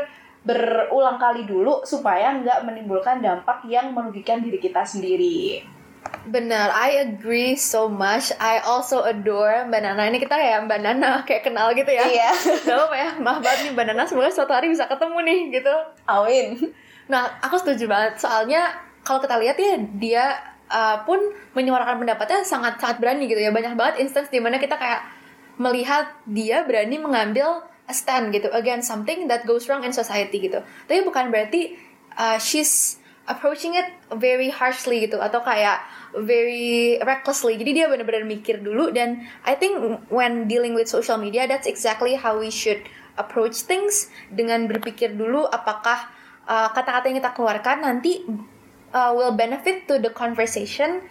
berulang 0.42 1.18
kali 1.20 1.44
dulu 1.44 1.84
supaya 1.84 2.34
nggak 2.38 2.64
menimbulkan 2.64 3.20
dampak 3.20 3.66
yang 3.68 3.92
merugikan 3.92 4.40
diri 4.40 4.58
kita 4.58 4.86
sendiri 4.86 5.62
Benar, 6.28 6.72
I 6.72 7.04
agree 7.04 7.56
so 7.56 7.88
much. 7.88 8.32
I 8.36 8.60
also 8.64 9.04
adore 9.04 9.64
Mbak 9.68 9.80
Nana. 9.80 10.08
Ini 10.08 10.18
kita 10.20 10.36
ya 10.36 10.60
Mbak 10.64 10.80
Nana 10.80 11.10
kayak 11.28 11.48
kenal 11.48 11.72
gitu 11.72 11.88
ya. 11.88 12.04
Iya. 12.04 12.30
Gak 12.68 12.92
ya, 12.96 13.08
maaf 13.20 13.40
banget 13.44 13.68
nih 13.68 13.72
Mbak 13.76 13.84
Nana. 13.92 14.04
Semoga 14.08 14.32
suatu 14.32 14.52
hari 14.52 14.72
bisa 14.72 14.88
ketemu 14.88 15.18
nih 15.24 15.40
gitu. 15.60 15.74
Amin 16.08 16.72
Nah, 17.08 17.40
aku 17.40 17.56
setuju 17.60 17.88
banget. 17.88 18.20
Soalnya 18.20 18.72
kalau 19.04 19.20
kita 19.24 19.40
lihat 19.40 19.56
ya 19.56 19.74
dia 19.96 20.24
uh, 20.70 21.02
pun 21.04 21.18
menyuarakan 21.56 22.00
pendapatnya 22.00 22.44
sangat 22.44 22.80
sangat 22.80 23.02
berani 23.02 23.26
gitu 23.26 23.40
ya. 23.40 23.50
Banyak 23.50 23.74
banget 23.74 24.04
instance 24.04 24.28
di 24.32 24.40
mana 24.40 24.56
kita 24.60 24.76
kayak 24.76 25.04
melihat 25.58 26.14
dia 26.24 26.62
berani 26.62 27.02
mengambil 27.02 27.66
a 27.88 27.94
stand 27.96 28.30
gitu 28.30 28.52
against 28.52 28.86
something 28.86 29.26
that 29.26 29.48
goes 29.48 29.66
wrong 29.66 29.82
in 29.82 29.90
society 29.90 30.38
gitu. 30.38 30.60
Tapi 30.86 31.02
bukan 31.02 31.32
berarti 31.32 31.74
uh, 32.14 32.36
she's 32.38 33.00
approaching 33.28 33.76
it 33.76 33.88
very 34.16 34.48
harshly 34.48 35.04
gitu 35.04 35.20
atau 35.20 35.44
kayak 35.44 35.84
very 36.16 36.96
recklessly. 37.04 37.56
Jadi 37.60 37.84
dia 37.84 37.86
benar-benar 37.88 38.24
mikir 38.24 38.60
dulu 38.64 38.92
dan 38.92 39.24
I 39.44 39.56
think 39.56 39.76
when 40.08 40.48
dealing 40.48 40.72
with 40.72 40.88
social 40.88 41.20
media 41.20 41.44
that's 41.44 41.68
exactly 41.68 42.16
how 42.16 42.36
we 42.36 42.48
should 42.48 42.80
approach 43.18 43.66
things 43.66 44.08
dengan 44.30 44.70
berpikir 44.70 45.18
dulu 45.18 45.44
apakah 45.50 46.08
uh, 46.46 46.70
kata-kata 46.72 47.10
yang 47.10 47.18
kita 47.18 47.34
keluarkan 47.34 47.84
nanti 47.84 48.24
uh, 48.92 49.12
will 49.12 49.34
benefit 49.34 49.88
to 49.88 50.00
the 50.00 50.12
conversation 50.12 51.04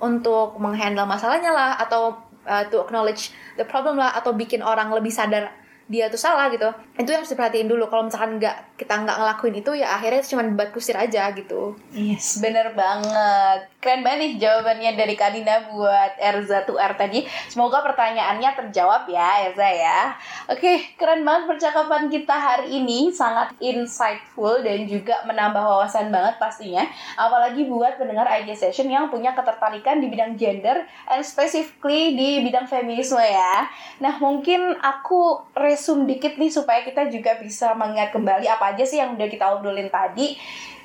untuk 0.00 0.56
menghandle 0.56 1.04
masalahnya 1.04 1.52
lah 1.52 1.76
atau 1.76 2.16
uh, 2.48 2.64
to 2.72 2.80
acknowledge 2.80 3.34
the 3.60 3.66
problem 3.66 4.00
lah 4.00 4.16
atau 4.16 4.32
bikin 4.32 4.64
orang 4.64 4.88
lebih 4.90 5.12
sadar 5.12 5.52
dia 5.90 6.06
tuh 6.06 6.22
salah 6.22 6.46
gitu. 6.54 6.70
Itu 6.94 7.10
yang 7.10 7.26
harus 7.26 7.34
diperhatiin 7.34 7.66
dulu. 7.66 7.90
Kalau 7.90 8.06
misalkan 8.06 8.38
nggak 8.38 8.69
kita 8.80 9.04
nggak 9.04 9.20
ngelakuin 9.20 9.60
itu 9.60 9.76
ya 9.76 10.00
akhirnya 10.00 10.24
cuma 10.24 10.40
debat 10.40 10.72
kusir 10.72 10.96
aja 10.96 11.28
gitu 11.36 11.76
Yes, 11.90 12.38
bener 12.38 12.70
banget. 12.78 13.66
Keren 13.82 14.06
banget 14.06 14.18
nih 14.22 14.32
jawabannya 14.38 14.94
dari 14.94 15.18
Kadina 15.18 15.74
buat 15.74 16.14
Erza 16.22 16.62
Tuar 16.62 16.94
tadi. 16.94 17.26
Semoga 17.50 17.82
pertanyaannya 17.82 18.46
terjawab 18.54 19.10
ya, 19.10 19.50
Erza 19.50 19.66
ya. 19.66 20.14
Oke, 20.46 20.94
keren 20.94 21.26
banget 21.26 21.50
percakapan 21.50 22.06
kita 22.06 22.30
hari 22.30 22.78
ini. 22.78 23.10
Sangat 23.10 23.56
insightful 23.58 24.62
dan 24.62 24.86
juga 24.86 25.18
menambah 25.26 25.58
wawasan 25.58 26.14
banget 26.14 26.38
pastinya. 26.38 26.86
Apalagi 27.18 27.66
buat 27.66 27.98
pendengar 27.98 28.30
IG 28.38 28.54
Session 28.54 28.86
yang 28.86 29.10
punya 29.10 29.34
ketertarikan 29.34 29.98
di 29.98 30.06
bidang 30.06 30.38
gender 30.38 30.86
and 31.10 31.26
specifically 31.26 32.14
di 32.14 32.46
bidang 32.46 32.70
feminisme 32.70 33.18
ya. 33.18 33.66
Nah, 33.98 34.14
mungkin 34.22 34.78
aku 34.78 35.42
resume 35.58 36.06
dikit 36.06 36.38
nih 36.38 36.52
supaya 36.54 36.86
kita 36.86 37.10
juga 37.10 37.34
bisa 37.42 37.74
mengingat 37.74 38.14
kembali 38.14 38.46
apa 38.46 38.69
aja 38.74 38.84
sih 38.86 38.98
yang 38.98 39.18
udah 39.18 39.28
kita 39.28 39.44
obrolin 39.50 39.90
tadi. 39.90 40.38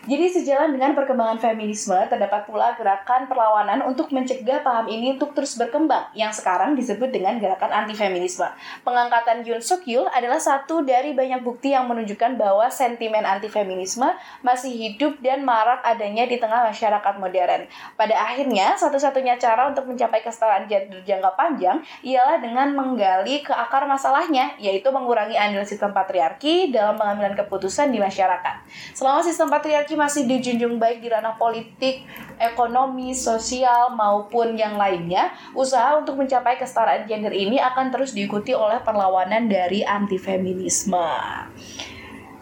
Jadi 0.05 0.29
sejalan 0.29 0.77
dengan 0.77 0.93
perkembangan 0.93 1.41
feminisme, 1.41 1.97
terdapat 2.05 2.45
pula 2.45 2.77
gerakan 2.77 3.25
perlawanan 3.25 3.81
untuk 3.89 4.13
mencegah 4.13 4.61
paham 4.61 4.85
ini 4.85 5.17
untuk 5.17 5.33
terus 5.33 5.57
berkembang, 5.57 6.13
yang 6.13 6.29
sekarang 6.29 6.77
disebut 6.77 7.09
dengan 7.09 7.41
gerakan 7.41 7.73
anti-feminisme. 7.73 8.45
Pengangkatan 8.85 9.41
Yoon 9.41 9.65
Suk 9.65 9.81
Yeol 9.89 10.05
adalah 10.13 10.37
satu 10.37 10.85
dari 10.85 11.17
banyak 11.17 11.41
bukti 11.41 11.73
yang 11.73 11.89
menunjukkan 11.89 12.37
bahwa 12.37 12.69
sentimen 12.69 13.25
anti-feminisme 13.25 14.05
masih 14.45 14.77
hidup 14.77 15.17
dan 15.25 15.41
marak 15.41 15.81
adanya 15.81 16.29
di 16.29 16.37
tengah 16.37 16.69
masyarakat 16.69 17.13
modern. 17.17 17.65
Pada 17.97 18.13
akhirnya, 18.29 18.77
satu-satunya 18.77 19.41
cara 19.41 19.73
untuk 19.73 19.89
mencapai 19.89 20.21
kesetaraan 20.21 20.69
gender 20.69 21.01
jangka 21.01 21.33
panjang 21.33 21.81
ialah 22.05 22.37
dengan 22.37 22.77
menggali 22.77 23.41
ke 23.41 23.49
akar 23.49 23.89
masalahnya, 23.89 24.53
yaitu 24.61 24.85
mengurangi 24.93 25.33
andil 25.33 25.65
sistem 25.65 25.97
patriarki 25.97 26.69
dalam 26.69 26.93
pengambilan 26.93 27.33
keputusan 27.33 27.89
di 27.89 27.97
masyarakat. 27.97 28.55
Selama 28.93 29.25
sistem 29.25 29.49
patriarki 29.49 29.94
masih 29.95 30.29
dijunjung 30.29 30.77
baik 30.77 31.01
di 31.01 31.09
ranah 31.09 31.39
politik, 31.39 32.05
ekonomi, 32.37 33.15
sosial, 33.15 33.95
maupun 33.95 34.53
yang 34.59 34.75
lainnya, 34.75 35.31
usaha 35.55 35.95
untuk 35.97 36.19
mencapai 36.19 36.59
kesetaraan 36.59 37.07
gender 37.07 37.31
ini 37.31 37.57
akan 37.57 37.89
terus 37.89 38.13
diikuti 38.13 38.51
oleh 38.53 38.83
perlawanan 38.83 39.47
dari 39.47 39.81
anti-feminisme. 39.81 41.09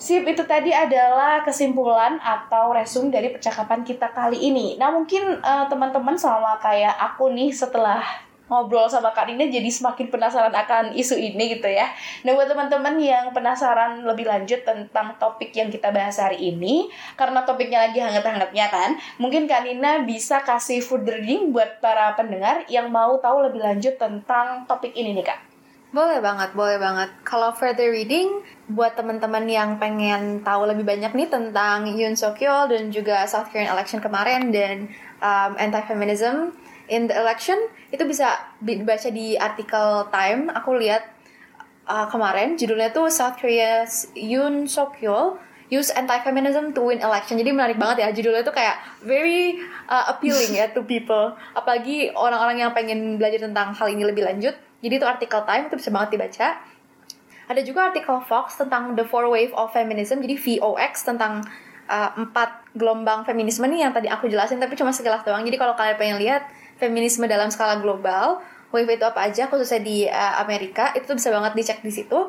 Sip, 0.03 0.27
itu 0.27 0.43
tadi 0.43 0.67
adalah 0.75 1.47
kesimpulan 1.47 2.19
atau 2.19 2.75
resume 2.75 3.07
dari 3.07 3.31
percakapan 3.31 3.87
kita 3.87 4.11
kali 4.11 4.35
ini. 4.35 4.75
Nah, 4.75 4.91
mungkin 4.91 5.39
eh, 5.39 5.65
teman-teman 5.71 6.19
sama 6.19 6.59
kayak 6.59 6.91
aku 6.99 7.31
nih 7.31 7.55
setelah 7.55 8.03
ngobrol 8.53 8.85
sama 8.85 9.09
Kak 9.09 9.25
Nina 9.25 9.49
jadi 9.49 9.65
semakin 9.65 10.13
penasaran 10.13 10.53
akan 10.53 10.93
isu 10.93 11.17
ini 11.17 11.57
gitu 11.57 11.65
ya. 11.65 11.89
Nah 12.21 12.37
buat 12.37 12.45
teman-teman 12.45 13.01
yang 13.01 13.33
penasaran 13.33 14.05
lebih 14.05 14.29
lanjut 14.29 14.61
tentang 14.61 15.17
topik 15.17 15.49
yang 15.57 15.73
kita 15.73 15.89
bahas 15.89 16.21
hari 16.21 16.53
ini, 16.53 16.93
karena 17.17 17.41
topiknya 17.41 17.89
lagi 17.89 17.97
hangat-hangatnya 17.97 18.69
kan, 18.69 18.89
mungkin 19.17 19.49
Kak 19.49 19.65
Nina 19.65 20.05
bisa 20.05 20.45
kasih 20.45 20.85
food 20.85 21.09
reading 21.09 21.49
buat 21.49 21.81
para 21.81 22.13
pendengar 22.13 22.69
yang 22.69 22.93
mau 22.93 23.17
tahu 23.17 23.49
lebih 23.49 23.65
lanjut 23.65 23.97
tentang 23.97 24.69
topik 24.69 24.93
ini 24.93 25.17
nih 25.17 25.25
Kak. 25.25 25.39
Boleh 25.93 26.17
banget, 26.25 26.57
boleh 26.57 26.81
banget. 26.81 27.13
Kalau 27.21 27.53
further 27.53 27.93
reading, 27.93 28.41
buat 28.65 28.97
teman-teman 28.97 29.45
yang 29.45 29.77
pengen 29.77 30.41
tahu 30.41 30.65
lebih 30.65 30.81
banyak 30.81 31.13
nih 31.13 31.29
tentang 31.29 31.85
Yoon 31.85 32.17
Suk 32.17 32.41
Yeol 32.41 32.65
dan 32.65 32.89
juga 32.89 33.29
South 33.29 33.53
Korean 33.53 33.69
election 33.69 34.01
kemarin 34.01 34.49
dan 34.49 34.89
um, 35.21 35.53
anti-feminism 35.53 36.49
in 36.87 37.07
the 37.07 37.15
election, 37.15 37.57
itu 37.91 38.03
bisa 38.03 38.35
dibaca 38.59 39.09
di 39.11 39.35
artikel 39.39 40.07
Time. 40.11 40.51
Aku 40.51 40.75
lihat 40.75 41.07
uh, 41.87 42.07
kemarin, 42.07 42.55
judulnya 42.55 42.91
tuh 42.91 43.07
South 43.11 43.39
Korea's 43.39 44.11
Yoon 44.15 44.67
Suk 44.67 44.99
Yeol 44.99 45.39
use 45.73 45.89
anti-feminism 45.89 46.75
to 46.77 46.85
win 46.85 47.01
election. 47.01 47.39
Jadi 47.39 47.49
menarik 47.49 47.81
banget 47.81 48.05
ya 48.05 48.09
judulnya 48.13 48.45
tuh 48.45 48.53
kayak 48.53 48.77
very 49.01 49.57
uh, 49.89 50.13
appealing 50.13 50.53
ya 50.53 50.69
to 50.69 50.85
people. 50.85 51.33
Apalagi 51.57 52.13
orang-orang 52.13 52.61
yang 52.61 52.71
pengen 52.77 53.17
belajar 53.17 53.41
tentang 53.41 53.73
hal 53.73 53.87
ini 53.89 54.05
lebih 54.05 54.21
lanjut. 54.21 54.53
Jadi 54.85 54.93
itu 55.01 55.05
artikel 55.07 55.41
Time 55.49 55.71
itu 55.71 55.75
bisa 55.81 55.89
banget 55.89 56.19
dibaca. 56.19 56.47
Ada 57.49 57.61
juga 57.65 57.91
artikel 57.91 58.21
Fox 58.23 58.55
tentang 58.55 58.93
the 58.95 59.03
four 59.03 59.27
wave 59.27 59.51
of 59.57 59.73
feminism. 59.73 60.21
Jadi 60.21 60.37
VOX 60.37 61.03
tentang 61.03 61.43
uh, 61.89 62.09
empat 62.15 62.71
gelombang 62.77 63.27
feminisme 63.27 63.67
nih 63.67 63.87
yang 63.87 63.91
tadi 63.91 64.07
aku 64.07 64.29
jelasin 64.31 64.61
tapi 64.61 64.77
cuma 64.77 64.93
sekilas 64.93 65.25
doang. 65.25 65.43
Jadi 65.43 65.57
kalau 65.57 65.73
kalian 65.75 65.97
pengen 65.99 66.17
lihat 66.21 66.47
feminisme 66.83 67.23
dalam 67.23 67.47
skala 67.47 67.79
global, 67.79 68.43
wave 68.75 68.99
itu 68.99 69.05
apa 69.07 69.31
aja 69.31 69.47
khususnya 69.47 69.79
di 69.79 70.03
uh, 70.09 70.43
Amerika 70.43 70.91
itu 70.97 71.07
tuh 71.07 71.15
bisa 71.15 71.31
banget 71.31 71.55
dicek 71.55 71.79
di 71.79 71.93
situ. 71.93 72.19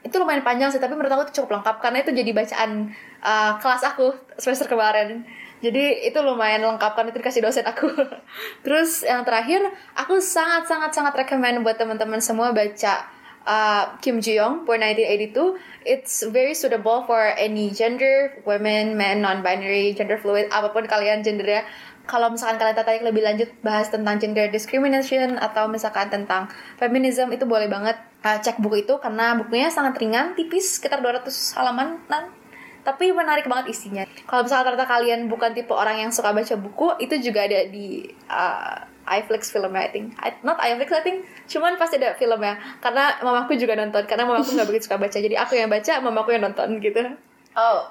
Itu 0.00 0.16
lumayan 0.18 0.42
panjang 0.42 0.72
sih 0.72 0.80
tapi 0.82 0.98
menurut 0.98 1.12
aku 1.12 1.22
itu 1.30 1.44
cukup 1.44 1.60
lengkap 1.60 1.76
karena 1.78 1.98
itu 2.02 2.10
jadi 2.10 2.30
bacaan 2.32 2.90
uh, 3.22 3.52
kelas 3.62 3.82
aku 3.86 4.10
semester 4.40 4.66
kemarin. 4.66 5.22
Jadi 5.60 6.08
itu 6.08 6.18
lumayan 6.24 6.64
lengkap 6.64 6.96
karena 6.96 7.12
itu 7.12 7.20
dikasih 7.20 7.44
dosen 7.44 7.68
aku. 7.68 7.92
Terus 8.64 9.04
yang 9.04 9.22
terakhir 9.28 9.60
aku 9.94 10.18
sangat 10.18 10.66
sangat 10.66 10.96
sangat 10.96 11.14
recommend 11.14 11.60
buat 11.62 11.76
teman-teman 11.76 12.18
semua 12.18 12.56
baca 12.56 13.20
uh, 13.46 13.96
Kim 14.00 14.20
Ji 14.20 14.36
Young 14.36 14.66
for 14.66 14.76
1982 14.76 15.86
it's 15.86 16.24
very 16.28 16.52
suitable 16.52 17.04
for 17.04 17.32
any 17.36 17.70
gender 17.72 18.40
women 18.44 18.96
men 18.96 19.24
non-binary 19.24 19.96
gender 19.96 20.20
fluid 20.20 20.50
apa 20.52 20.72
pun 20.72 20.84
kalian 20.84 21.24
gendernya 21.24 21.64
kalau 22.10 22.26
misalkan 22.26 22.58
kalian 22.58 22.74
tertarik 22.74 23.06
lebih 23.06 23.22
lanjut 23.22 23.46
bahas 23.62 23.86
tentang 23.86 24.18
gender 24.18 24.50
discrimination 24.50 25.38
atau 25.38 25.70
misalkan 25.70 26.10
tentang 26.10 26.50
feminism 26.74 27.30
itu 27.30 27.46
boleh 27.46 27.70
banget 27.70 27.94
uh, 28.26 28.42
cek 28.42 28.58
buku 28.58 28.82
itu 28.82 28.98
karena 28.98 29.38
bukunya 29.38 29.70
sangat 29.70 29.94
ringan, 30.02 30.34
tipis, 30.34 30.82
sekitar 30.82 30.98
200 30.98 31.30
halaman. 31.54 32.02
Tapi 32.82 33.14
menarik 33.14 33.46
banget 33.46 33.70
isinya. 33.70 34.02
Kalau 34.26 34.42
misalkan 34.42 34.74
ternyata 34.74 34.90
kalian 34.90 35.30
bukan 35.30 35.54
tipe 35.54 35.70
orang 35.70 36.02
yang 36.02 36.10
suka 36.10 36.34
baca 36.34 36.54
buku, 36.58 36.98
itu 36.98 37.30
juga 37.30 37.46
ada 37.46 37.62
di 37.70 38.10
uh, 38.26 38.82
iFlix 39.06 39.54
filmnya 39.54 39.86
I 39.86 39.90
think. 39.94 40.16
I, 40.18 40.34
not 40.42 40.58
iFlix 40.58 40.90
I 40.90 41.04
think, 41.06 41.22
cuman 41.46 41.78
pasti 41.78 42.02
ada 42.02 42.18
filmnya. 42.18 42.58
Karena 42.82 43.22
mamaku 43.22 43.54
juga 43.54 43.78
nonton, 43.78 44.02
karena 44.10 44.26
mamaku 44.26 44.58
nggak 44.58 44.66
begitu 44.66 44.90
suka 44.90 44.98
baca. 44.98 45.14
Jadi 45.14 45.36
aku 45.38 45.54
yang 45.54 45.70
baca, 45.70 45.92
mamaku 46.02 46.34
yang 46.34 46.42
nonton 46.42 46.82
gitu. 46.82 47.06
Oh. 47.54 47.86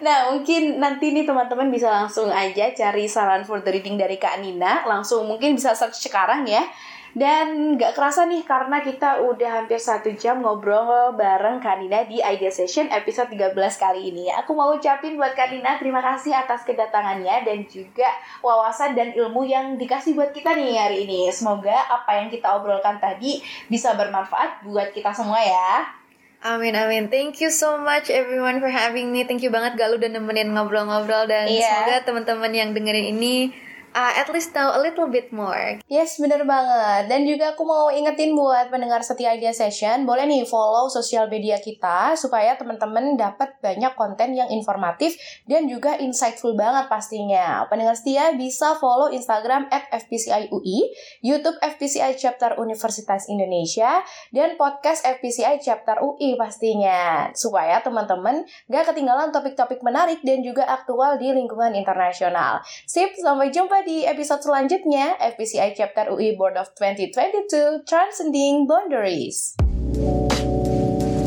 Nah, 0.00 0.32
mungkin 0.32 0.80
nanti 0.80 1.12
nih 1.12 1.28
teman-teman 1.28 1.68
bisa 1.68 1.92
langsung 1.92 2.32
aja 2.32 2.72
cari 2.72 3.04
saran 3.04 3.44
for 3.44 3.60
the 3.60 3.70
reading 3.72 4.00
dari 4.00 4.16
Kak 4.16 4.40
Nina. 4.40 4.84
Langsung 4.88 5.28
mungkin 5.28 5.56
bisa 5.56 5.76
search 5.76 6.08
sekarang 6.08 6.48
ya. 6.48 6.64
Dan 7.10 7.74
gak 7.74 7.98
kerasa 7.98 8.22
nih 8.30 8.46
karena 8.46 8.86
kita 8.86 9.18
udah 9.18 9.62
hampir 9.62 9.82
satu 9.82 10.14
jam 10.14 10.46
ngobrol 10.46 11.10
bareng 11.18 11.58
Kak 11.58 11.82
Nina 11.82 12.06
di 12.06 12.22
Idea 12.22 12.54
Session 12.54 12.86
episode 12.86 13.34
13 13.34 13.50
kali 13.58 14.14
ini. 14.14 14.30
Aku 14.30 14.54
mau 14.54 14.70
ucapin 14.70 15.18
buat 15.18 15.34
Kak 15.34 15.50
Nina 15.50 15.74
terima 15.82 15.98
kasih 15.98 16.30
atas 16.38 16.62
kedatangannya 16.62 17.42
dan 17.42 17.66
juga 17.66 18.06
wawasan 18.46 18.94
dan 18.94 19.10
ilmu 19.10 19.42
yang 19.42 19.74
dikasih 19.74 20.14
buat 20.14 20.30
kita 20.30 20.54
nih 20.54 20.78
hari 20.78 20.98
ini. 21.10 21.26
Semoga 21.34 21.74
apa 21.90 22.22
yang 22.22 22.30
kita 22.30 22.46
obrolkan 22.54 23.02
tadi 23.02 23.42
bisa 23.66 23.98
bermanfaat 23.98 24.62
buat 24.62 24.94
kita 24.94 25.10
semua 25.10 25.42
ya. 25.42 25.99
Amin 26.40 26.72
amin. 26.72 27.12
Thank 27.12 27.44
you 27.44 27.52
so 27.52 27.76
much 27.76 28.08
everyone 28.08 28.64
for 28.64 28.72
having 28.72 29.12
me. 29.12 29.28
Thank 29.28 29.44
you 29.44 29.52
banget 29.52 29.76
Galuh 29.76 30.00
udah 30.00 30.08
nemenin 30.08 30.56
ngobrol-ngobrol 30.56 31.28
dan 31.28 31.44
Iya. 31.44 31.60
semoga 31.68 31.96
teman-teman 32.08 32.52
yang 32.56 32.72
dengerin 32.72 33.12
ini 33.12 33.52
uh, 33.94 34.12
at 34.16 34.28
least 34.30 34.54
know 34.54 34.70
a 34.70 34.80
little 34.80 35.10
bit 35.10 35.34
more. 35.34 35.78
Yes, 35.90 36.18
bener 36.22 36.42
banget. 36.46 37.10
Dan 37.10 37.26
juga 37.26 37.54
aku 37.54 37.62
mau 37.66 37.90
ingetin 37.90 38.34
buat 38.34 38.70
pendengar 38.70 39.02
setia 39.02 39.34
Idea 39.34 39.54
Session, 39.54 40.06
boleh 40.06 40.26
nih 40.26 40.46
follow 40.46 40.86
sosial 40.86 41.26
media 41.26 41.58
kita 41.58 42.14
supaya 42.14 42.54
teman-teman 42.54 43.18
dapat 43.18 43.58
banyak 43.58 43.92
konten 43.98 44.34
yang 44.34 44.48
informatif 44.50 45.18
dan 45.46 45.66
juga 45.66 45.98
insightful 45.98 46.54
banget 46.54 46.86
pastinya. 46.86 47.66
Pendengar 47.66 47.98
setia 47.98 48.34
bisa 48.34 48.78
follow 48.78 49.10
Instagram 49.10 49.66
at 49.74 49.86
FPCIUI, 49.90 50.78
YouTube 51.24 51.58
FPCI 51.58 52.14
Chapter 52.18 52.58
Universitas 52.58 53.26
Indonesia, 53.26 54.02
dan 54.30 54.54
podcast 54.54 55.02
FPCI 55.06 55.58
Chapter 55.62 56.02
UI 56.02 56.38
pastinya. 56.38 57.30
Supaya 57.34 57.82
teman-teman 57.82 58.46
gak 58.70 58.94
ketinggalan 58.94 59.34
topik-topik 59.34 59.82
menarik 59.82 60.22
dan 60.22 60.42
juga 60.42 60.66
aktual 60.66 61.18
di 61.18 61.32
lingkungan 61.34 61.74
internasional. 61.74 62.62
Sip, 62.86 63.14
sampai 63.18 63.50
jumpa 63.50 63.79
di 63.80 64.04
episode 64.04 64.44
selanjutnya 64.44 65.16
FPCI 65.16 65.72
Chapter 65.72 66.12
UI 66.12 66.36
Board 66.36 66.60
of 66.60 66.68
2022 66.76 67.88
Transcending 67.88 68.68
Boundaries. 68.68 69.56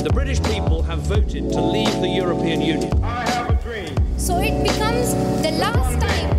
The 0.06 0.14
British 0.14 0.38
people 0.46 0.86
have 0.86 1.02
voted 1.02 1.50
to 1.50 1.62
leave 1.62 1.90
the 1.98 2.10
European 2.10 2.62
Union. 2.62 2.94
So 4.22 4.38
it 4.38 4.54
becomes 4.62 5.18
the 5.42 5.58
last 5.58 5.98
time 5.98 6.30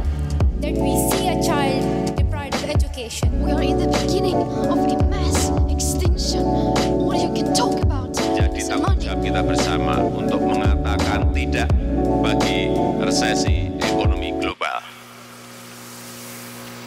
that 0.63 0.79
we 0.79 0.95
see 1.11 1.35
a 1.35 1.39
child 1.43 1.83
deprived 2.15 2.63
of 2.63 2.71
education. 2.71 3.43
We 3.43 3.51
are 3.51 3.65
in 3.67 3.83
the 3.83 3.91
beginning 3.91 4.39
of 4.71 4.79
a 4.87 4.97
mass 5.11 5.51
extinction. 5.67 6.47
All 6.47 7.19
you 7.19 7.35
can 7.35 7.51
talk 7.59 7.75
about 7.83 8.15
Jadi 8.15 8.63
tanggung 8.63 9.03
jawab 9.03 9.19
kita 9.19 9.41
bersama 9.43 9.99
untuk 9.99 10.39
mengatakan 10.47 11.35
tidak 11.35 11.67
bagi 12.23 12.71
resesi 13.03 13.75